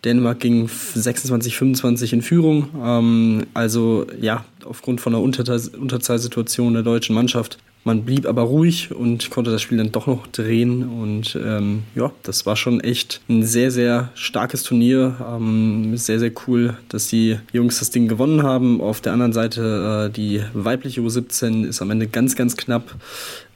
Dänemark 0.07 0.41
ging 0.41 0.69
26, 0.69 1.57
25 1.57 2.13
in 2.13 2.23
Führung. 2.23 2.69
Ähm, 2.83 3.47
also 3.53 4.07
ja, 4.21 4.45
aufgrund 4.65 5.01
von 5.01 5.13
der 5.13 5.21
Unterzahlsituation 5.21 6.73
der 6.73 6.83
deutschen 6.83 7.15
Mannschaft 7.15 7.59
man 7.87 8.03
blieb 8.03 8.27
aber 8.27 8.43
ruhig 8.43 8.93
und 8.93 9.31
konnte 9.31 9.53
das 9.53 9.63
Spiel 9.63 9.79
dann 9.79 9.93
doch 9.93 10.09
noch 10.09 10.27
drehen. 10.27 10.83
Und 10.83 11.39
ähm, 11.41 11.85
ja, 11.95 12.11
das 12.25 12.45
war 12.45 12.57
schon 12.57 12.81
echt 12.81 13.21
ein 13.29 13.45
sehr, 13.45 13.71
sehr 13.71 14.11
starkes 14.15 14.65
Turnier. 14.65 15.17
Ähm, 15.25 15.97
sehr, 15.97 16.19
sehr 16.19 16.33
cool, 16.47 16.77
dass 16.89 17.07
die 17.07 17.39
Jungs 17.53 17.79
das 17.79 17.91
Ding 17.91 18.09
gewonnen 18.09 18.43
haben. 18.43 18.81
Auf 18.81 19.01
der 19.01 19.13
anderen 19.13 19.33
Seite 19.33 20.09
äh, 20.09 20.13
die 20.13 20.43
weibliche 20.53 21.01
U17 21.01 21.65
ist 21.65 21.81
am 21.81 21.93
Ende 21.93 22.09
ganz, 22.09 22.35
ganz 22.35 22.57
knapp 22.57 22.97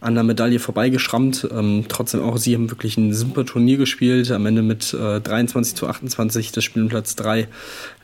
an 0.01 0.15
der 0.15 0.23
Medaille 0.23 0.61
vorbeigeschrammt. 0.61 1.49
Ähm, 1.53 1.87
trotzdem 1.89 2.23
auch, 2.23 2.37
sie 2.37 2.55
haben 2.55 2.71
wirklich 2.71 2.97
ein 2.97 3.13
super 3.13 3.45
Turnier 3.45 3.79
gespielt. 3.79 4.31
Am 4.31 4.47
Ende 4.47 4.63
mit 4.63 4.95
äh, 4.95 5.21
23 5.21 5.75
zu 5.75 5.89
28 5.89 6.53
das 6.53 6.63
Spiel 6.63 6.85
um 6.85 6.89
Platz 6.89 7.17
3 7.17 7.49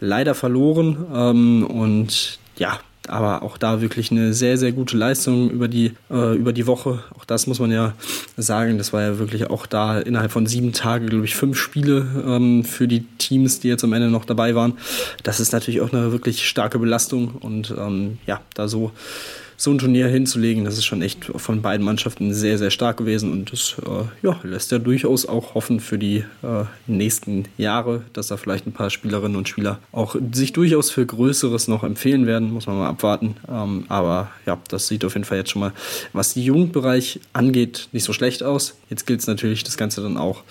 leider 0.01 0.35
verloren. 0.35 1.07
Ähm, 1.15 1.65
und 1.65 2.41
ja, 2.59 2.81
aber 3.09 3.43
auch 3.43 3.59
da 3.59 3.81
wirklich 3.81 4.11
eine 4.11 4.35
sehr, 4.35 4.59
sehr 4.59 4.73
gute 4.73 4.97
Leistung 4.97 5.51
über 5.51 5.69
die, 5.69 5.93
äh, 6.11 6.37
über 6.37 6.53
die 6.53 6.67
Woche. 6.67 7.03
Auch 7.17 7.25
das 7.25 7.47
muss 7.47 7.59
man 7.59 7.71
ja 7.71 7.95
sagen. 8.37 8.79
Das 8.79 8.93
war 8.93 9.03
ja 9.03 9.19
wirklich 9.19 9.49
auch 9.51 9.67
da 9.67 9.99
innerhalb 9.99 10.33
von 10.33 10.47
sieben 10.47 10.73
Tagen, 10.73 11.07
glaube 11.07 11.25
ich, 11.25 11.35
fünf 11.35 11.59
Spiele 11.59 12.07
ähm, 12.27 12.65
für 12.65 12.89
die 12.89 13.05
Teams, 13.19 13.61
die 13.61 13.69
jetzt 13.69 13.85
am 13.85 13.93
Ende 13.93 14.09
noch 14.09 14.25
dabei 14.25 14.55
waren. 14.55 14.75
Das 15.23 15.41
ist 15.41 15.53
natürlich 15.53 15.81
auch 15.81 15.93
eine 15.93 16.13
wirklich 16.13 16.49
starke 16.49 16.79
Belastung 16.79 17.35
und 17.41 17.75
ähm, 17.77 18.19
ja, 18.27 18.41
da 18.55 18.69
so 18.69 18.93
so 19.57 19.71
ein 19.71 19.79
Turnier 19.79 20.09
hinzulegen, 20.09 20.65
das 20.65 20.77
ist 20.77 20.85
schon 20.85 21.03
echt 21.03 21.25
von 21.25 21.63
beiden 21.63 21.85
Mannschaften 21.85 22.35
sehr, 22.35 22.59
sehr 22.59 22.71
stark 22.71 22.99
gewesen 22.99 23.33
und 23.33 23.53
das 23.53 23.77
äh, 23.85 24.27
ja, 24.27 24.39
lässt 24.43 24.71
ja 24.71 24.79
durchaus 24.79 25.27
auch 25.27 25.55
hoffen 25.55 25.81
für 25.81 25.99
die 25.99 26.19
äh, 26.43 26.65
nächsten 26.87 27.45
Jahre, 27.57 28.03
dass 28.13 28.29
da 28.29 28.37
vielleicht 28.37 28.67
ein 28.67 28.73
paar 28.73 28.91
Spielerinnen 28.91 29.37
und 29.37 29.49
Spieler 29.49 29.79
auch 29.93 30.17
sich 30.33 30.53
durchaus 30.53 30.91
für 30.91 31.07
Größeres 31.07 31.69
noch 31.69 31.85
empfehlen 31.85 32.27
werden, 32.27 32.53
muss 32.53 32.67
man 32.67 32.77
mal 32.77 32.89
abwarten. 32.89 33.37
Ähm, 33.49 33.85
aber 33.89 34.31
ja, 34.45 34.59
das 34.69 34.89
sieht 34.89 35.05
auf 35.05 35.15
jeden 35.15 35.25
Fall 35.25 35.39
jetzt 35.39 35.51
schon 35.51 35.61
mal, 35.61 35.73
was 36.13 36.35
den 36.35 36.43
Jugendbereich 36.43 37.21
angeht, 37.33 37.89
nicht 37.93 38.05
so 38.05 38.13
schlecht 38.13 38.43
aus. 38.43 38.77
Jetzt 38.91 39.07
gilt 39.07 39.21
es 39.21 39.27
natürlich, 39.27 39.65
das 39.65 39.77
Ganze 39.77 40.03
dann 40.03 40.17
auch 40.17 40.43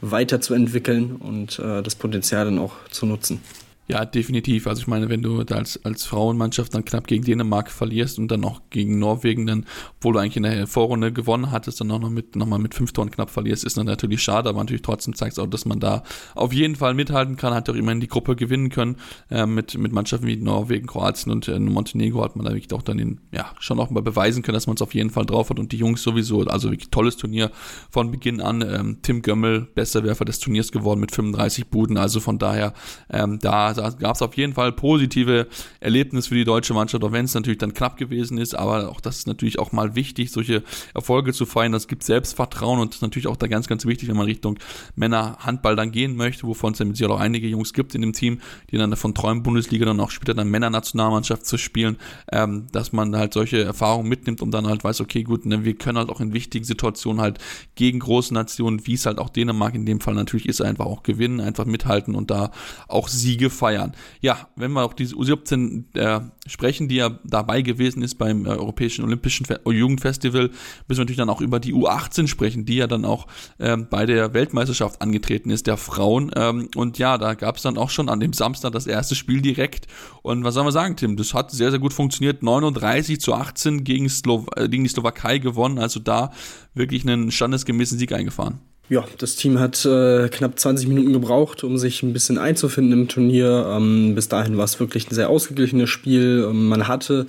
weiterzuentwickeln 0.00 1.16
und 1.16 1.58
äh, 1.58 1.82
das 1.82 1.94
Potenzial 1.94 2.46
dann 2.46 2.58
auch 2.58 2.72
zu 2.90 3.06
nutzen. 3.06 3.40
Ja, 3.90 4.04
definitiv. 4.04 4.68
Also 4.68 4.82
ich 4.82 4.86
meine, 4.86 5.08
wenn 5.08 5.20
du 5.20 5.40
als, 5.40 5.84
als 5.84 6.04
Frauenmannschaft 6.04 6.72
dann 6.72 6.84
knapp 6.84 7.08
gegen 7.08 7.24
Dänemark 7.24 7.72
verlierst 7.72 8.20
und 8.20 8.28
dann 8.28 8.44
auch 8.44 8.60
gegen 8.70 9.00
Norwegen, 9.00 9.48
dann, 9.48 9.66
obwohl 9.96 10.12
du 10.12 10.20
eigentlich 10.20 10.36
in 10.36 10.44
der 10.44 10.68
Vorrunde 10.68 11.12
gewonnen 11.12 11.50
hattest, 11.50 11.80
dann 11.80 11.90
auch 11.90 11.98
noch 11.98 12.08
mit, 12.08 12.36
nochmal 12.36 12.60
mit 12.60 12.76
fünf 12.76 12.92
Toren 12.92 13.10
knapp 13.10 13.30
verlierst, 13.30 13.64
ist 13.64 13.76
dann 13.76 13.86
natürlich 13.86 14.22
schade, 14.22 14.48
aber 14.48 14.60
natürlich 14.60 14.82
trotzdem 14.82 15.16
zeigt 15.16 15.32
es 15.32 15.38
auch, 15.40 15.48
dass 15.48 15.64
man 15.64 15.80
da 15.80 16.04
auf 16.36 16.52
jeden 16.52 16.76
Fall 16.76 16.94
mithalten 16.94 17.34
kann, 17.34 17.52
hat 17.52 17.68
auch 17.68 17.74
immerhin 17.74 17.98
die 17.98 18.06
Gruppe 18.06 18.36
gewinnen 18.36 18.68
können, 18.68 18.94
äh, 19.28 19.44
mit, 19.44 19.76
mit 19.76 19.90
Mannschaften 19.90 20.28
wie 20.28 20.36
Norwegen, 20.36 20.86
Kroatien 20.86 21.32
und 21.32 21.48
äh, 21.48 21.58
Montenegro 21.58 22.22
hat 22.22 22.36
man 22.36 22.46
da 22.46 22.52
wirklich 22.52 22.72
auch 22.72 22.82
dann 22.82 22.98
den, 22.98 23.18
ja, 23.32 23.46
schon 23.58 23.80
auch 23.80 23.90
mal 23.90 24.04
beweisen 24.04 24.44
können, 24.44 24.54
dass 24.54 24.68
man 24.68 24.76
es 24.76 24.82
auf 24.82 24.94
jeden 24.94 25.10
Fall 25.10 25.26
drauf 25.26 25.50
hat 25.50 25.58
und 25.58 25.72
die 25.72 25.78
Jungs 25.78 26.00
sowieso, 26.04 26.42
also 26.42 26.70
wirklich 26.70 26.90
tolles 26.90 27.16
Turnier 27.16 27.50
von 27.90 28.12
Beginn 28.12 28.40
an. 28.40 28.62
Ähm, 28.62 28.98
Tim 29.02 29.22
Gömmel, 29.22 29.62
bester 29.74 30.04
Werfer 30.04 30.26
des 30.26 30.38
Turniers 30.38 30.70
geworden 30.70 31.00
mit 31.00 31.10
35 31.10 31.66
Buden, 31.70 31.96
also 31.96 32.20
von 32.20 32.38
daher, 32.38 32.72
ähm, 33.12 33.40
da 33.40 33.79
da 33.80 33.90
gab 33.90 34.14
es 34.14 34.22
auf 34.22 34.36
jeden 34.36 34.52
Fall 34.54 34.72
positive 34.72 35.46
Erlebnisse 35.80 36.28
für 36.28 36.34
die 36.34 36.44
deutsche 36.44 36.74
Mannschaft, 36.74 37.02
auch 37.02 37.12
wenn 37.12 37.24
es 37.24 37.34
natürlich 37.34 37.58
dann 37.58 37.72
knapp 37.72 37.96
gewesen 37.96 38.38
ist. 38.38 38.54
Aber 38.54 38.90
auch 38.90 39.00
das 39.00 39.18
ist 39.18 39.26
natürlich 39.26 39.58
auch 39.58 39.72
mal 39.72 39.94
wichtig, 39.94 40.30
solche 40.30 40.62
Erfolge 40.94 41.32
zu 41.32 41.46
feiern. 41.46 41.72
Das 41.72 41.88
gibt 41.88 42.02
Selbstvertrauen 42.02 42.78
und 42.80 42.94
ist 42.94 43.02
natürlich 43.02 43.26
auch 43.26 43.36
da 43.36 43.46
ganz, 43.46 43.66
ganz 43.68 43.86
wichtig, 43.86 44.08
wenn 44.08 44.16
man 44.16 44.26
Richtung 44.26 44.58
Männer-Handball 44.96 45.76
dann 45.76 45.92
gehen 45.92 46.16
möchte, 46.16 46.46
wovon 46.46 46.72
es 46.72 46.78
ja 46.78 46.84
mit 46.84 46.96
Sicherheit 46.96 47.16
auch 47.16 47.20
einige 47.20 47.48
Jungs 47.48 47.72
gibt 47.72 47.94
in 47.94 48.02
dem 48.02 48.12
Team, 48.12 48.40
die 48.70 48.76
dann 48.76 48.90
davon 48.90 49.14
träumen, 49.14 49.42
Bundesliga 49.42 49.86
dann 49.86 50.00
auch 50.00 50.10
später 50.10 50.34
dann 50.34 50.50
Männernationalmannschaft 50.50 51.46
zu 51.46 51.56
spielen, 51.56 51.96
ähm, 52.32 52.66
dass 52.72 52.92
man 52.92 53.16
halt 53.16 53.32
solche 53.32 53.62
Erfahrungen 53.62 54.08
mitnimmt 54.08 54.42
und 54.42 54.50
dann 54.50 54.66
halt 54.66 54.84
weiß, 54.84 55.00
okay, 55.00 55.22
gut, 55.22 55.46
ne, 55.46 55.64
wir 55.64 55.74
können 55.74 55.98
halt 55.98 56.10
auch 56.10 56.20
in 56.20 56.32
wichtigen 56.32 56.64
Situationen 56.64 57.20
halt 57.20 57.38
gegen 57.74 58.00
große 58.00 58.34
Nationen, 58.34 58.86
wie 58.86 58.94
es 58.94 59.06
halt 59.06 59.18
auch 59.18 59.30
Dänemark 59.30 59.74
in 59.74 59.86
dem 59.86 60.00
Fall 60.00 60.14
natürlich 60.14 60.48
ist, 60.48 60.60
einfach 60.60 60.86
auch 60.86 61.02
gewinnen, 61.02 61.40
einfach 61.40 61.64
mithalten 61.64 62.14
und 62.14 62.30
da 62.30 62.50
auch 62.88 63.08
Siege 63.08 63.48
feiern 63.50 63.69
zwei 63.70 63.74
Jahren. 63.74 63.92
Ja, 64.20 64.48
wenn 64.56 64.72
wir 64.72 64.82
auch 64.82 64.92
diese 64.92 65.14
U17 65.14 65.96
äh, 65.96 66.20
sprechen, 66.46 66.88
die 66.88 66.96
ja 66.96 67.18
dabei 67.24 67.62
gewesen 67.62 68.02
ist 68.02 68.16
beim 68.16 68.46
äh, 68.46 68.50
Europäischen 68.50 69.04
Olympischen 69.04 69.46
Fe 69.46 69.60
Jugendfestival, 69.64 70.50
müssen 70.88 70.98
wir 70.98 70.98
natürlich 70.98 71.18
dann 71.18 71.30
auch 71.30 71.40
über 71.40 71.60
die 71.60 71.74
U18 71.74 72.26
sprechen, 72.26 72.64
die 72.64 72.76
ja 72.76 72.86
dann 72.86 73.04
auch 73.04 73.26
ähm, 73.58 73.86
bei 73.88 74.06
der 74.06 74.34
Weltmeisterschaft 74.34 75.00
angetreten 75.00 75.50
ist, 75.50 75.66
der 75.66 75.76
Frauen. 75.76 76.30
Ähm, 76.36 76.68
und 76.74 76.98
ja, 76.98 77.18
da 77.18 77.34
gab 77.34 77.56
es 77.56 77.62
dann 77.62 77.78
auch 77.78 77.90
schon 77.90 78.08
an 78.08 78.20
dem 78.20 78.32
Samstag 78.32 78.72
das 78.72 78.86
erste 78.86 79.14
Spiel 79.14 79.40
direkt. 79.40 79.86
Und 80.22 80.44
was 80.44 80.54
soll 80.54 80.64
man 80.64 80.72
sagen, 80.72 80.96
Tim? 80.96 81.16
Das 81.16 81.34
hat 81.34 81.50
sehr, 81.50 81.70
sehr 81.70 81.80
gut 81.80 81.92
funktioniert. 81.92 82.42
39 82.42 83.20
zu 83.20 83.34
18 83.34 83.84
gegen, 83.84 84.08
Slo 84.08 84.46
äh, 84.56 84.68
gegen 84.68 84.84
die 84.84 84.90
Slowakei 84.90 85.38
gewonnen. 85.38 85.78
Also 85.78 86.00
da 86.00 86.32
wirklich 86.74 87.06
einen 87.06 87.30
standesgemäßen 87.30 87.98
Sieg 87.98 88.12
eingefahren. 88.12 88.60
Ja, 88.90 89.04
das 89.18 89.36
Team 89.36 89.60
hat 89.60 89.84
äh, 89.84 90.28
knapp 90.28 90.58
20 90.58 90.88
Minuten 90.88 91.12
gebraucht, 91.12 91.62
um 91.62 91.78
sich 91.78 92.02
ein 92.02 92.12
bisschen 92.12 92.38
einzufinden 92.38 92.92
im 92.92 93.08
Turnier. 93.08 93.68
Ähm, 93.70 94.16
bis 94.16 94.26
dahin 94.26 94.56
war 94.56 94.64
es 94.64 94.80
wirklich 94.80 95.08
ein 95.08 95.14
sehr 95.14 95.30
ausgeglichenes 95.30 95.88
Spiel. 95.88 96.44
Ähm, 96.50 96.66
man 96.66 96.88
hatte 96.88 97.28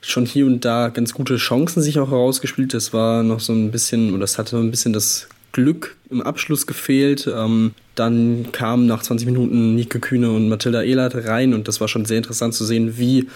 schon 0.00 0.26
hier 0.26 0.44
und 0.46 0.64
da 0.64 0.88
ganz 0.88 1.14
gute 1.14 1.36
Chancen 1.36 1.82
sich 1.82 2.00
auch 2.00 2.10
herausgespielt. 2.10 2.74
Das 2.74 2.92
war 2.92 3.22
noch 3.22 3.38
so 3.38 3.52
ein 3.52 3.70
bisschen, 3.70 4.10
oder 4.10 4.22
das 4.22 4.38
hatte 4.38 4.56
ein 4.56 4.72
bisschen 4.72 4.92
das 4.92 5.28
Glück 5.52 5.96
im 6.10 6.20
Abschluss 6.20 6.66
gefehlt. 6.66 7.30
Ähm, 7.32 7.74
dann 7.94 8.50
kamen 8.50 8.86
nach 8.86 9.02
20 9.02 9.24
Minuten 9.26 9.76
Nike 9.76 10.00
Kühne 10.00 10.32
und 10.32 10.48
Mathilda 10.48 10.82
Ehlert 10.82 11.14
rein 11.14 11.54
und 11.54 11.68
das 11.68 11.80
war 11.80 11.86
schon 11.86 12.06
sehr 12.06 12.18
interessant 12.18 12.54
zu 12.54 12.64
sehen, 12.64 12.98
wie 12.98 13.28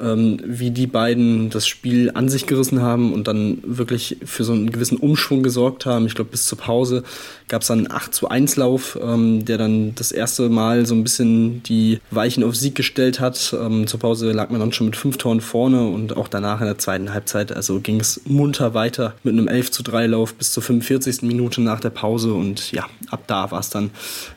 ähm, 0.00 0.40
wie 0.44 0.70
die 0.70 0.86
beiden 0.86 1.50
das 1.50 1.68
Spiel 1.68 2.10
an 2.14 2.28
sich 2.28 2.46
gerissen 2.46 2.82
haben 2.82 3.12
und 3.12 3.28
dann 3.28 3.58
wirklich 3.62 4.16
für 4.24 4.42
so 4.42 4.52
einen 4.52 4.70
gewissen 4.70 4.98
Umschwung 4.98 5.42
gesorgt 5.42 5.86
haben. 5.86 6.06
Ich 6.06 6.14
glaube, 6.14 6.30
bis 6.30 6.46
zur 6.46 6.58
Pause 6.58 7.04
gab 7.46 7.62
es 7.62 7.68
dann 7.68 7.78
einen 7.78 7.90
8 7.92 8.14
zu 8.14 8.28
1 8.28 8.56
Lauf, 8.56 8.98
ähm, 9.00 9.44
der 9.44 9.58
dann 9.58 9.94
das 9.94 10.10
erste 10.10 10.48
Mal 10.48 10.86
so 10.86 10.94
ein 10.94 11.04
bisschen 11.04 11.62
die 11.62 12.00
Weichen 12.10 12.42
auf 12.42 12.56
Sieg 12.56 12.74
gestellt 12.74 13.20
hat. 13.20 13.56
Ähm, 13.58 13.86
zur 13.86 14.00
Pause 14.00 14.32
lag 14.32 14.50
man 14.50 14.60
dann 14.60 14.72
schon 14.72 14.86
mit 14.86 14.96
fünf 14.96 15.16
Toren 15.16 15.40
vorne 15.40 15.86
und 15.86 16.16
auch 16.16 16.28
danach 16.28 16.60
in 16.60 16.66
der 16.66 16.78
zweiten 16.78 17.12
Halbzeit, 17.12 17.52
also 17.52 17.80
ging 17.80 18.00
es 18.00 18.22
munter 18.24 18.74
weiter 18.74 19.14
mit 19.22 19.34
einem 19.34 19.46
11 19.46 19.70
zu 19.70 19.82
3 19.84 20.08
Lauf 20.08 20.34
bis 20.34 20.52
zur 20.52 20.62
45. 20.62 21.22
Minute 21.22 21.60
nach 21.60 21.80
der 21.80 21.90
Pause 21.90 22.34
und 22.34 22.72
ja, 22.72 22.86
ab 23.10 23.24
da 23.28 23.50
war 23.52 23.60
es 23.60 23.70
dann 23.70 23.90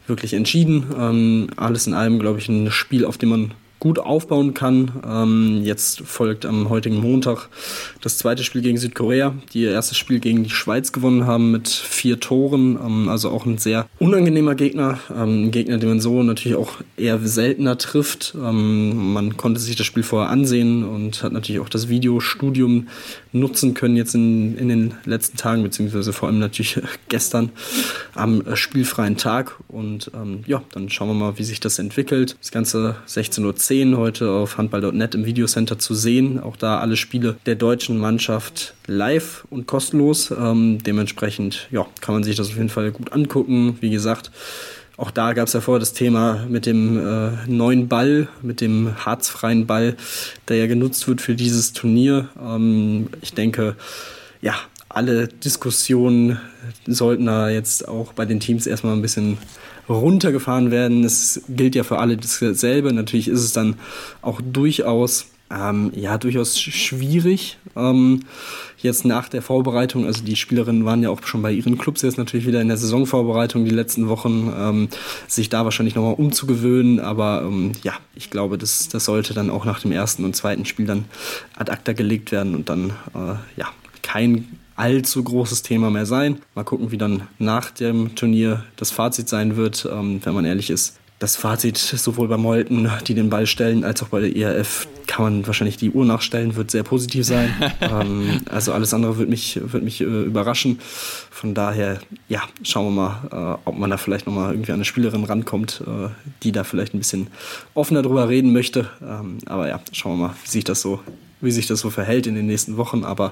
wirklich 0.06 0.34
entschieden. 0.34 0.86
Ähm, 1.00 1.48
alles 1.56 1.88
in 1.88 1.96
allem, 1.96 2.20
glaube 2.20 2.40
ich, 2.40 2.48
ein 2.48 2.70
Spiel, 2.70 3.06
auf 3.06 3.18
dem 3.18 3.30
man 3.30 3.52
gut 3.80 4.00
aufbauen 4.00 4.54
kann. 4.54 4.92
Ähm, 5.08 5.62
jetzt 5.64 6.02
folgt 6.02 6.46
am 6.46 6.70
heutigen 6.70 6.98
Montag 6.98 7.50
das 8.02 8.18
zweite 8.18 8.44
Spiel 8.44 8.62
gegen 8.62 8.78
Südkorea, 8.78 9.36
die 9.54 9.64
ihr 9.64 9.72
erstes 9.72 9.98
Spiel 9.98 10.20
gegen 10.20 10.44
die 10.44 10.50
Schweiz 10.50 10.92
gewonnen 10.92 11.26
haben 11.26 11.52
mit 11.52 11.68
vier 11.68 12.20
Toren. 12.20 12.78
Ähm, 12.84 13.10
also 13.10 13.30
auch 13.30 13.46
ein 13.46 13.58
sehr 13.58 13.88
unangenehmer 14.00 14.56
Gegner. 14.56 15.00
Ähm, 15.16 15.46
ein 15.46 15.52
Gegner, 15.52 15.78
den 15.78 15.90
man 15.90 16.00
so 16.00 16.24
natürlich 16.24 16.58
auch 16.58 16.74
eher 16.98 17.20
seltener 17.20 17.78
trifft. 17.78 18.36
Ähm, 18.36 19.14
man 19.14 19.38
konnte 19.38 19.60
sich 19.60 19.76
das 19.76 19.86
Spiel 19.86 20.04
vorher 20.04 20.30
ansehen 20.30 20.84
und 20.84 21.22
hat 21.24 21.32
natürlich 21.32 21.62
auch 21.62 21.70
das 21.70 21.90
Videostudium 21.90 22.88
nutzen 23.32 23.74
können 23.74 23.96
jetzt 23.96 24.16
in, 24.16 24.58
in 24.58 24.70
den 24.70 24.94
letzten 25.06 25.38
Tagen, 25.38 25.64
beziehungsweise 25.64 26.14
vor 26.14 26.28
allem 26.28 26.40
natürlich 26.40 26.80
gestern 27.10 27.52
am 28.16 28.44
spielfreien 28.56 29.18
Tag. 29.18 29.56
Und 29.68 30.12
ähm, 30.14 30.44
ja, 30.48 30.64
dann 30.72 30.90
schauen 30.90 31.10
wir 31.10 31.14
mal, 31.14 31.38
wie 31.38 31.44
sich 31.44 31.60
das 31.60 31.80
entwickelt. 31.80 32.38
Das 32.42 32.52
Ganze 32.52 32.96
16.10 33.08 33.46
Uhr 33.46 33.56
10 33.56 33.98
heute 33.98 34.32
auf 34.32 34.58
handball.net 34.58 35.16
im 35.16 35.26
Videocenter 35.26 35.80
zu 35.80 35.94
sehen. 35.94 36.40
Auch 36.40 36.58
da 36.58 36.80
alle 36.80 36.98
Spiele 36.98 37.38
der 37.46 37.56
deutschen 37.56 37.98
Mannschaft 37.98 38.74
live 38.88 39.46
und 39.50 39.68
kostenlos. 39.68 40.32
Ähm, 40.32 40.80
dementsprechend 40.84 41.68
ja, 41.72 41.86
kann 42.02 42.16
man 42.16 42.24
sich 42.24 42.36
das 42.36 42.50
auf 42.50 42.56
jeden 42.56 42.70
Fall 42.70 42.92
gut 42.92 43.12
angucken. 43.12 43.78
Wie 43.82 43.90
gesagt, 43.90 44.32
auch 44.98 45.12
da 45.12 45.34
gab 45.34 45.48
es 45.48 45.54
ja 45.54 45.62
vorher 45.62 45.80
das 45.80 45.94
Thema 45.94 46.46
mit 46.50 46.66
dem 46.66 46.98
äh, 46.98 47.30
neuen 47.48 47.88
Ball, 47.88 48.28
mit 48.42 48.62
dem 48.62 49.06
harzfreien 49.06 49.68
Ball, 49.68 49.96
der 50.48 50.58
ja 50.58 50.66
genutzt 50.66 51.08
wird 51.08 51.22
für 51.22 51.36
dieses 51.36 51.74
Turnier. 51.74 52.30
Ähm, 52.42 53.10
ich 53.22 53.34
denke, 53.34 53.76
ja, 54.42 54.56
alle 54.90 55.28
Diskussionen 55.28 56.40
sollten 56.88 57.28
da 57.28 57.50
jetzt 57.50 57.88
auch 57.88 58.14
bei 58.14 58.26
den 58.26 58.40
Teams 58.40 58.66
erstmal 58.66 58.94
ein 58.94 59.04
bisschen 59.04 59.38
runtergefahren 59.88 60.72
werden. 60.72 61.04
Es 61.04 61.42
gilt 61.48 61.76
ja 61.76 61.84
für 61.84 62.00
alle 62.00 62.18
dasselbe. 62.18 62.92
Natürlich 62.92 63.28
ist 63.28 63.44
es 63.44 63.54
dann 63.54 63.76
auch 64.24 64.42
durchaus, 64.42 65.28
ähm, 65.50 65.92
ja, 65.96 66.18
durchaus 66.18 66.60
schwierig. 66.60 67.58
Ähm, 67.76 68.22
jetzt 68.78 69.06
nach 69.06 69.30
der 69.30 69.42
Vorbereitung, 69.42 70.06
also 70.06 70.24
die 70.24 70.36
Spielerinnen 70.36 70.86
waren 70.86 71.02
ja 71.02 71.10
auch 71.10 71.24
schon 71.24 71.42
bei 71.42 71.52
ihren 71.52 71.78
Clubs 71.78 72.02
jetzt 72.02 72.18
natürlich 72.18 72.46
wieder 72.46 72.62
in 72.62 72.68
der 72.68 72.78
Saisonvorbereitung 72.78 73.66
die 73.66 73.72
letzten 73.72 74.10
Wochen, 74.10 74.54
ähm, 74.58 74.90
sich 75.28 75.50
da 75.50 75.64
wahrscheinlich 75.64 75.96
nochmal 75.96 76.16
umzugewöhnen. 76.16 77.00
Aber 77.00 77.44
ähm, 77.46 77.72
ja, 77.84 77.94
ich 78.16 78.30
glaube, 78.30 78.58
das, 78.58 78.90
das 78.90 79.06
sollte 79.06 79.34
dann 79.34 79.50
auch 79.50 79.66
nach 79.66 79.80
dem 79.80 79.92
ersten 79.92 80.26
und 80.26 80.36
zweiten 80.36 80.66
Spiel 80.66 80.86
dann 80.86 81.06
ad 81.56 81.72
acta 81.72 81.94
gelegt 81.94 82.32
werden 82.32 82.56
und 82.56 82.70
dann 82.70 82.92
äh, 83.14 83.36
ja 83.56 83.68
kein 84.02 84.48
allzu 84.76 85.24
großes 85.24 85.64
Thema 85.64 85.90
mehr 85.90 86.06
sein. 86.06 86.40
Mal 86.56 86.64
gucken, 86.64 86.92
wie 86.92 86.98
dann 86.98 87.24
nach 87.40 87.72
dem 87.72 88.16
Turnier 88.16 88.64
das 88.76 88.92
Fazit 88.92 89.28
sein 89.28 89.56
wird, 89.58 89.88
ähm, 89.92 90.22
wenn 90.24 90.34
man 90.34 90.46
ehrlich 90.46 90.70
ist. 90.70 90.98
Das 91.20 91.36
Fazit 91.36 91.78
sowohl 91.78 92.28
bei 92.28 92.38
Molten, 92.38 92.92
die 93.08 93.16
den 93.16 93.30
Ball 93.30 93.48
stellen, 93.48 93.84
als 93.84 94.04
auch 94.04 94.10
bei 94.10 94.20
der 94.20 94.36
ERF 94.36 94.88
kann 95.08 95.24
man 95.26 95.48
wahrscheinlich 95.48 95.78
die 95.78 95.92
Uhr 95.92 96.06
nachstellen, 96.06 96.56
wird 96.56 96.70
sehr 96.70 96.84
positiv 96.84 97.26
sein. 97.26 97.50
ähm, 97.82 98.42
also 98.50 98.74
alles 98.74 98.94
andere 98.94 99.18
wird 99.18 99.30
mich, 99.30 99.60
wird 99.64 99.84
mich 99.84 100.02
äh, 100.02 100.04
überraschen. 100.04 100.80
Von 101.32 101.54
daher, 101.54 102.00
ja, 102.30 102.44
schauen 102.64 102.86
wir 102.86 102.92
mal, 102.92 103.58
äh, 103.66 103.70
ob 103.70 103.78
man 103.78 103.90
da 103.90 103.98
vielleicht 103.98 104.28
nochmal 104.28 104.52
irgendwie 104.54 104.72
an 104.72 104.78
eine 104.78 104.86
Spielerin 104.86 105.24
rankommt, 105.24 105.82
äh, 105.86 106.10
die 106.44 106.52
da 106.52 106.64
vielleicht 106.64 106.94
ein 106.94 107.00
bisschen 107.00 107.28
offener 107.74 108.02
drüber 108.02 108.30
reden 108.30 108.54
möchte. 108.54 108.90
Ähm, 109.02 109.40
aber 109.46 109.68
ja, 109.68 109.80
schauen 109.92 110.20
wir 110.20 110.28
mal, 110.28 110.36
wie 110.44 110.50
sich 110.50 110.64
das 110.64 110.82
so 110.82 111.00
wie 111.40 111.52
sich 111.52 111.68
das 111.68 111.82
so 111.82 111.90
verhält 111.90 112.28
in 112.28 112.36
den 112.36 112.48
nächsten 112.48 112.78
Wochen. 112.78 113.04
Aber 113.04 113.32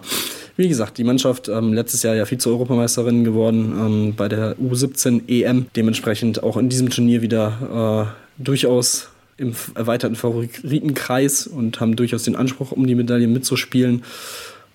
wie 0.57 0.67
gesagt, 0.67 0.97
die 0.97 1.03
Mannschaft 1.03 1.49
ähm, 1.49 1.73
letztes 1.73 2.03
Jahr 2.03 2.15
ja 2.15 2.26
Vize-Europameisterin 2.26 3.23
geworden 3.23 3.73
ähm, 3.80 4.13
bei 4.15 4.28
der 4.28 4.55
U17 4.57 5.28
EM. 5.28 5.65
Dementsprechend 5.76 6.43
auch 6.43 6.57
in 6.57 6.69
diesem 6.69 6.89
Turnier 6.89 7.21
wieder 7.21 8.07
äh, 8.38 8.43
durchaus 8.43 9.09
im 9.38 9.53
erweiterten 9.75 10.15
Favoritenkreis 10.15 11.47
und 11.47 11.79
haben 11.79 11.95
durchaus 11.95 12.23
den 12.23 12.36
Anspruch, 12.36 12.71
um 12.71 12.88
die 12.88 12.95
Medaille 12.95 13.27
mitzuspielen. 13.27 14.03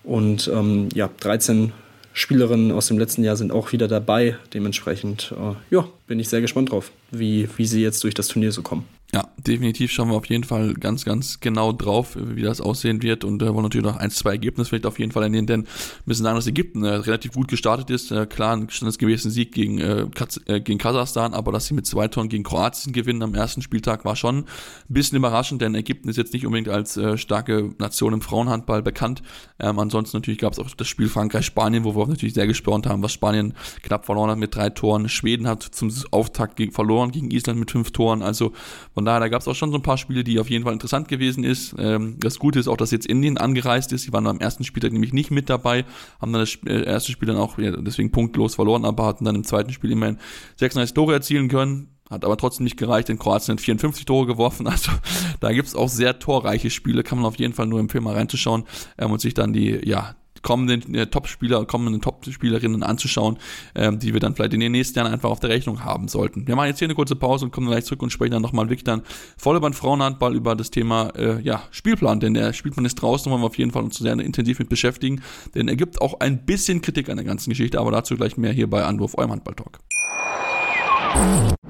Und 0.03 0.49
ähm, 0.53 0.89
ja, 0.93 1.09
13 1.19 1.73
Spielerinnen 2.13 2.71
aus 2.71 2.87
dem 2.87 2.99
letzten 2.99 3.23
Jahr 3.23 3.37
sind 3.37 3.51
auch 3.51 3.71
wieder 3.71 3.87
dabei. 3.87 4.37
Dementsprechend, 4.53 5.33
äh, 5.37 5.73
ja, 5.73 5.87
bin 6.07 6.19
ich 6.19 6.29
sehr 6.29 6.41
gespannt 6.41 6.71
drauf, 6.71 6.91
wie, 7.11 7.47
wie 7.57 7.65
sie 7.65 7.81
jetzt 7.81 8.03
durch 8.03 8.13
das 8.13 8.27
Turnier 8.27 8.51
so 8.51 8.61
kommen. 8.61 8.85
Ja, 9.13 9.27
definitiv 9.37 9.91
schauen 9.91 10.09
wir 10.09 10.15
auf 10.15 10.27
jeden 10.27 10.45
Fall 10.45 10.73
ganz, 10.73 11.03
ganz 11.03 11.41
genau 11.41 11.73
drauf, 11.73 12.15
wie 12.17 12.43
das 12.43 12.61
aussehen 12.61 13.01
wird 13.01 13.25
und 13.25 13.41
äh, 13.41 13.53
wollen 13.53 13.63
natürlich 13.63 13.85
noch 13.85 13.97
ein, 13.97 14.09
zwei 14.09 14.31
Ergebnisse 14.31 14.69
vielleicht 14.69 14.85
auf 14.85 14.99
jeden 14.99 15.11
Fall 15.11 15.23
ernehmen, 15.23 15.47
denn 15.47 15.63
wir 15.63 15.69
müssen 16.05 16.23
sagen, 16.23 16.37
dass 16.37 16.47
Ägypten 16.47 16.85
äh, 16.85 16.93
relativ 16.93 17.33
gut 17.33 17.49
gestartet 17.49 17.89
ist. 17.89 18.11
Äh, 18.11 18.25
klar, 18.25 18.55
ein 18.55 18.69
standesgemäßen 18.69 19.29
Sieg 19.29 19.51
gegen, 19.51 19.79
äh, 19.79 20.05
äh, 20.45 20.61
gegen 20.61 20.79
Kasachstan, 20.79 21.33
aber 21.33 21.51
dass 21.51 21.65
sie 21.65 21.73
mit 21.73 21.85
zwei 21.85 22.07
Toren 22.07 22.29
gegen 22.29 22.43
Kroatien 22.43 22.93
gewinnen 22.93 23.21
am 23.21 23.35
ersten 23.35 23.61
Spieltag 23.61 24.05
war 24.05 24.15
schon 24.15 24.37
ein 24.37 24.45
bisschen 24.87 25.17
überraschend, 25.17 25.61
denn 25.61 25.75
Ägypten 25.75 26.07
ist 26.07 26.15
jetzt 26.15 26.31
nicht 26.31 26.45
unbedingt 26.45 26.69
als 26.69 26.95
äh, 26.95 27.17
starke 27.17 27.73
Nation 27.79 28.13
im 28.13 28.21
Frauenhandball 28.21 28.81
bekannt. 28.81 29.23
Ähm, 29.59 29.77
ansonsten 29.77 30.15
natürlich 30.15 30.39
gab 30.39 30.53
es 30.53 30.59
auch 30.59 30.69
das 30.69 30.87
Spiel 30.87 31.09
Frankreich-Spanien, 31.09 31.83
wo 31.83 31.97
wir 31.97 32.07
natürlich 32.07 32.33
sehr 32.33 32.47
gespornt 32.47 32.87
haben, 32.87 33.03
was 33.03 33.11
Spanien 33.11 33.55
knapp 33.83 34.05
verloren 34.05 34.29
hat 34.29 34.37
mit 34.37 34.55
drei 34.55 34.69
Toren. 34.69 35.09
Schweden 35.09 35.49
hat 35.49 35.63
zum 35.63 35.91
Auftakt 36.11 36.55
gegen, 36.55 36.71
verloren 36.71 37.11
gegen 37.11 37.29
Island 37.29 37.59
mit 37.59 37.71
fünf 37.71 37.91
Toren, 37.91 38.21
also 38.21 38.53
von 39.01 39.05
daher, 39.07 39.19
da 39.19 39.29
gab 39.29 39.41
es 39.41 39.47
auch 39.47 39.55
schon 39.55 39.71
so 39.71 39.77
ein 39.77 39.81
paar 39.81 39.97
Spiele, 39.97 40.23
die 40.23 40.39
auf 40.39 40.47
jeden 40.47 40.63
Fall 40.63 40.73
interessant 40.73 41.07
gewesen 41.07 41.43
ist. 41.43 41.73
Ähm, 41.79 42.17
das 42.19 42.37
Gute 42.37 42.59
ist 42.59 42.67
auch, 42.67 42.77
dass 42.77 42.91
jetzt 42.91 43.07
Indien 43.07 43.39
angereist 43.39 43.91
ist. 43.93 44.03
Sie 44.03 44.13
waren 44.13 44.27
am 44.27 44.39
ersten 44.39 44.63
Spieltag 44.63 44.91
nämlich 44.91 45.11
nicht 45.11 45.31
mit 45.31 45.49
dabei, 45.49 45.85
haben 46.21 46.31
dann 46.31 46.41
das 46.41 46.59
äh, 46.67 46.83
erste 46.83 47.11
Spiel 47.11 47.25
dann 47.25 47.37
auch 47.37 47.57
ja, 47.57 47.71
deswegen 47.71 48.11
punktlos 48.11 48.53
verloren, 48.53 48.85
aber 48.85 49.07
hatten 49.07 49.25
dann 49.25 49.33
im 49.33 49.43
zweiten 49.43 49.73
Spiel 49.73 49.91
immerhin 49.91 50.19
36 50.57 50.93
Tore 50.93 51.13
erzielen 51.13 51.47
können. 51.47 51.87
Hat 52.11 52.23
aber 52.23 52.37
trotzdem 52.37 52.65
nicht 52.65 52.77
gereicht, 52.77 53.09
denn 53.09 53.17
Kroatien 53.17 53.53
hat 53.53 53.61
54 53.61 54.05
Tore 54.05 54.27
geworfen. 54.27 54.67
Also 54.71 54.91
da 55.39 55.51
gibt's 55.51 55.73
auch 55.73 55.89
sehr 55.89 56.19
torreiche 56.19 56.69
Spiele, 56.69 57.01
kann 57.01 57.17
man 57.17 57.25
auf 57.25 57.39
jeden 57.39 57.53
Fall 57.53 57.65
nur 57.65 57.79
empfehlen, 57.79 58.03
mal 58.03 58.13
reinzuschauen 58.13 58.65
ähm, 58.99 59.09
und 59.09 59.19
sich 59.19 59.33
dann 59.33 59.51
die, 59.51 59.81
ja, 59.83 60.15
kommenden 60.41 60.95
äh, 60.95 61.07
Top-Spieler, 61.07 61.65
kommenden 61.65 62.01
Top-Spielerinnen 62.01 62.83
anzuschauen, 62.83 63.37
ähm, 63.75 63.99
die 63.99 64.13
wir 64.13 64.19
dann 64.19 64.35
vielleicht 64.35 64.53
in 64.53 64.59
den 64.59 64.71
nächsten 64.71 64.99
Jahren 64.99 65.11
einfach 65.11 65.29
auf 65.29 65.39
der 65.39 65.49
Rechnung 65.49 65.83
haben 65.83 66.07
sollten. 66.07 66.47
Wir 66.47 66.55
machen 66.55 66.67
jetzt 66.67 66.79
hier 66.79 66.87
eine 66.87 66.95
kurze 66.95 67.15
Pause 67.15 67.45
und 67.45 67.51
kommen 67.51 67.67
gleich 67.67 67.85
zurück 67.85 68.01
und 68.01 68.11
sprechen 68.11 68.31
dann 68.31 68.41
nochmal 68.41 68.65
wirklich 68.65 68.83
dann 68.83 69.03
voll 69.37 69.57
über 69.57 69.69
den 69.69 69.73
Frauenhandball, 69.73 70.35
über 70.35 70.55
das 70.55 70.71
Thema 70.71 71.09
äh, 71.15 71.41
ja, 71.41 71.63
Spielplan, 71.71 72.19
denn 72.19 72.33
der 72.33 72.53
Spielplan 72.53 72.85
ist 72.85 72.95
draußen, 72.95 73.31
wollen 73.31 73.41
wir 73.41 73.47
auf 73.47 73.57
jeden 73.57 73.71
Fall 73.71 73.83
uns 73.83 73.97
sehr 73.97 74.13
intensiv 74.13 74.59
mit 74.59 74.69
beschäftigen, 74.69 75.21
denn 75.55 75.67
er 75.67 75.75
gibt 75.75 76.01
auch 76.01 76.19
ein 76.19 76.45
bisschen 76.45 76.81
Kritik 76.81 77.09
an 77.09 77.17
der 77.17 77.25
ganzen 77.25 77.49
Geschichte, 77.49 77.79
aber 77.79 77.91
dazu 77.91 78.15
gleich 78.15 78.37
mehr 78.37 78.53
hier 78.53 78.69
bei 78.69 78.83
Anwurf, 78.83 79.17
eurem 79.17 79.31
Handball-Talk. 79.31 79.79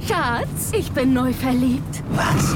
Schatz, 0.08 0.72
ich 0.78 0.92
bin 0.92 1.14
neu 1.14 1.34
verliebt. 1.34 2.04
Was? 2.12 2.56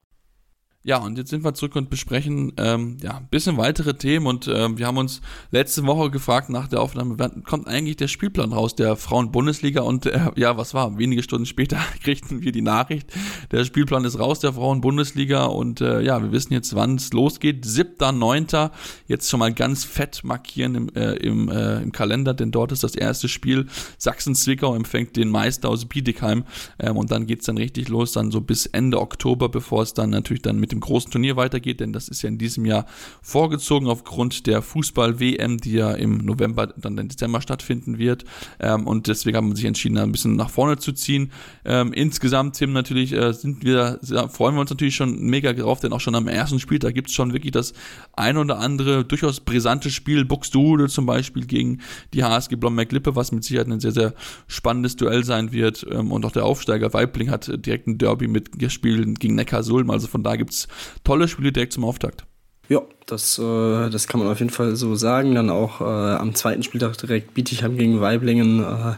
Ja, 0.83 0.97
und 0.97 1.15
jetzt 1.19 1.29
sind 1.29 1.43
wir 1.43 1.53
zurück 1.53 1.75
und 1.75 1.91
besprechen 1.91 2.53
ähm, 2.57 2.97
ja 3.03 3.17
ein 3.17 3.27
bisschen 3.29 3.57
weitere 3.57 3.93
Themen 3.93 4.25
und 4.25 4.47
ähm, 4.51 4.79
wir 4.79 4.87
haben 4.87 4.97
uns 4.97 5.21
letzte 5.51 5.85
Woche 5.85 6.09
gefragt 6.09 6.49
nach 6.49 6.67
der 6.67 6.81
Aufnahme, 6.81 7.19
wann 7.19 7.43
kommt 7.43 7.67
eigentlich 7.67 7.97
der 7.97 8.07
Spielplan 8.07 8.51
raus 8.51 8.73
der 8.73 8.95
Frauen-Bundesliga 8.95 9.81
und 9.81 10.07
äh, 10.07 10.31
ja, 10.37 10.57
was 10.57 10.73
war? 10.73 10.97
Wenige 10.97 11.21
Stunden 11.21 11.45
später 11.45 11.77
kriegten 12.03 12.41
wir 12.41 12.51
die 12.51 12.63
Nachricht, 12.63 13.13
der 13.51 13.63
Spielplan 13.63 14.05
ist 14.05 14.17
raus 14.17 14.39
der 14.39 14.53
Frauen-Bundesliga 14.53 15.45
und 15.45 15.81
äh, 15.81 16.01
ja, 16.01 16.19
wir 16.19 16.31
wissen 16.31 16.51
jetzt, 16.53 16.75
wann 16.75 16.95
es 16.95 17.13
losgeht. 17.13 17.63
7.9. 17.63 18.71
Jetzt 19.05 19.29
schon 19.29 19.39
mal 19.39 19.53
ganz 19.53 19.83
fett 19.83 20.23
markieren 20.23 20.73
im, 20.73 20.89
äh, 20.95 21.13
im, 21.13 21.47
äh, 21.49 21.83
im 21.83 21.91
Kalender, 21.91 22.33
denn 22.33 22.49
dort 22.49 22.71
ist 22.71 22.83
das 22.83 22.95
erste 22.95 23.27
Spiel. 23.27 23.67
Sachsen-Zwickau 23.99 24.75
empfängt 24.75 25.15
den 25.15 25.29
Meister 25.29 25.69
aus 25.69 25.85
Bietigheim 25.85 26.43
ähm, 26.79 26.97
und 26.97 27.11
dann 27.11 27.27
geht's 27.27 27.45
dann 27.45 27.59
richtig 27.59 27.87
los, 27.87 28.13
dann 28.13 28.31
so 28.31 28.41
bis 28.41 28.65
Ende 28.65 28.99
Oktober, 28.99 29.47
bevor 29.47 29.83
es 29.83 29.93
dann 29.93 30.09
natürlich 30.09 30.41
dann 30.41 30.57
mit 30.57 30.70
dem 30.71 30.79
großen 30.79 31.11
Turnier 31.11 31.35
weitergeht, 31.35 31.79
denn 31.79 31.93
das 31.93 32.07
ist 32.07 32.21
ja 32.21 32.29
in 32.29 32.37
diesem 32.37 32.65
Jahr 32.65 32.85
vorgezogen 33.21 33.87
aufgrund 33.87 34.47
der 34.47 34.61
Fußball-WM, 34.61 35.57
die 35.57 35.73
ja 35.73 35.91
im 35.91 36.17
November, 36.17 36.67
dann 36.67 36.97
im 36.97 37.07
Dezember 37.07 37.41
stattfinden 37.41 37.97
wird. 37.97 38.25
Ähm, 38.59 38.87
und 38.87 39.07
deswegen 39.07 39.37
haben 39.37 39.49
wir 39.49 39.55
sich 39.55 39.65
entschieden, 39.65 39.97
ein 39.97 40.11
bisschen 40.11 40.35
nach 40.35 40.49
vorne 40.49 40.77
zu 40.77 40.91
ziehen. 40.91 41.31
Ähm, 41.65 41.93
insgesamt, 41.93 42.55
Tim, 42.55 42.73
natürlich 42.73 43.13
äh, 43.13 43.33
sind 43.33 43.63
wir, 43.63 43.99
freuen 44.29 44.55
wir 44.55 44.61
uns 44.61 44.69
natürlich 44.69 44.95
schon 44.95 45.21
mega 45.21 45.53
drauf, 45.53 45.79
denn 45.79 45.93
auch 45.93 45.99
schon 45.99 46.15
am 46.15 46.27
ersten 46.27 46.59
Spiel, 46.59 46.79
da 46.79 46.91
gibt 46.91 47.09
es 47.09 47.13
schon 47.13 47.33
wirklich 47.33 47.51
das 47.51 47.73
ein 48.13 48.37
oder 48.37 48.59
andere 48.59 49.05
durchaus 49.05 49.39
brisante 49.39 49.89
Spiel, 49.89 50.25
Buxtehude 50.25 50.87
zum 50.87 51.05
Beispiel 51.05 51.45
gegen 51.45 51.79
die 52.13 52.23
HSG 52.23 52.55
Blomberg-Lippe, 52.55 53.15
was 53.15 53.31
mit 53.31 53.43
Sicherheit 53.43 53.67
ein 53.67 53.79
sehr, 53.79 53.91
sehr 53.91 54.13
spannendes 54.47 54.95
Duell 54.95 55.23
sein 55.23 55.51
wird. 55.51 55.85
Ähm, 55.89 56.11
und 56.11 56.25
auch 56.25 56.31
der 56.31 56.45
Aufsteiger 56.45 56.93
Weibling 56.93 57.29
hat 57.29 57.51
direkt 57.65 57.87
ein 57.87 57.97
Derby 57.97 58.27
mitgespielt 58.27 59.19
gegen 59.19 59.35
Neckar-Sulm, 59.35 59.89
also 59.89 60.07
von 60.07 60.23
da 60.23 60.35
gibt 60.35 60.51
es 60.51 60.60
tolle 61.03 61.27
Spiele 61.27 61.51
direkt 61.51 61.73
zum 61.73 61.85
Auftakt. 61.85 62.25
Ja, 62.69 62.81
das, 63.05 63.37
äh, 63.37 63.89
das 63.89 64.07
kann 64.07 64.21
man 64.21 64.29
auf 64.29 64.39
jeden 64.39 64.51
Fall 64.51 64.75
so 64.75 64.95
sagen. 64.95 65.35
Dann 65.35 65.49
auch 65.49 65.81
äh, 65.81 65.83
am 65.83 66.33
zweiten 66.35 66.63
Spieltag 66.63 66.97
direkt 66.97 67.33
Bietigheim 67.33 67.77
gegen 67.77 67.99
Weiblingen. 67.99 68.63
Äh, 68.63 68.93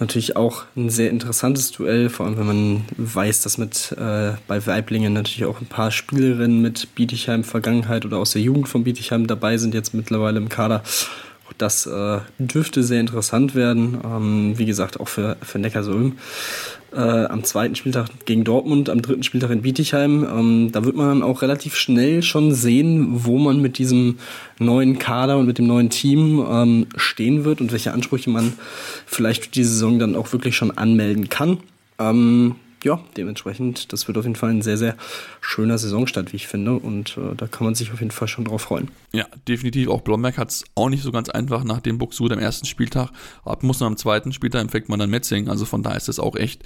natürlich 0.00 0.36
auch 0.36 0.64
ein 0.76 0.90
sehr 0.90 1.10
interessantes 1.10 1.72
Duell, 1.72 2.08
vor 2.08 2.26
allem 2.26 2.38
wenn 2.38 2.46
man 2.46 2.84
weiß, 2.96 3.42
dass 3.42 3.58
mit 3.58 3.92
äh, 3.92 4.32
bei 4.46 4.66
Weiblingen 4.66 5.12
natürlich 5.12 5.44
auch 5.44 5.60
ein 5.60 5.66
paar 5.66 5.90
Spielerinnen 5.90 6.60
mit 6.60 6.94
Bietigheim 6.94 7.44
Vergangenheit 7.44 8.04
oder 8.04 8.18
aus 8.18 8.32
der 8.32 8.42
Jugend 8.42 8.68
von 8.68 8.84
Bietigheim 8.84 9.26
dabei 9.26 9.58
sind, 9.58 9.74
jetzt 9.74 9.94
mittlerweile 9.94 10.38
im 10.38 10.48
Kader. 10.48 10.82
Das 11.58 11.84
äh, 11.84 12.20
dürfte 12.38 12.82
sehr 12.82 13.00
interessant 13.00 13.54
werden. 13.54 13.98
Ähm, 14.04 14.58
wie 14.58 14.64
gesagt, 14.64 14.98
auch 14.98 15.08
für, 15.08 15.36
für 15.42 15.58
Neckarsulm 15.58 16.16
äh, 16.92 17.24
am 17.24 17.44
zweiten 17.44 17.74
Spieltag 17.76 18.08
gegen 18.24 18.44
Dortmund, 18.44 18.88
am 18.88 19.02
dritten 19.02 19.22
Spieltag 19.22 19.50
in 19.50 19.62
Bietigheim. 19.62 20.24
Ähm, 20.24 20.72
da 20.72 20.84
wird 20.84 20.96
man 20.96 21.08
dann 21.08 21.22
auch 21.22 21.42
relativ 21.42 21.76
schnell 21.76 22.22
schon 22.22 22.52
sehen, 22.52 23.24
wo 23.24 23.38
man 23.38 23.60
mit 23.60 23.78
diesem 23.78 24.18
neuen 24.58 24.98
Kader 24.98 25.38
und 25.38 25.46
mit 25.46 25.58
dem 25.58 25.66
neuen 25.66 25.90
Team 25.90 26.44
ähm, 26.50 26.86
stehen 26.96 27.44
wird 27.44 27.60
und 27.60 27.72
welche 27.72 27.92
Ansprüche 27.92 28.30
man 28.30 28.52
vielleicht 29.06 29.44
für 29.44 29.50
die 29.50 29.64
Saison 29.64 29.98
dann 29.98 30.16
auch 30.16 30.32
wirklich 30.32 30.56
schon 30.56 30.76
anmelden 30.76 31.28
kann. 31.28 31.58
Ähm, 31.98 32.56
ja, 32.84 33.00
dementsprechend, 33.16 33.92
das 33.92 34.08
wird 34.08 34.16
auf 34.18 34.24
jeden 34.24 34.36
Fall 34.36 34.50
ein 34.50 34.62
sehr, 34.62 34.76
sehr 34.76 34.96
schöner 35.40 35.78
Saisonstart, 35.78 36.32
wie 36.32 36.36
ich 36.36 36.46
finde. 36.46 36.74
Und 36.74 37.16
äh, 37.16 37.34
da 37.36 37.46
kann 37.46 37.64
man 37.64 37.74
sich 37.74 37.92
auf 37.92 38.00
jeden 38.00 38.10
Fall 38.10 38.28
schon 38.28 38.44
drauf 38.44 38.62
freuen. 38.62 38.90
Ja, 39.12 39.26
definitiv. 39.48 39.88
Auch 39.88 40.00
Blomberg 40.02 40.38
hat 40.38 40.50
es 40.50 40.64
auch 40.74 40.88
nicht 40.88 41.02
so 41.02 41.12
ganz 41.12 41.28
einfach 41.28 41.64
nach 41.64 41.80
dem 41.80 41.98
Buxud 41.98 42.32
am 42.32 42.38
ersten 42.38 42.66
Spieltag. 42.66 43.10
Ab 43.44 43.62
muss 43.62 43.80
man 43.80 43.88
am 43.88 43.96
zweiten 43.96 44.32
Spieltag 44.32 44.62
empfängt 44.62 44.88
man 44.88 44.98
dann 44.98 45.10
Metzing. 45.10 45.48
Also 45.48 45.64
von 45.64 45.82
da 45.82 45.92
ist 45.92 46.08
das 46.08 46.18
auch 46.18 46.36
echt, 46.36 46.62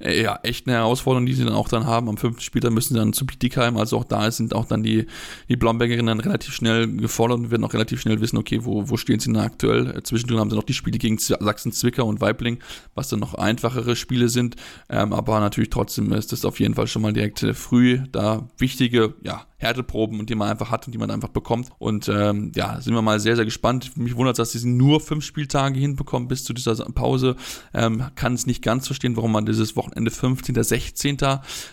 äh, 0.00 0.22
ja, 0.22 0.38
echt 0.42 0.66
eine 0.66 0.76
Herausforderung, 0.76 1.26
die 1.26 1.34
sie 1.34 1.44
dann 1.44 1.54
auch 1.54 1.68
dann 1.68 1.86
haben. 1.86 2.08
Am 2.08 2.16
fünften 2.16 2.42
Spieltag 2.42 2.72
müssen 2.72 2.94
sie 2.94 3.00
dann 3.00 3.12
zu 3.12 3.26
Bietigheim. 3.26 3.76
Also 3.76 3.98
auch 3.98 4.04
da 4.04 4.30
sind 4.30 4.54
auch 4.54 4.64
dann 4.64 4.82
die, 4.82 5.06
die 5.48 5.56
Blombergerinnen 5.56 6.06
dann 6.06 6.20
relativ 6.20 6.54
schnell 6.54 6.86
gefordert 6.86 7.38
und 7.38 7.50
werden 7.50 7.64
auch 7.64 7.74
relativ 7.74 8.00
schnell 8.00 8.20
wissen, 8.20 8.38
okay, 8.38 8.64
wo, 8.64 8.88
wo 8.88 8.96
stehen 8.96 9.20
sie 9.20 9.32
denn 9.32 9.42
aktuell? 9.42 9.98
Äh, 9.98 10.02
zwischendrin 10.02 10.38
haben 10.38 10.50
sie 10.50 10.56
noch 10.56 10.64
die 10.64 10.74
Spiele 10.74 10.98
gegen 10.98 11.18
Sachsen-Zwickau 11.18 12.06
und 12.06 12.20
Weibling, 12.20 12.58
was 12.94 13.08
dann 13.08 13.20
noch 13.20 13.34
einfachere 13.34 13.96
Spiele 13.96 14.28
sind. 14.28 14.56
Ähm, 14.88 15.12
aber 15.12 15.40
natürlich 15.40 15.57
natürlich 15.58 15.70
trotzdem 15.70 16.12
ist 16.12 16.30
das 16.30 16.44
auf 16.44 16.60
jeden 16.60 16.74
Fall 16.74 16.86
schon 16.86 17.02
mal 17.02 17.12
direkt 17.12 17.42
äh, 17.42 17.52
früh 17.52 18.00
da 18.12 18.48
wichtige, 18.58 19.14
ja, 19.22 19.46
Härteproben, 19.60 20.24
die 20.24 20.36
man 20.36 20.48
einfach 20.48 20.70
hat 20.70 20.86
und 20.86 20.92
die 20.92 20.98
man 20.98 21.10
einfach 21.10 21.30
bekommt. 21.30 21.70
Und 21.80 22.08
ähm, 22.08 22.52
ja, 22.54 22.80
sind 22.80 22.94
wir 22.94 23.02
mal 23.02 23.18
sehr, 23.18 23.34
sehr 23.34 23.44
gespannt. 23.44 23.96
Mich 23.96 24.14
wundert, 24.14 24.38
dass 24.38 24.52
sie 24.52 24.68
nur 24.68 25.00
fünf 25.00 25.24
Spieltage 25.24 25.80
hinbekommen 25.80 26.28
bis 26.28 26.44
zu 26.44 26.52
dieser 26.52 26.76
Pause. 26.76 27.34
Ähm, 27.74 28.04
kann 28.14 28.34
es 28.34 28.46
nicht 28.46 28.62
ganz 28.62 28.86
verstehen, 28.86 29.16
warum 29.16 29.32
man 29.32 29.46
dieses 29.46 29.74
Wochenende 29.74 30.12
15., 30.12 30.62
16. 30.62 31.16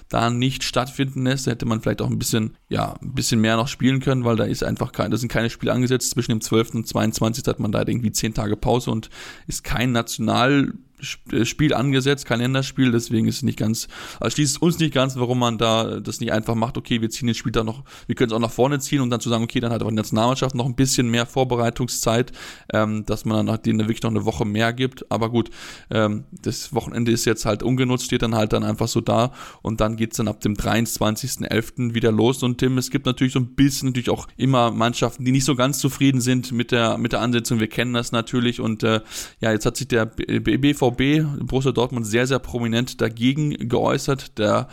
da 0.09 0.29
nicht 0.31 0.63
stattfinden 0.63 1.25
lässt. 1.25 1.45
Da 1.45 1.51
hätte 1.51 1.67
man 1.67 1.79
vielleicht 1.79 2.01
auch 2.01 2.09
ein 2.09 2.17
bisschen, 2.17 2.57
ja, 2.69 2.95
ein 3.03 3.13
bisschen 3.13 3.39
mehr 3.39 3.55
noch 3.55 3.67
spielen 3.67 3.99
können, 3.99 4.25
weil 4.25 4.35
da 4.35 4.45
ist 4.45 4.63
einfach 4.63 4.91
kein, 4.91 5.11
da 5.11 5.17
sind 5.17 5.29
keine 5.29 5.51
Spiele 5.51 5.71
angesetzt. 5.71 6.09
Zwischen 6.09 6.31
dem 6.31 6.41
12. 6.41 6.73
und 6.73 6.87
22. 6.87 7.45
hat 7.45 7.59
man 7.59 7.71
da 7.71 7.83
irgendwie 7.85 8.11
zehn 8.11 8.33
Tage 8.33 8.57
Pause 8.57 8.89
und 8.89 9.11
ist 9.45 9.63
kein 9.63 9.91
National 9.91 10.73
Spiel 11.01 11.73
angesetzt, 11.73 12.25
kein 12.25 12.39
Länderspiel, 12.39 12.91
deswegen 12.91 13.27
ist 13.27 13.37
es 13.37 13.43
nicht 13.43 13.59
ganz, 13.59 13.87
also 14.19 14.35
schließt 14.35 14.55
es 14.55 14.61
uns 14.61 14.79
nicht 14.79 14.93
ganz, 14.93 15.15
warum 15.17 15.39
man 15.39 15.57
da 15.57 15.99
das 15.99 16.19
nicht 16.19 16.31
einfach 16.31 16.55
macht, 16.55 16.77
okay, 16.77 17.01
wir 17.01 17.09
ziehen 17.09 17.27
den 17.27 17.35
Spiel 17.35 17.51
da 17.51 17.63
noch, 17.63 17.83
wir 18.07 18.15
können 18.15 18.29
es 18.29 18.35
auch 18.35 18.39
nach 18.39 18.51
vorne 18.51 18.79
ziehen 18.79 19.01
und 19.01 19.09
dann 19.09 19.19
zu 19.19 19.29
sagen, 19.29 19.43
okay, 19.43 19.59
dann 19.59 19.71
hat 19.71 19.81
aber 19.81 19.91
die 19.91 19.97
Nationalmannschaft 19.97 20.55
noch 20.55 20.65
ein 20.65 20.75
bisschen 20.75 21.09
mehr 21.09 21.25
Vorbereitungszeit, 21.25 22.31
ähm, 22.73 23.05
dass 23.05 23.25
man 23.25 23.45
dann 23.45 23.61
denen 23.61 23.79
wirklich 23.79 24.03
noch 24.03 24.11
eine 24.11 24.25
Woche 24.25 24.45
mehr 24.45 24.73
gibt, 24.73 25.11
aber 25.11 25.29
gut, 25.29 25.49
ähm, 25.89 26.25
das 26.31 26.73
Wochenende 26.73 27.11
ist 27.11 27.25
jetzt 27.25 27.45
halt 27.45 27.63
ungenutzt, 27.63 28.05
steht 28.05 28.21
dann 28.21 28.35
halt 28.35 28.53
dann 28.53 28.63
einfach 28.63 28.87
so 28.87 29.01
da 29.01 29.33
und 29.61 29.81
dann 29.81 29.97
geht's 29.97 30.17
dann 30.17 30.27
ab 30.27 30.39
dem 30.41 30.53
23.11. 30.53 31.93
wieder 31.93 32.11
los 32.11 32.43
und 32.43 32.57
Tim, 32.57 32.77
es 32.77 32.89
gibt 32.89 33.05
natürlich 33.05 33.33
so 33.33 33.39
ein 33.39 33.55
bisschen 33.55 33.89
natürlich 33.89 34.09
auch 34.09 34.27
immer 34.37 34.71
Mannschaften, 34.71 35.25
die 35.25 35.31
nicht 35.31 35.45
so 35.45 35.55
ganz 35.55 35.79
zufrieden 35.79 36.21
sind 36.21 36.51
mit 36.51 36.71
der, 36.71 36.97
mit 36.97 37.11
der 37.11 37.21
Ansetzung, 37.21 37.59
wir 37.59 37.67
kennen 37.67 37.93
das 37.93 38.11
natürlich 38.11 38.59
und 38.59 38.83
äh, 38.83 39.01
ja, 39.39 39.51
jetzt 39.51 39.65
hat 39.65 39.77
sich 39.77 39.87
der 39.87 40.05
BVB 40.05 40.77
BVB, 40.91 41.45
Borussia 41.45 41.71
Dortmund, 41.71 42.05
sehr, 42.05 42.27
sehr 42.27 42.39
prominent 42.39 43.01
dagegen 43.01 43.51
geäußert. 43.51 44.37
Der 44.37 44.67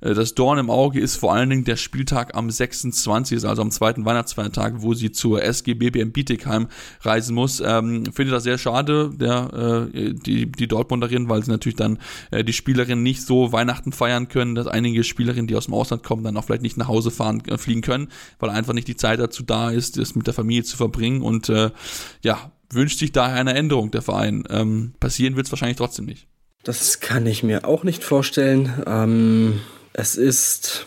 äh, 0.00 0.14
das 0.14 0.34
Dorn 0.34 0.58
im 0.58 0.70
Auge 0.70 1.00
ist 1.00 1.16
vor 1.16 1.32
allen 1.32 1.50
Dingen 1.50 1.64
der 1.64 1.76
Spieltag 1.76 2.34
am 2.34 2.50
26., 2.50 3.46
also 3.46 3.62
am 3.62 3.70
zweiten 3.70 4.04
Weihnachtsfeiertag, 4.04 4.74
wo 4.78 4.94
sie 4.94 5.12
zur 5.12 5.42
SG 5.42 5.74
BBM 5.74 6.12
Bietigheim 6.12 6.68
reisen 7.00 7.34
muss. 7.34 7.60
Ähm, 7.64 8.04
finde 8.12 8.32
das 8.32 8.44
sehr 8.44 8.58
schade, 8.58 9.10
der, 9.14 9.88
äh, 9.94 10.12
die, 10.14 10.50
die 10.50 10.68
Dortmunderin, 10.68 11.28
weil 11.28 11.42
sie 11.42 11.50
natürlich 11.50 11.76
dann 11.76 11.98
äh, 12.30 12.44
die 12.44 12.52
Spielerinnen 12.52 13.02
nicht 13.02 13.22
so 13.22 13.52
Weihnachten 13.52 13.92
feiern 13.92 14.28
können, 14.28 14.54
dass 14.54 14.66
einige 14.66 15.04
Spielerinnen, 15.04 15.46
die 15.46 15.56
aus 15.56 15.66
dem 15.66 15.74
Ausland 15.74 16.02
kommen, 16.02 16.24
dann 16.24 16.36
auch 16.36 16.44
vielleicht 16.44 16.62
nicht 16.62 16.76
nach 16.76 16.88
Hause 16.88 17.10
fahren, 17.10 17.42
äh, 17.46 17.58
fliegen 17.58 17.82
können, 17.82 18.08
weil 18.38 18.50
einfach 18.50 18.72
nicht 18.72 18.88
die 18.88 18.96
Zeit 18.96 19.20
dazu 19.20 19.42
da 19.42 19.70
ist, 19.70 19.98
das 19.98 20.14
mit 20.14 20.26
der 20.26 20.34
Familie 20.34 20.64
zu 20.64 20.76
verbringen 20.76 21.22
und 21.22 21.48
äh, 21.48 21.70
ja, 22.22 22.52
wünscht 22.70 22.98
sich 22.98 23.12
daher 23.12 23.36
eine 23.36 23.54
Änderung 23.54 23.90
der 23.90 24.02
Verein. 24.02 24.44
Ähm, 24.50 24.94
passieren 25.00 25.36
wird 25.36 25.46
es 25.46 25.52
wahrscheinlich 25.52 25.76
trotzdem 25.78 26.06
nicht. 26.06 26.26
Das 26.64 27.00
kann 27.00 27.26
ich 27.26 27.42
mir 27.42 27.64
auch 27.64 27.84
nicht 27.84 28.02
vorstellen. 28.02 28.72
Ähm, 28.86 29.60
es 29.92 30.16
ist. 30.16 30.86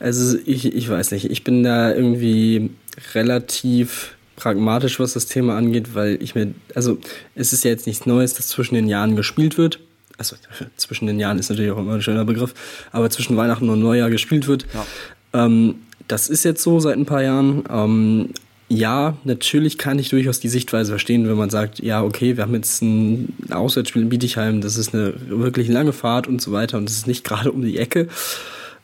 Also 0.00 0.38
ich, 0.46 0.64
ich 0.64 0.88
weiß 0.88 1.10
nicht, 1.10 1.30
ich 1.30 1.42
bin 1.42 1.62
da 1.62 1.92
irgendwie 1.92 2.70
relativ 3.14 4.16
pragmatisch, 4.36 5.00
was 5.00 5.14
das 5.14 5.26
Thema 5.26 5.56
angeht, 5.56 5.94
weil 5.94 6.22
ich 6.22 6.34
mir, 6.34 6.54
also 6.74 6.98
es 7.34 7.52
ist 7.52 7.64
ja 7.64 7.70
jetzt 7.70 7.86
nichts 7.86 8.06
Neues, 8.06 8.34
dass 8.34 8.46
zwischen 8.46 8.76
den 8.76 8.88
Jahren 8.88 9.16
gespielt 9.16 9.58
wird. 9.58 9.80
Also 10.16 10.36
zwischen 10.76 11.06
den 11.06 11.18
Jahren 11.18 11.38
ist 11.38 11.50
natürlich 11.50 11.72
auch 11.72 11.78
immer 11.78 11.94
ein 11.94 12.02
schöner 12.02 12.24
Begriff, 12.24 12.54
aber 12.92 13.10
zwischen 13.10 13.36
Weihnachten 13.36 13.68
und 13.68 13.80
Neujahr 13.80 14.10
gespielt 14.10 14.46
wird. 14.46 14.66
Ja. 14.72 15.44
Ähm, 15.44 15.76
das 16.06 16.28
ist 16.28 16.44
jetzt 16.44 16.62
so 16.62 16.80
seit 16.80 16.96
ein 16.96 17.06
paar 17.06 17.22
Jahren. 17.22 17.64
Ähm, 17.68 18.30
ja, 18.68 19.16
natürlich 19.24 19.78
kann 19.78 19.98
ich 19.98 20.10
durchaus 20.10 20.40
die 20.40 20.48
Sichtweise 20.48 20.92
verstehen, 20.92 21.26
wenn 21.28 21.36
man 21.36 21.48
sagt, 21.48 21.80
ja, 21.80 22.02
okay, 22.02 22.36
wir 22.36 22.44
haben 22.44 22.54
jetzt 22.54 22.82
ein 22.82 23.34
Auswärtsspiel 23.50 24.02
in 24.02 24.10
Bietigheim, 24.10 24.60
das 24.60 24.76
ist 24.76 24.94
eine 24.94 25.14
wirklich 25.28 25.68
lange 25.68 25.94
Fahrt 25.94 26.26
und 26.26 26.42
so 26.42 26.52
weiter 26.52 26.76
und 26.76 26.88
das 26.88 26.96
ist 26.96 27.06
nicht 27.06 27.24
gerade 27.24 27.50
um 27.50 27.62
die 27.62 27.78
Ecke. 27.78 28.08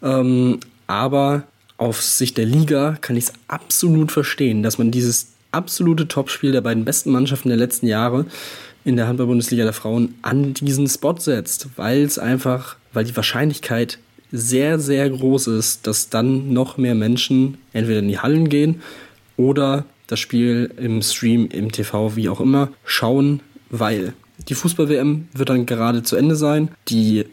Ähm, 0.02 0.58
aber 0.86 1.44
auf 1.76 2.00
Sicht 2.00 2.38
der 2.38 2.46
Liga 2.46 2.96
kann 3.00 3.16
ich 3.16 3.24
es 3.24 3.32
absolut 3.48 4.10
verstehen, 4.10 4.62
dass 4.62 4.78
man 4.78 4.90
dieses 4.90 5.28
absolute 5.52 6.08
Topspiel 6.08 6.52
der 6.52 6.62
beiden 6.62 6.84
besten 6.84 7.12
Mannschaften 7.12 7.48
der 7.48 7.58
letzten 7.58 7.86
Jahre 7.86 8.26
in 8.84 8.96
der 8.96 9.06
Handball-Bundesliga 9.06 9.64
der 9.64 9.72
Frauen 9.72 10.14
an 10.22 10.54
diesen 10.54 10.88
Spot 10.88 11.16
setzt, 11.18 11.68
weil 11.76 12.02
es 12.02 12.18
einfach, 12.18 12.76
weil 12.92 13.04
die 13.04 13.16
Wahrscheinlichkeit 13.16 13.98
sehr, 14.32 14.78
sehr 14.78 15.08
groß 15.08 15.46
ist, 15.48 15.86
dass 15.86 16.10
dann 16.10 16.52
noch 16.52 16.76
mehr 16.76 16.94
Menschen 16.94 17.58
entweder 17.72 18.00
in 18.00 18.08
die 18.08 18.18
Hallen 18.18 18.48
gehen 18.48 18.82
oder 19.36 19.84
das 20.06 20.20
Spiel 20.20 20.72
im 20.76 21.02
Stream, 21.02 21.48
im 21.50 21.72
TV, 21.72 22.16
wie 22.16 22.28
auch 22.28 22.40
immer, 22.40 22.68
schauen, 22.84 23.40
weil 23.70 24.12
die 24.48 24.54
Fußball-WM 24.54 25.28
wird 25.32 25.48
dann 25.48 25.66
gerade 25.66 26.02
zu 26.02 26.16
Ende 26.16 26.36
sein. 26.36 26.68
Die 26.88 27.24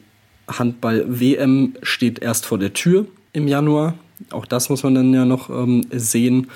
Handball-WM 0.48 1.74
steht 1.84 2.20
erst 2.20 2.46
vor 2.46 2.58
der 2.58 2.74
Tür 2.74 3.06
im 3.34 3.48
Januar. 3.48 3.96
Auch 4.30 4.46
das 4.46 4.70
muss 4.70 4.84
man 4.84 4.96
dann 4.96 5.14
ja 5.14 5.26
noch 5.26 5.50
ähm, 5.50 5.86
sehen. 5.92 6.48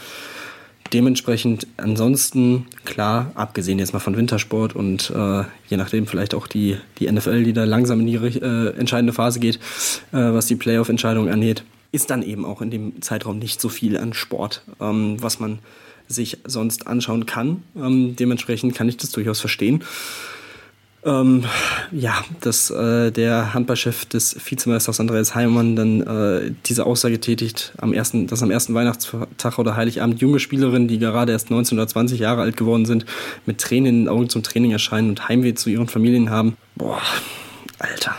Dementsprechend 0.94 1.66
ansonsten, 1.78 2.68
klar, 2.86 3.32
abgesehen 3.34 3.80
jetzt 3.80 3.94
mal 3.94 4.00
von 4.00 4.16
Wintersport 4.16 4.76
und 4.76 5.10
äh, 5.10 5.44
je 5.68 5.78
nachdem 5.78 6.06
vielleicht 6.06 6.36
auch 6.36 6.46
die, 6.46 6.78
die 7.00 7.12
NFL, 7.12 7.44
die 7.44 7.54
da 7.54 7.64
langsam 7.64 8.02
in 8.02 8.06
die 8.06 8.16
äh, 8.16 8.78
entscheidende 8.78 9.12
Phase 9.12 9.40
geht, 9.40 9.56
äh, 9.56 10.18
was 10.18 10.46
die 10.46 10.56
Playoff-Entscheidung 10.56 11.28
angeht, 11.28 11.64
ist 11.96 12.10
dann 12.10 12.22
eben 12.22 12.46
auch 12.46 12.62
in 12.62 12.70
dem 12.70 13.02
Zeitraum 13.02 13.40
nicht 13.40 13.62
so 13.62 13.70
viel 13.70 13.98
an 13.98 14.14
Sport, 14.14 14.64
ähm, 14.80 15.22
was 15.22 15.40
man 15.40 15.60
sich 16.08 16.40
sonst 16.46 16.88
anschauen 16.88 17.26
kann. 17.26 17.64
Ähm, 17.76 18.16
dementsprechend 18.16 18.76
kann 18.76 18.90
ich 18.90 18.98
das 18.98 19.12
durchaus 19.12 19.40
verstehen. 19.40 19.84
Ähm, 21.06 21.46
ja, 21.92 22.26
dass 22.42 22.72
äh, 22.72 23.12
der 23.12 23.54
Handballchef 23.54 24.06
des 24.06 24.36
Vizemeisters 24.44 25.00
Andreas 25.00 25.36
Heimann 25.36 25.76
dann 25.76 26.02
äh, 26.02 26.52
diese 26.66 26.86
Aussage 26.86 27.22
tätigt, 27.22 27.74
am 27.78 27.94
ersten, 27.94 28.26
dass 28.26 28.42
am 28.42 28.50
ersten 28.50 28.74
Weihnachtstag 28.74 29.60
oder 29.60 29.76
Heiligabend 29.76 30.20
junge 30.20 30.40
Spielerinnen, 30.40 30.88
die 30.88 30.98
gerade 30.98 31.32
erst 31.32 31.52
19 31.52 31.78
oder 31.78 31.88
20 31.88 32.20
Jahre 32.20 32.42
alt 32.42 32.58
geworden 32.58 32.86
sind, 32.86 33.06
mit 33.46 33.62
Tränen 33.62 33.86
in 33.86 34.00
den 34.02 34.10
Augen 34.10 34.30
zum 34.30 34.42
Training 34.42 34.72
erscheinen 34.72 35.10
und 35.10 35.30
Heimweh 35.30 35.54
zu 35.54 35.70
ihren 35.70 35.88
Familien 35.88 36.32
haben. 36.32 36.58
Boah, 36.76 37.02
Alter. 37.78 38.16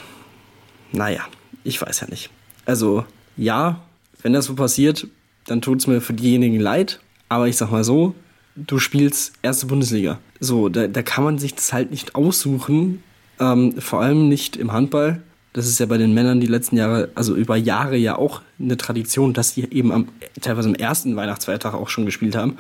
Naja, 0.93 1.23
ich 1.65 1.83
weiß 1.83 2.01
ja 2.01 2.07
nicht. 2.07 2.31
Also, 2.67 3.05
ja, 3.37 3.81
wenn 4.23 4.33
das 4.33 4.47
so 4.47 4.55
passiert, 4.55 5.07
dann 5.47 5.61
tut 5.61 5.81
es 5.81 5.87
mir 5.87 6.01
für 6.01 6.15
diejenigen 6.15 6.59
leid. 6.61 7.01
Aber 7.29 7.49
ich 7.49 7.57
sag 7.57 7.71
mal 7.71 7.85
so, 7.85 8.15
du 8.55 8.79
spielst 8.79 9.35
erste 9.43 9.67
Bundesliga. 9.67 10.19
So, 10.41 10.69
da, 10.69 10.87
da 10.87 11.03
kann 11.03 11.25
man 11.25 11.39
sich 11.39 11.55
das 11.55 11.73
halt 11.73 11.91
nicht 11.91 12.15
aussuchen, 12.15 13.03
ähm, 13.41 13.81
vor 13.81 14.01
allem 14.01 14.29
nicht 14.29 14.57
im 14.57 14.73
Handball. 14.73 15.23
Das 15.53 15.67
ist 15.67 15.79
ja 15.79 15.87
bei 15.87 15.97
den 15.97 16.13
Männern 16.13 16.41
die 16.41 16.47
letzten 16.47 16.77
Jahre, 16.77 17.09
also 17.15 17.35
über 17.35 17.57
Jahre 17.57 17.97
ja 17.97 18.17
auch 18.17 18.43
eine 18.61 18.77
Tradition, 18.77 19.33
dass 19.33 19.55
die 19.55 19.73
eben 19.73 19.91
am, 19.93 20.09
teilweise 20.41 20.69
am 20.69 20.75
ersten 20.75 21.17
Weihnachtsfeiertag 21.17 21.75
auch 21.75 21.89
schon 21.89 22.05
gespielt 22.05 22.37
haben. 22.37 22.59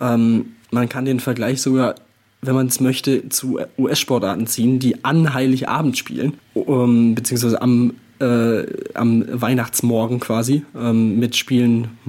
Ähm, 0.00 0.56
man 0.70 0.88
kann 0.88 1.04
den 1.04 1.20
Vergleich 1.20 1.62
sogar, 1.62 1.94
wenn 2.42 2.54
man 2.54 2.66
es 2.66 2.80
möchte, 2.80 3.28
zu 3.28 3.60
US-Sportarten 3.78 4.46
ziehen, 4.46 4.78
die 4.78 5.04
an 5.04 5.34
Heiligabend 5.34 5.96
spielen, 5.96 6.34
um, 6.54 7.14
beziehungsweise 7.14 7.62
am, 7.62 7.94
äh, 8.20 8.64
am 8.94 9.24
Weihnachtsmorgen 9.28 10.20
quasi, 10.20 10.62
ähm, 10.76 11.18
mit 11.18 11.44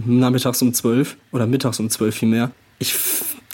nachmittags 0.06 0.62
um 0.62 0.74
12 0.74 1.18
oder 1.32 1.48
mittags 1.48 1.80
um 1.80 1.90
12 1.90 2.16
vielmehr. 2.16 2.52
Ich, 2.80 2.96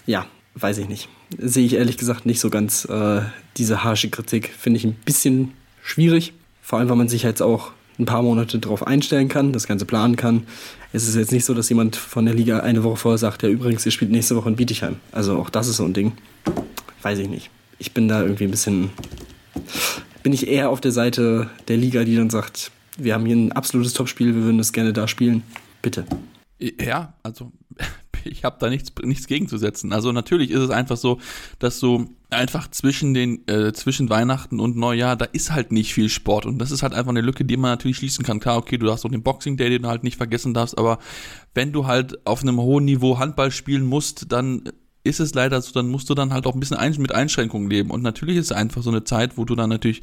ja, 0.05 0.25
weiß 0.55 0.77
ich 0.79 0.89
nicht. 0.89 1.09
Sehe 1.37 1.65
ich 1.65 1.73
ehrlich 1.75 1.97
gesagt 1.97 2.25
nicht 2.25 2.39
so 2.39 2.49
ganz 2.49 2.85
äh, 2.85 3.21
diese 3.57 3.83
harsche 3.83 4.09
Kritik. 4.09 4.53
Finde 4.57 4.77
ich 4.77 4.85
ein 4.85 4.95
bisschen 5.05 5.53
schwierig. 5.81 6.33
Vor 6.61 6.79
allem, 6.79 6.89
weil 6.89 6.95
man 6.95 7.09
sich 7.09 7.23
jetzt 7.23 7.41
auch 7.41 7.71
ein 7.99 8.05
paar 8.05 8.21
Monate 8.21 8.59
darauf 8.59 8.85
einstellen 8.85 9.27
kann, 9.27 9.51
das 9.53 9.67
Ganze 9.67 9.85
planen 9.85 10.15
kann. 10.15 10.47
Es 10.93 11.07
ist 11.07 11.15
jetzt 11.15 11.31
nicht 11.31 11.45
so, 11.45 11.53
dass 11.53 11.69
jemand 11.69 11.95
von 11.95 12.25
der 12.25 12.33
Liga 12.33 12.59
eine 12.59 12.83
Woche 12.83 12.97
vorher 12.97 13.17
sagt, 13.17 13.43
ja 13.43 13.49
übrigens, 13.49 13.85
ihr 13.85 13.91
spielt 13.91 14.11
nächste 14.11 14.35
Woche 14.35 14.49
in 14.49 14.55
Bietigheim. 14.55 14.97
Also 15.11 15.37
auch 15.37 15.49
das 15.49 15.67
ist 15.67 15.77
so 15.77 15.85
ein 15.85 15.93
Ding. 15.93 16.13
Weiß 17.01 17.19
ich 17.19 17.29
nicht. 17.29 17.49
Ich 17.79 17.93
bin 17.93 18.07
da 18.07 18.21
irgendwie 18.21 18.45
ein 18.45 18.51
bisschen, 18.51 18.91
bin 20.23 20.33
ich 20.33 20.47
eher 20.47 20.69
auf 20.69 20.81
der 20.81 20.91
Seite 20.91 21.49
der 21.67 21.77
Liga, 21.77 22.03
die 22.03 22.15
dann 22.15 22.29
sagt, 22.29 22.71
wir 22.97 23.13
haben 23.13 23.25
hier 23.25 23.35
ein 23.35 23.51
absolutes 23.51 23.93
Topspiel, 23.93 24.33
wir 24.33 24.43
würden 24.43 24.57
das 24.57 24.73
gerne 24.73 24.93
da 24.93 25.07
spielen. 25.07 25.43
Bitte. 25.81 26.05
Ja, 26.59 27.13
also 27.23 27.51
ich 28.23 28.43
habe 28.43 28.57
da 28.59 28.69
nichts, 28.69 28.91
nichts 29.03 29.27
gegenzusetzen. 29.27 29.91
Also 29.91 30.11
natürlich 30.11 30.51
ist 30.51 30.61
es 30.61 30.69
einfach 30.69 30.97
so, 30.97 31.19
dass 31.59 31.79
so 31.79 32.05
einfach 32.29 32.69
zwischen 32.69 33.13
den 33.13 33.47
äh, 33.47 33.73
zwischen 33.73 34.09
Weihnachten 34.09 34.59
und 34.59 34.77
Neujahr, 34.77 35.15
da 35.15 35.25
ist 35.25 35.51
halt 35.51 35.71
nicht 35.71 35.93
viel 35.93 36.09
Sport 36.09 36.45
und 36.45 36.57
das 36.57 36.71
ist 36.71 36.83
halt 36.83 36.93
einfach 36.93 37.11
eine 37.11 37.21
Lücke, 37.21 37.45
die 37.45 37.57
man 37.57 37.71
natürlich 37.71 37.97
schließen 37.97 38.23
kann. 38.23 38.39
Klar, 38.39 38.57
okay, 38.57 38.77
du 38.77 38.91
hast 38.91 39.05
auch 39.05 39.11
den 39.11 39.23
Boxing 39.23 39.57
Day, 39.57 39.69
den 39.69 39.83
du 39.83 39.89
halt 39.89 40.03
nicht 40.03 40.17
vergessen 40.17 40.53
darfst, 40.53 40.77
aber 40.77 40.99
wenn 41.53 41.71
du 41.71 41.85
halt 41.85 42.25
auf 42.25 42.41
einem 42.41 42.59
hohen 42.59 42.85
Niveau 42.85 43.19
Handball 43.19 43.51
spielen 43.51 43.85
musst, 43.85 44.31
dann 44.31 44.63
ist 45.03 45.19
es 45.19 45.33
leider 45.33 45.61
so, 45.61 45.71
dann 45.73 45.89
musst 45.89 46.09
du 46.09 46.15
dann 46.15 46.31
halt 46.31 46.45
auch 46.45 46.53
ein 46.53 46.59
bisschen 46.59 46.77
ein, 46.77 46.95
mit 46.97 47.13
Einschränkungen 47.13 47.69
leben. 47.69 47.91
Und 47.91 48.01
natürlich 48.01 48.37
ist 48.37 48.45
es 48.45 48.51
einfach 48.51 48.81
so 48.81 48.89
eine 48.89 49.03
Zeit, 49.03 49.37
wo 49.37 49.45
du 49.45 49.55
dann 49.55 49.69
natürlich 49.69 50.01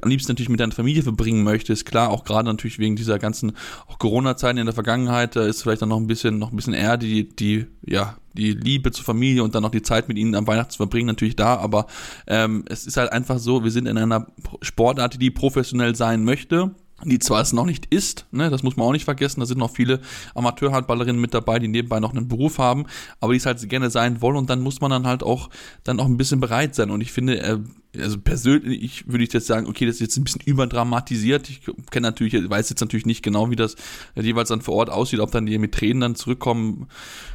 am 0.00 0.08
liebsten 0.08 0.32
natürlich 0.32 0.48
mit 0.48 0.60
deiner 0.60 0.72
Familie 0.72 1.02
verbringen 1.02 1.44
möchtest. 1.44 1.84
Klar, 1.84 2.10
auch 2.10 2.24
gerade 2.24 2.48
natürlich 2.48 2.78
wegen 2.78 2.96
dieser 2.96 3.18
ganzen 3.18 3.52
Corona-Zeiten 3.98 4.58
in 4.58 4.66
der 4.66 4.74
Vergangenheit, 4.74 5.36
da 5.36 5.44
ist 5.44 5.62
vielleicht 5.62 5.82
dann 5.82 5.90
noch 5.90 5.98
ein 5.98 6.06
bisschen, 6.06 6.38
noch 6.38 6.50
ein 6.50 6.56
bisschen 6.56 6.74
eher 6.74 6.96
die, 6.96 7.28
die, 7.28 7.66
ja, 7.84 8.16
die 8.34 8.52
Liebe 8.52 8.90
zur 8.92 9.04
Familie 9.04 9.42
und 9.42 9.54
dann 9.54 9.62
noch 9.62 9.70
die 9.70 9.82
Zeit 9.82 10.08
mit 10.08 10.16
ihnen 10.16 10.34
am 10.34 10.46
Weihnachten 10.46 10.70
zu 10.70 10.76
verbringen, 10.78 11.08
natürlich 11.08 11.36
da, 11.36 11.56
aber 11.56 11.86
ähm, 12.26 12.64
es 12.68 12.86
ist 12.86 12.96
halt 12.96 13.12
einfach 13.12 13.38
so, 13.38 13.64
wir 13.64 13.70
sind 13.70 13.86
in 13.86 13.98
einer 13.98 14.28
Sportart, 14.62 15.20
die 15.20 15.30
professionell 15.30 15.94
sein 15.94 16.24
möchte 16.24 16.74
die 17.04 17.18
zwar 17.18 17.40
es 17.40 17.52
noch 17.52 17.64
nicht 17.64 17.86
ist, 17.86 18.26
ne, 18.32 18.50
das 18.50 18.62
muss 18.62 18.76
man 18.76 18.86
auch 18.86 18.92
nicht 18.92 19.04
vergessen, 19.04 19.40
da 19.40 19.46
sind 19.46 19.58
noch 19.58 19.70
viele 19.70 20.00
Amateurhandballerinnen 20.34 21.20
mit 21.20 21.32
dabei, 21.32 21.58
die 21.58 21.68
nebenbei 21.68 22.00
noch 22.00 22.14
einen 22.14 22.28
Beruf 22.28 22.58
haben, 22.58 22.86
aber 23.20 23.32
die 23.32 23.38
es 23.38 23.46
halt 23.46 23.66
gerne 23.68 23.90
sein 23.90 24.20
wollen 24.20 24.36
und 24.36 24.50
dann 24.50 24.60
muss 24.60 24.80
man 24.80 24.90
dann 24.90 25.06
halt 25.06 25.22
auch 25.22 25.48
dann 25.84 26.00
auch 26.00 26.06
ein 26.06 26.16
bisschen 26.16 26.40
bereit 26.40 26.74
sein 26.74 26.90
und 26.90 27.00
ich 27.00 27.12
finde, 27.12 27.40
äh, 27.40 27.58
also 27.96 28.18
persönlich 28.18 29.08
würde 29.08 29.24
ich 29.24 29.32
jetzt 29.32 29.46
sagen, 29.46 29.66
okay, 29.66 29.86
das 29.86 29.96
ist 29.96 30.00
jetzt 30.00 30.16
ein 30.18 30.24
bisschen 30.24 30.42
überdramatisiert. 30.44 31.48
Ich 31.48 31.62
kenne 31.90 32.06
natürlich, 32.08 32.48
weiß 32.48 32.68
jetzt 32.70 32.80
natürlich 32.80 33.06
nicht 33.06 33.22
genau, 33.22 33.50
wie 33.50 33.56
das 33.56 33.76
jeweils 34.14 34.50
dann 34.50 34.60
vor 34.60 34.74
Ort 34.74 34.90
aussieht, 34.90 35.20
ob 35.20 35.30
dann 35.30 35.46
die 35.46 35.58
mit 35.58 35.72
Tränen 35.72 36.00
dann 36.00 36.14
zurückkommen. 36.14 36.88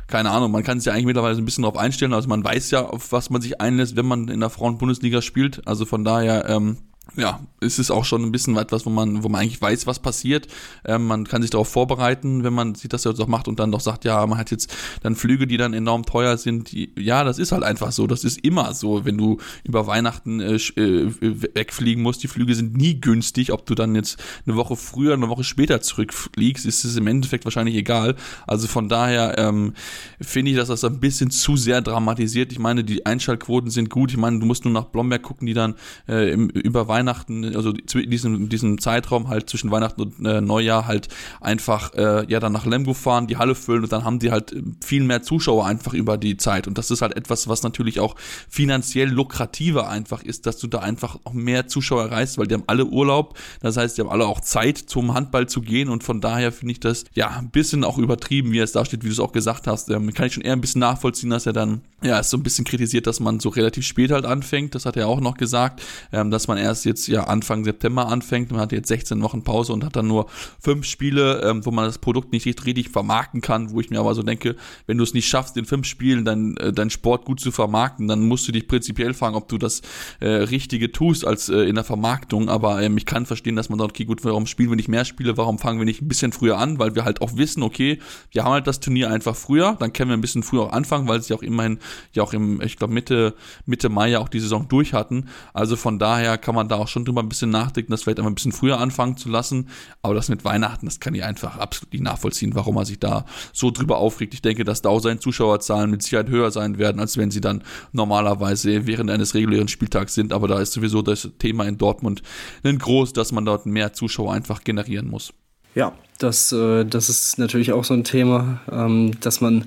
Keine 0.07 0.30
Ahnung. 0.30 0.51
Man 0.51 0.64
kann 0.64 0.80
sich 0.80 0.86
ja 0.86 0.93
eigentlich 0.93 1.07
mittlerweile 1.07 1.38
ein 1.38 1.45
bisschen 1.45 1.64
darauf 1.64 1.78
einstellen. 1.78 2.14
Also 2.14 2.30
man 2.30 2.43
weiß 2.43 2.72
ja, 2.72 2.86
auf 2.86 3.11
was 3.11 3.30
man 3.30 3.41
sich 3.41 3.59
einlässt, 3.61 3.95
wenn 3.95 4.05
man 4.05 4.28
in 4.28 4.39
der 4.39 4.49
Frauen-Bundesliga 4.49 5.22
spielt. 5.22 5.68
Also 5.68 5.86
von 5.86 6.03
daher, 6.03 6.47
ähm, 6.47 6.78
ja, 7.16 7.39
es 7.60 7.80
ist 7.80 7.91
auch 7.91 8.06
schon 8.06 8.24
ein 8.24 8.32
bisschen 8.32 8.58
etwas, 8.58 8.86
wo 8.86 8.89
man, 8.89 9.24
wo 9.24 9.30
man 9.30 9.41
eigentlich 9.41 9.62
weiß, 9.62 9.86
was 9.88 9.99
passiert. 9.99 10.47
Ähm, 10.86 11.06
man 11.06 11.26
kann 11.26 11.41
sich 11.41 11.51
darauf 11.51 11.68
vorbereiten, 11.68 12.43
wenn 12.43 12.54
man 12.54 12.76
sieht, 12.76 12.93
dass 12.93 13.06
er 13.06 13.12
das 13.12 13.20
auch 13.20 13.28
macht 13.28 13.47
und 13.47 13.60
dann 13.60 13.72
doch 13.72 13.82
sagt, 13.82 14.06
ja, 14.06 14.26
man 14.26 14.39
hat 14.39 14.51
jetzt 14.51 14.74
dann 15.04 15.16
Flüge, 15.16 15.45
die 15.45 15.58
dann 15.58 15.74
enorm 15.74 16.06
teuer 16.06 16.38
sind. 16.38 16.72
Die, 16.72 16.91
ja, 16.97 17.24
das 17.24 17.39
ist 17.39 17.51
halt 17.51 17.64
einfach 17.64 17.91
so. 17.91 18.08
Das 18.08 18.24
ist 18.24 18.39
immer 18.39 18.74
so, 18.74 19.06
wenn 19.06 19.18
du 19.18 19.38
über 19.64 19.86
Weihnachten 19.86 20.39
äh, 20.39 20.56
äh 20.56 21.12
wegfliegen 21.20 22.01
musst. 22.01 22.24
Die 22.24 22.28
Flüge 22.28 22.56
sind 22.56 22.76
nie 22.76 22.99
günstig. 22.99 23.51
Ob 23.51 23.66
du 23.66 23.76
dann 23.76 23.95
jetzt 23.95 24.22
eine 24.47 24.56
Woche 24.56 24.76
früher, 24.76 25.14
eine 25.14 25.30
Woche 25.30 25.43
später 25.43 25.82
zurückfliegst, 25.82 26.66
ist 26.66 26.84
es 26.84 26.95
im 26.95 27.08
Endeffekt 27.08 27.45
wahrscheinlich 27.45 27.76
egal. 27.76 28.16
Also 28.47 28.68
von 28.68 28.89
daher 28.89 29.38
ähm, 29.38 29.74
finde 30.20 30.51
ich, 30.51 30.58
dass 30.58 30.70
das 30.70 30.84
ein 30.84 30.99
bisschen 30.99 31.30
zu 31.30 31.58
sehr 31.58 31.82
dramatisiert. 31.82 32.51
Ich 32.51 32.60
meine, 32.60 32.84
die 32.84 33.06
Einschaltquoten 33.06 33.70
sind 33.70 33.89
gut. 33.89 34.12
Ich 34.12 34.18
meine, 34.18 34.39
du 34.39 34.45
musst 34.45 34.66
nur 34.66 34.74
nach 34.74 34.86
Blomberg 34.86 35.22
gucken, 35.22 35.45
die 35.45 35.54
dann 35.54 35.76
äh, 36.08 36.32
im, 36.32 36.49
über 36.49 36.88
Weihnachten, 36.93 37.55
also 37.55 37.71
in 37.71 38.09
diesem, 38.09 38.49
diesem 38.49 38.79
Zeitraum 38.79 39.29
halt 39.29 39.49
zwischen 39.49 39.71
Weihnachten 39.71 40.01
und 40.01 40.25
äh, 40.25 40.41
Neujahr 40.41 40.85
halt 40.85 41.07
einfach 41.41 41.93
äh, 41.95 42.25
ja 42.27 42.39
dann 42.39 42.53
nach 42.53 42.67
Lemgo 42.67 42.93
fahren, 42.93 43.25
die 43.25 43.37
Halle 43.37 43.55
füllen 43.55 43.83
und 43.83 43.91
dann 43.91 44.03
haben 44.03 44.19
die 44.19 44.31
halt 44.31 44.55
viel 44.85 45.03
mehr 45.03 45.23
Zuschauer 45.23 45.65
einfach 45.65 45.93
über 45.93 46.17
die 46.17 46.37
Zeit. 46.37 46.67
Und 46.67 46.77
das 46.77 46.91
ist 46.91 47.01
halt 47.01 47.15
etwas, 47.17 47.47
was 47.47 47.63
natürlich 47.63 47.99
auch 47.99 48.15
finanziell 48.47 49.09
lukrativer 49.09 49.89
einfach 49.89 50.23
ist, 50.23 50.45
dass 50.45 50.57
du 50.59 50.67
da 50.67 50.79
einfach 50.79 51.17
auch 51.23 51.33
mehr 51.33 51.67
Zuschauer 51.67 52.03
erreichst, 52.03 52.37
weil 52.37 52.47
die 52.47 52.53
haben 52.53 52.63
alle 52.67 52.85
Urlaub, 52.85 53.37
das 53.61 53.77
heißt, 53.77 53.97
die 53.97 54.01
haben 54.01 54.09
alle 54.09 54.27
auch 54.27 54.41
Zeit 54.41 54.77
zum 54.77 55.13
Handball 55.15 55.47
zu 55.47 55.61
gehen. 55.61 55.89
Und 55.89 56.03
von 56.03 56.21
daher 56.21 56.51
finde 56.51 56.73
ich 56.73 56.79
das 56.79 57.05
ja 57.13 57.29
ein 57.29 57.49
bisschen 57.49 57.83
auch 57.83 57.97
übertrieben, 57.97 58.51
wie 58.51 58.59
es 58.59 58.71
da 58.71 58.85
steht, 58.85 59.03
wie 59.03 59.07
du 59.07 59.13
es 59.13 59.19
auch 59.19 59.31
gesagt 59.31 59.67
hast, 59.67 59.89
ähm, 59.89 60.13
kann 60.13 60.27
ich 60.27 60.33
schon 60.33 60.43
eher 60.43 60.53
ein 60.53 60.61
bisschen 60.61 60.81
nachvollziehen, 60.81 61.29
dass 61.29 61.45
er 61.45 61.53
dann 61.53 61.81
ja 62.03 62.19
ist 62.19 62.29
so 62.29 62.37
ein 62.37 62.43
bisschen 62.43 62.65
kritisiert, 62.65 63.07
dass 63.07 63.19
man 63.19 63.39
so 63.39 63.49
relativ 63.49 63.85
spät 63.85 64.11
halt 64.11 64.25
anfängt, 64.25 64.75
das 64.75 64.85
hat 64.85 64.97
er 64.97 65.07
auch 65.07 65.21
noch 65.21 65.35
gesagt, 65.35 65.81
ähm, 66.11 66.31
dass 66.31 66.47
man 66.47 66.57
erst 66.57 66.82
jetzt 66.86 67.07
ja 67.07 67.25
Anfang 67.25 67.63
September 67.63 68.07
anfängt. 68.07 68.51
Man 68.51 68.59
hat 68.59 68.71
jetzt 68.71 68.88
16 68.88 69.21
Wochen 69.21 69.43
Pause 69.43 69.73
und 69.73 69.84
hat 69.84 69.95
dann 69.95 70.07
nur 70.07 70.27
fünf 70.59 70.86
Spiele, 70.86 71.41
ähm, 71.43 71.65
wo 71.65 71.71
man 71.71 71.86
das 71.86 71.97
Produkt 71.97 72.31
nicht 72.31 72.45
richtig 72.45 72.89
vermarkten 72.89 73.41
kann, 73.41 73.71
wo 73.71 73.79
ich 73.79 73.89
mir 73.89 73.99
aber 73.99 74.15
so 74.15 74.23
denke, 74.23 74.55
wenn 74.88 74.97
du 74.97 75.03
es 75.03 75.13
nicht 75.13 75.27
schaffst, 75.27 75.57
in 75.57 75.65
fünf 75.65 75.88
Spielen 75.88 76.25
dein, 76.25 76.57
äh, 76.57 76.71
dein 76.71 76.89
Sport 76.89 77.25
gut 77.25 77.39
zu 77.39 77.51
vermarkten, 77.51 78.07
dann 78.07 78.27
musst 78.27 78.47
du 78.47 78.51
dich 78.51 78.67
prinzipiell 78.67 79.13
fragen, 79.13 79.36
ob 79.36 79.47
du 79.47 79.57
das 79.57 79.81
äh, 80.19 80.27
Richtige 80.27 80.91
tust 80.91 81.25
als 81.25 81.49
äh, 81.49 81.63
in 81.63 81.75
der 81.75 81.84
Vermarktung. 81.84 82.49
Aber 82.49 82.81
ähm, 82.81 82.97
ich 82.97 83.05
kann 83.05 83.25
verstehen, 83.25 83.55
dass 83.55 83.69
man 83.69 83.79
sagt, 83.79 83.91
okay, 83.91 84.05
gut, 84.05 84.23
warum 84.23 84.45
spielen 84.45 84.69
wir 84.69 84.75
nicht 84.75 84.89
mehr 84.89 85.05
Spiele, 85.05 85.38
warum 85.38 85.59
fangen 85.59 85.79
wir 85.79 85.86
nicht 85.86 86.01
ein 86.01 86.07
bisschen 86.07 86.31
früher 86.31 86.57
an, 86.57 86.79
weil 86.79 86.95
wir 86.95 87.05
halt 87.05 87.21
auch 87.21 87.36
wissen, 87.36 87.63
okay, 87.63 87.99
wir 88.31 88.43
haben 88.43 88.53
halt 88.53 88.67
das 88.67 88.79
Turnier 88.79 89.09
einfach 89.09 89.36
früher, 89.36 89.75
dann 89.79 89.93
können 89.93 90.09
wir 90.09 90.17
ein 90.17 90.21
bisschen 90.21 90.43
früher 90.43 90.63
auch 90.63 90.71
anfangen, 90.71 91.07
weil 91.07 91.21
sie 91.21 91.34
auch 91.34 91.41
immerhin 91.41 91.79
ja 92.13 92.23
auch 92.23 92.34
im, 92.34 92.61
ich 92.61 92.77
glaube, 92.77 92.93
Mitte, 92.93 93.36
Mitte 93.65 93.89
Mai 93.89 94.09
ja 94.09 94.19
auch 94.19 94.29
die 94.29 94.39
Saison 94.39 94.67
durch 94.67 94.93
hatten. 94.93 95.29
Also 95.53 95.75
von 95.75 95.99
daher 95.99 96.38
kann 96.38 96.55
man 96.55 96.67
da 96.67 96.72
da 96.74 96.80
auch 96.80 96.88
schon 96.88 97.05
drüber 97.05 97.21
ein 97.21 97.30
bisschen 97.30 97.49
nachdenken, 97.49 97.91
das 97.91 98.03
vielleicht 98.03 98.19
einmal 98.19 98.32
ein 98.32 98.36
bisschen 98.36 98.51
früher 98.51 98.80
anfangen 98.80 99.17
zu 99.17 99.30
lassen. 99.30 99.69
Aber 100.01 100.13
das 100.13 100.30
mit 100.30 100.43
Weihnachten, 100.43 100.86
das 100.86 100.99
kann 100.99 101.15
ich 101.15 101.24
einfach 101.24 101.57
absolut 101.57 101.93
nicht 101.93 102.03
nachvollziehen, 102.03 102.55
warum 102.55 102.78
er 102.78 102.86
sich 102.86 102.99
da 102.99 103.26
so 103.53 103.71
drüber 103.71 103.97
aufregt. 103.97 104.34
Ich 104.34 104.41
denke, 104.41 104.63
dass 104.63 104.82
da 104.82 104.89
auch 104.89 104.99
seine 104.99 105.19
Zuschauerzahlen 105.19 105.89
mit 105.89 106.03
Sicherheit 106.03 106.30
höher 106.30 106.51
sein 106.51 106.78
werden, 106.78 106.99
als 106.99 107.17
wenn 107.17 107.32
sie 107.32 107.41
dann 107.41 107.63
normalerweise 107.91 108.88
während 108.88 109.09
eines 109.11 109.34
regulären 109.36 109.67
Spieltags 109.67 110.15
sind. 110.15 110.34
Aber 110.34 110.47
da 110.47 110.59
ist 110.59 110.74
sowieso 110.74 111.01
das 111.01 111.30
Thema 111.39 111.65
in 111.65 111.78
Dortmund 111.78 112.21
ein 112.63 112.78
groß, 112.78 113.13
dass 113.13 113.32
man 113.32 113.45
dort 113.45 113.65
mehr 113.65 113.93
Zuschauer 113.93 114.34
einfach 114.34 114.63
generieren 114.63 115.09
muss. 115.09 115.34
Ja, 115.76 115.93
das, 116.19 116.51
äh, 116.51 116.86
das 116.86 117.09
ist 117.09 117.38
natürlich 117.38 117.71
auch 117.71 117.84
so 117.84 117.93
ein 117.93 118.03
Thema, 118.03 118.61
ähm, 118.71 119.11
dass 119.21 119.41
man 119.41 119.65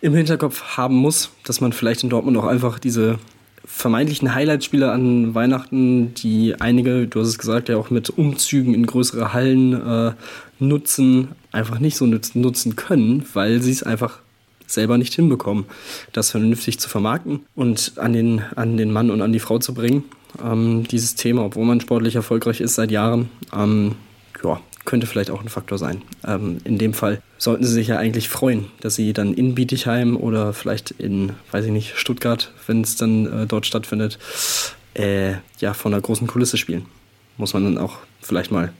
im 0.00 0.14
Hinterkopf 0.14 0.76
haben 0.76 0.96
muss, 0.96 1.30
dass 1.44 1.60
man 1.60 1.72
vielleicht 1.72 2.02
in 2.02 2.10
Dortmund 2.10 2.36
auch 2.36 2.44
einfach 2.44 2.78
diese 2.78 3.18
vermeintlichen 3.66 4.34
Highlight-Spiele 4.34 4.90
an 4.90 5.34
Weihnachten, 5.34 6.14
die 6.14 6.54
einige, 6.58 7.06
du 7.06 7.20
hast 7.20 7.28
es 7.28 7.38
gesagt, 7.38 7.68
ja 7.68 7.76
auch 7.76 7.90
mit 7.90 8.10
Umzügen 8.10 8.74
in 8.74 8.86
größere 8.86 9.32
Hallen 9.32 9.72
äh, 9.72 10.12
nutzen, 10.58 11.28
einfach 11.52 11.78
nicht 11.78 11.96
so 11.96 12.06
nutzen 12.06 12.76
können, 12.76 13.26
weil 13.34 13.60
sie 13.60 13.72
es 13.72 13.82
einfach 13.82 14.20
selber 14.66 14.98
nicht 14.98 15.14
hinbekommen, 15.14 15.66
das 16.12 16.30
vernünftig 16.30 16.80
zu 16.80 16.88
vermarkten 16.88 17.40
und 17.54 17.92
an 17.96 18.12
den, 18.12 18.42
an 18.56 18.76
den 18.76 18.92
Mann 18.92 19.10
und 19.10 19.22
an 19.22 19.32
die 19.32 19.40
Frau 19.40 19.58
zu 19.58 19.74
bringen. 19.74 20.04
Ähm, 20.42 20.84
dieses 20.88 21.14
Thema, 21.14 21.44
obwohl 21.44 21.64
man 21.64 21.80
sportlich 21.80 22.16
erfolgreich 22.16 22.60
ist 22.60 22.74
seit 22.74 22.90
Jahren, 22.90 23.30
ähm, 23.54 23.96
ja, 24.42 24.60
könnte 24.86 25.06
vielleicht 25.06 25.30
auch 25.30 25.42
ein 25.42 25.48
Faktor 25.50 25.76
sein. 25.76 26.00
Ähm, 26.26 26.58
in 26.64 26.78
dem 26.78 26.94
Fall 26.94 27.20
sollten 27.36 27.64
Sie 27.64 27.72
sich 27.72 27.88
ja 27.88 27.98
eigentlich 27.98 28.30
freuen, 28.30 28.66
dass 28.80 28.94
Sie 28.94 29.12
dann 29.12 29.34
in 29.34 29.54
Bietigheim 29.54 30.16
oder 30.16 30.54
vielleicht 30.54 30.92
in, 30.92 31.32
weiß 31.50 31.66
ich 31.66 31.72
nicht, 31.72 31.96
Stuttgart, 31.96 32.52
wenn 32.66 32.80
es 32.80 32.96
dann 32.96 33.26
äh, 33.42 33.46
dort 33.46 33.66
stattfindet, 33.66 34.18
äh, 34.94 35.34
ja, 35.58 35.74
von 35.74 35.92
einer 35.92 36.00
großen 36.00 36.26
Kulisse 36.26 36.56
spielen. 36.56 36.86
Muss 37.36 37.52
man 37.52 37.64
dann 37.64 37.78
auch 37.78 37.98
vielleicht 38.22 38.50
mal 38.50 38.72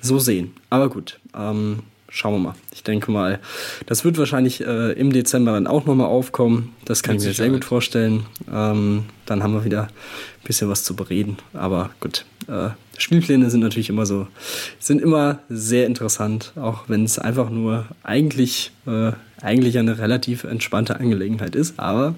so 0.00 0.18
sehen. 0.18 0.54
Aber 0.70 0.88
gut, 0.88 1.20
ähm, 1.38 1.84
schauen 2.08 2.34
wir 2.34 2.38
mal. 2.40 2.54
Ich 2.72 2.82
denke 2.82 3.10
mal, 3.10 3.40
das 3.86 4.04
wird 4.04 4.18
wahrscheinlich 4.18 4.60
äh, 4.60 4.92
im 4.92 5.12
Dezember 5.12 5.52
dann 5.52 5.66
auch 5.66 5.86
nochmal 5.86 6.08
aufkommen. 6.08 6.74
Das 6.84 7.02
kann 7.02 7.16
ich 7.16 7.24
mir 7.24 7.32
sehr 7.32 7.50
gut 7.50 7.64
vorstellen. 7.64 8.26
Ähm, 8.52 9.04
dann 9.26 9.42
haben 9.42 9.54
wir 9.54 9.64
wieder 9.64 9.84
ein 9.84 10.44
bisschen 10.44 10.68
was 10.68 10.82
zu 10.84 10.96
bereden. 10.96 11.38
Aber 11.52 11.90
gut, 12.00 12.24
äh, 12.48 12.70
Spielpläne 13.02 13.50
sind 13.50 13.60
natürlich 13.60 13.88
immer 13.88 14.06
so, 14.06 14.28
sind 14.78 15.02
immer 15.02 15.40
sehr 15.48 15.86
interessant, 15.86 16.52
auch 16.56 16.84
wenn 16.88 17.04
es 17.04 17.18
einfach 17.18 17.50
nur 17.50 17.86
eigentlich, 18.02 18.70
äh, 18.86 19.12
eigentlich 19.40 19.78
eine 19.78 19.98
relativ 19.98 20.44
entspannte 20.44 21.00
Angelegenheit 21.00 21.56
ist. 21.56 21.78
Aber 21.78 22.14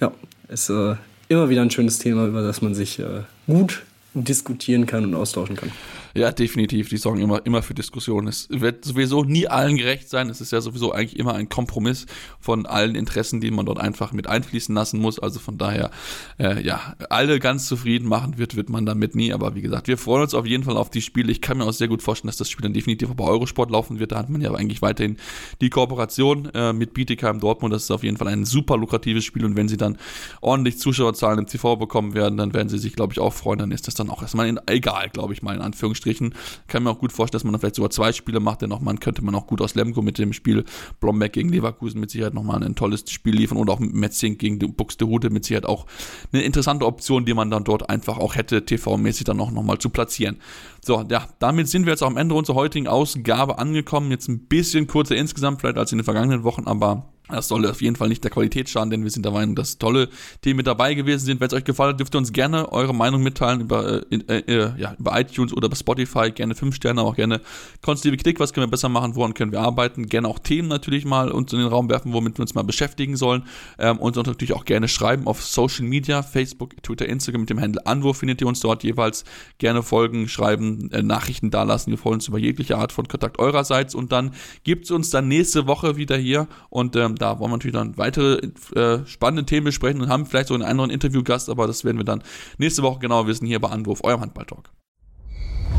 ja, 0.00 0.12
es 0.48 0.68
ist 0.68 0.70
äh, 0.70 0.96
immer 1.28 1.48
wieder 1.48 1.62
ein 1.62 1.70
schönes 1.70 1.98
Thema, 1.98 2.26
über 2.26 2.42
das 2.42 2.60
man 2.60 2.74
sich 2.74 2.98
äh, 2.98 3.22
gut 3.46 3.82
diskutieren 4.12 4.84
kann 4.86 5.04
und 5.04 5.14
austauschen 5.14 5.56
kann. 5.56 5.72
Ja, 6.14 6.30
definitiv. 6.30 6.88
Die 6.88 6.96
sorgen 6.96 7.20
immer, 7.20 7.44
immer 7.46 7.62
für 7.62 7.74
Diskussionen. 7.74 8.28
Es 8.28 8.48
wird 8.50 8.84
sowieso 8.84 9.24
nie 9.24 9.48
allen 9.48 9.76
gerecht 9.76 10.10
sein. 10.10 10.28
Es 10.28 10.40
ist 10.40 10.52
ja 10.52 10.60
sowieso 10.60 10.92
eigentlich 10.92 11.18
immer 11.18 11.34
ein 11.34 11.48
Kompromiss 11.48 12.06
von 12.38 12.66
allen 12.66 12.94
Interessen, 12.94 13.40
die 13.40 13.50
man 13.50 13.66
dort 13.66 13.78
einfach 13.78 14.12
mit 14.12 14.26
einfließen 14.26 14.74
lassen 14.74 15.00
muss. 15.00 15.18
Also 15.18 15.40
von 15.40 15.56
daher, 15.56 15.90
äh, 16.38 16.62
ja, 16.62 16.96
alle 17.08 17.38
ganz 17.38 17.66
zufrieden 17.66 18.08
machen 18.08 18.36
wird, 18.36 18.56
wird 18.56 18.68
man 18.68 18.84
damit 18.84 19.14
nie. 19.14 19.32
Aber 19.32 19.54
wie 19.54 19.62
gesagt, 19.62 19.88
wir 19.88 19.96
freuen 19.96 20.22
uns 20.22 20.34
auf 20.34 20.44
jeden 20.44 20.64
Fall 20.64 20.76
auf 20.76 20.90
die 20.90 21.00
Spiele. 21.00 21.32
Ich 21.32 21.40
kann 21.40 21.58
mir 21.58 21.64
auch 21.64 21.72
sehr 21.72 21.88
gut 21.88 22.02
vorstellen, 22.02 22.28
dass 22.28 22.36
das 22.36 22.50
Spiel 22.50 22.62
dann 22.62 22.74
definitiv 22.74 23.08
bei 23.14 23.24
Eurosport 23.24 23.70
laufen 23.70 23.98
wird. 23.98 24.12
Da 24.12 24.18
hat 24.18 24.28
man 24.28 24.40
ja 24.40 24.52
eigentlich 24.52 24.82
weiterhin 24.82 25.16
die 25.60 25.70
Kooperation 25.70 26.50
äh, 26.54 26.72
mit 26.72 26.92
Bietigheim 26.92 27.40
Dortmund. 27.40 27.72
Das 27.72 27.84
ist 27.84 27.90
auf 27.90 28.04
jeden 28.04 28.18
Fall 28.18 28.28
ein 28.28 28.44
super 28.44 28.76
lukratives 28.76 29.24
Spiel. 29.24 29.46
Und 29.46 29.56
wenn 29.56 29.68
sie 29.68 29.78
dann 29.78 29.96
ordentlich 30.42 30.78
Zuschauerzahlen 30.78 31.38
im 31.38 31.46
TV 31.46 31.76
bekommen 31.76 32.12
werden, 32.14 32.36
dann 32.36 32.52
werden 32.52 32.68
sie 32.68 32.78
sich, 32.78 32.94
glaube 32.94 33.14
ich, 33.14 33.18
auch 33.18 33.32
freuen. 33.32 33.60
Dann 33.60 33.70
ist 33.70 33.86
das 33.86 33.94
dann 33.94 34.10
auch 34.10 34.20
erstmal 34.20 34.46
in, 34.46 34.60
egal, 34.66 35.08
glaube 35.08 35.32
ich 35.32 35.42
mal, 35.42 35.54
in 35.54 35.62
Anführungsstrichen. 35.62 36.01
Anführungsstrichen. 36.02 36.34
Kann 36.66 36.82
mir 36.82 36.90
auch 36.90 36.98
gut 36.98 37.12
vorstellen, 37.12 37.38
dass 37.38 37.44
man 37.44 37.52
dann 37.52 37.60
vielleicht 37.60 37.76
sogar 37.76 37.90
zwei 37.90 38.12
Spiele 38.12 38.40
macht, 38.40 38.62
denn 38.62 38.72
auch 38.72 38.80
man 38.80 39.00
könnte 39.00 39.22
man 39.24 39.34
auch 39.34 39.46
gut 39.46 39.60
aus 39.60 39.74
Lemgo 39.74 40.02
mit 40.02 40.18
dem 40.18 40.32
Spiel 40.32 40.64
Blomberg 41.00 41.32
gegen 41.32 41.48
Leverkusen 41.48 42.00
mit 42.00 42.10
Sicherheit 42.10 42.34
nochmal 42.34 42.62
ein 42.62 42.74
tolles 42.74 43.04
Spiel 43.10 43.34
liefern 43.34 43.58
oder 43.58 43.72
auch 43.72 43.80
Metzing 43.80 44.38
gegen 44.38 44.58
Buxtehude 44.58 45.30
mit 45.30 45.44
Sicherheit 45.44 45.66
auch 45.66 45.86
eine 46.32 46.42
interessante 46.42 46.86
Option, 46.86 47.24
die 47.24 47.34
man 47.34 47.50
dann 47.50 47.64
dort 47.64 47.88
einfach 47.88 48.18
auch 48.18 48.34
hätte, 48.34 48.64
TV-mäßig 48.64 49.24
dann 49.24 49.40
auch 49.40 49.50
nochmal 49.50 49.78
zu 49.78 49.90
platzieren. 49.90 50.38
So, 50.84 51.04
ja, 51.08 51.28
damit 51.38 51.68
sind 51.68 51.86
wir 51.86 51.92
jetzt 51.92 52.02
auch 52.02 52.08
am 52.08 52.16
Ende 52.16 52.34
unserer 52.34 52.56
heutigen 52.56 52.88
Ausgabe 52.88 53.58
angekommen. 53.58 54.10
Jetzt 54.10 54.28
ein 54.28 54.46
bisschen 54.46 54.86
kurzer 54.86 55.16
insgesamt 55.16 55.60
vielleicht 55.60 55.78
als 55.78 55.92
in 55.92 55.98
den 55.98 56.04
vergangenen 56.04 56.44
Wochen, 56.44 56.66
aber 56.66 57.12
das 57.36 57.48
soll 57.48 57.66
auf 57.66 57.82
jeden 57.82 57.96
Fall 57.96 58.08
nicht 58.08 58.22
der 58.24 58.30
Qualität 58.30 58.68
schaden, 58.68 58.90
denn 58.90 59.04
wir 59.04 59.10
sind 59.10 59.24
der 59.24 59.32
Meinung, 59.32 59.54
dass 59.54 59.78
tolle 59.78 60.08
Themen 60.40 60.58
mit 60.58 60.66
dabei 60.66 60.94
gewesen 60.94 61.24
sind. 61.24 61.40
Wenn 61.40 61.48
es 61.48 61.54
euch 61.54 61.64
gefallen 61.64 61.90
hat, 61.90 62.00
dürft 62.00 62.14
ihr 62.14 62.18
uns 62.18 62.32
gerne 62.32 62.70
eure 62.72 62.94
Meinung 62.94 63.22
mitteilen 63.22 63.60
über, 63.60 64.02
äh, 64.10 64.16
äh, 64.28 64.80
ja, 64.80 64.94
über 64.98 65.18
iTunes 65.18 65.52
oder 65.52 65.66
über 65.66 65.76
Spotify. 65.76 66.30
Gerne 66.30 66.54
fünf 66.54 66.74
Sterne, 66.74 67.00
aber 67.00 67.10
auch 67.10 67.16
gerne 67.16 67.40
konstruktive 67.80 68.16
Kritik. 68.16 68.40
Was 68.40 68.52
können 68.52 68.66
wir 68.66 68.70
besser 68.70 68.88
machen? 68.88 69.14
Woran 69.14 69.34
können 69.34 69.52
wir 69.52 69.60
arbeiten? 69.60 70.06
Gerne 70.06 70.28
auch 70.28 70.38
Themen 70.38 70.68
natürlich 70.68 71.04
mal 71.04 71.30
uns 71.30 71.52
in 71.52 71.58
den 71.58 71.68
Raum 71.68 71.88
werfen, 71.88 72.12
womit 72.12 72.38
wir 72.38 72.42
uns 72.42 72.54
mal 72.54 72.62
beschäftigen 72.62 73.16
sollen. 73.16 73.44
Ähm, 73.78 73.98
und 73.98 74.16
uns 74.16 74.26
natürlich 74.26 74.52
auch 74.52 74.64
gerne 74.64 74.88
schreiben 74.88 75.26
auf 75.26 75.44
Social 75.44 75.84
Media, 75.86 76.22
Facebook, 76.22 76.82
Twitter, 76.82 77.08
Instagram 77.08 77.42
mit 77.42 77.50
dem 77.50 77.60
Handel 77.60 77.82
Anwurf 77.84 78.18
findet 78.18 78.40
ihr 78.40 78.46
uns 78.46 78.60
dort 78.60 78.84
jeweils. 78.84 79.24
Gerne 79.58 79.82
folgen, 79.82 80.28
schreiben, 80.28 80.90
äh, 80.92 81.02
Nachrichten 81.02 81.50
dalassen. 81.50 81.90
Wir 81.90 81.98
freuen 81.98 82.14
uns 82.14 82.28
über 82.28 82.38
jegliche 82.38 82.78
Art 82.78 82.92
von 82.92 83.08
Kontakt 83.08 83.38
eurerseits. 83.38 83.94
Und 83.94 84.12
dann 84.12 84.32
gibt 84.64 84.84
es 84.84 84.90
uns 84.90 85.10
dann 85.10 85.28
nächste 85.28 85.66
Woche 85.66 85.96
wieder 85.96 86.16
hier 86.16 86.48
und 86.70 86.96
ähm, 86.96 87.16
da 87.22 87.38
wollen 87.38 87.52
wir 87.52 87.56
natürlich 87.56 87.74
dann 87.76 87.96
weitere 87.96 88.40
äh, 88.74 89.06
spannende 89.06 89.46
Themen 89.46 89.64
besprechen 89.64 90.00
und 90.00 90.08
haben 90.08 90.26
vielleicht 90.26 90.48
so 90.48 90.54
einen 90.54 90.64
anderen 90.64 90.90
Interviewgast, 90.90 91.48
aber 91.48 91.66
das 91.66 91.84
werden 91.84 91.96
wir 91.98 92.04
dann 92.04 92.22
nächste 92.58 92.82
Woche 92.82 92.98
genauer 92.98 93.26
wissen 93.28 93.46
hier 93.46 93.60
bei 93.60 93.68
Anwurf, 93.68 94.00
eurem 94.02 94.20
Handballtalk. 94.20 94.70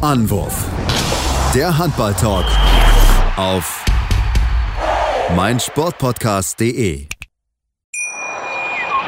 Anwurf. 0.02 0.66
Der 1.54 1.78
Handballtalk 1.78 2.46
auf 3.36 3.86
meinsportpodcast.de. 5.36 7.08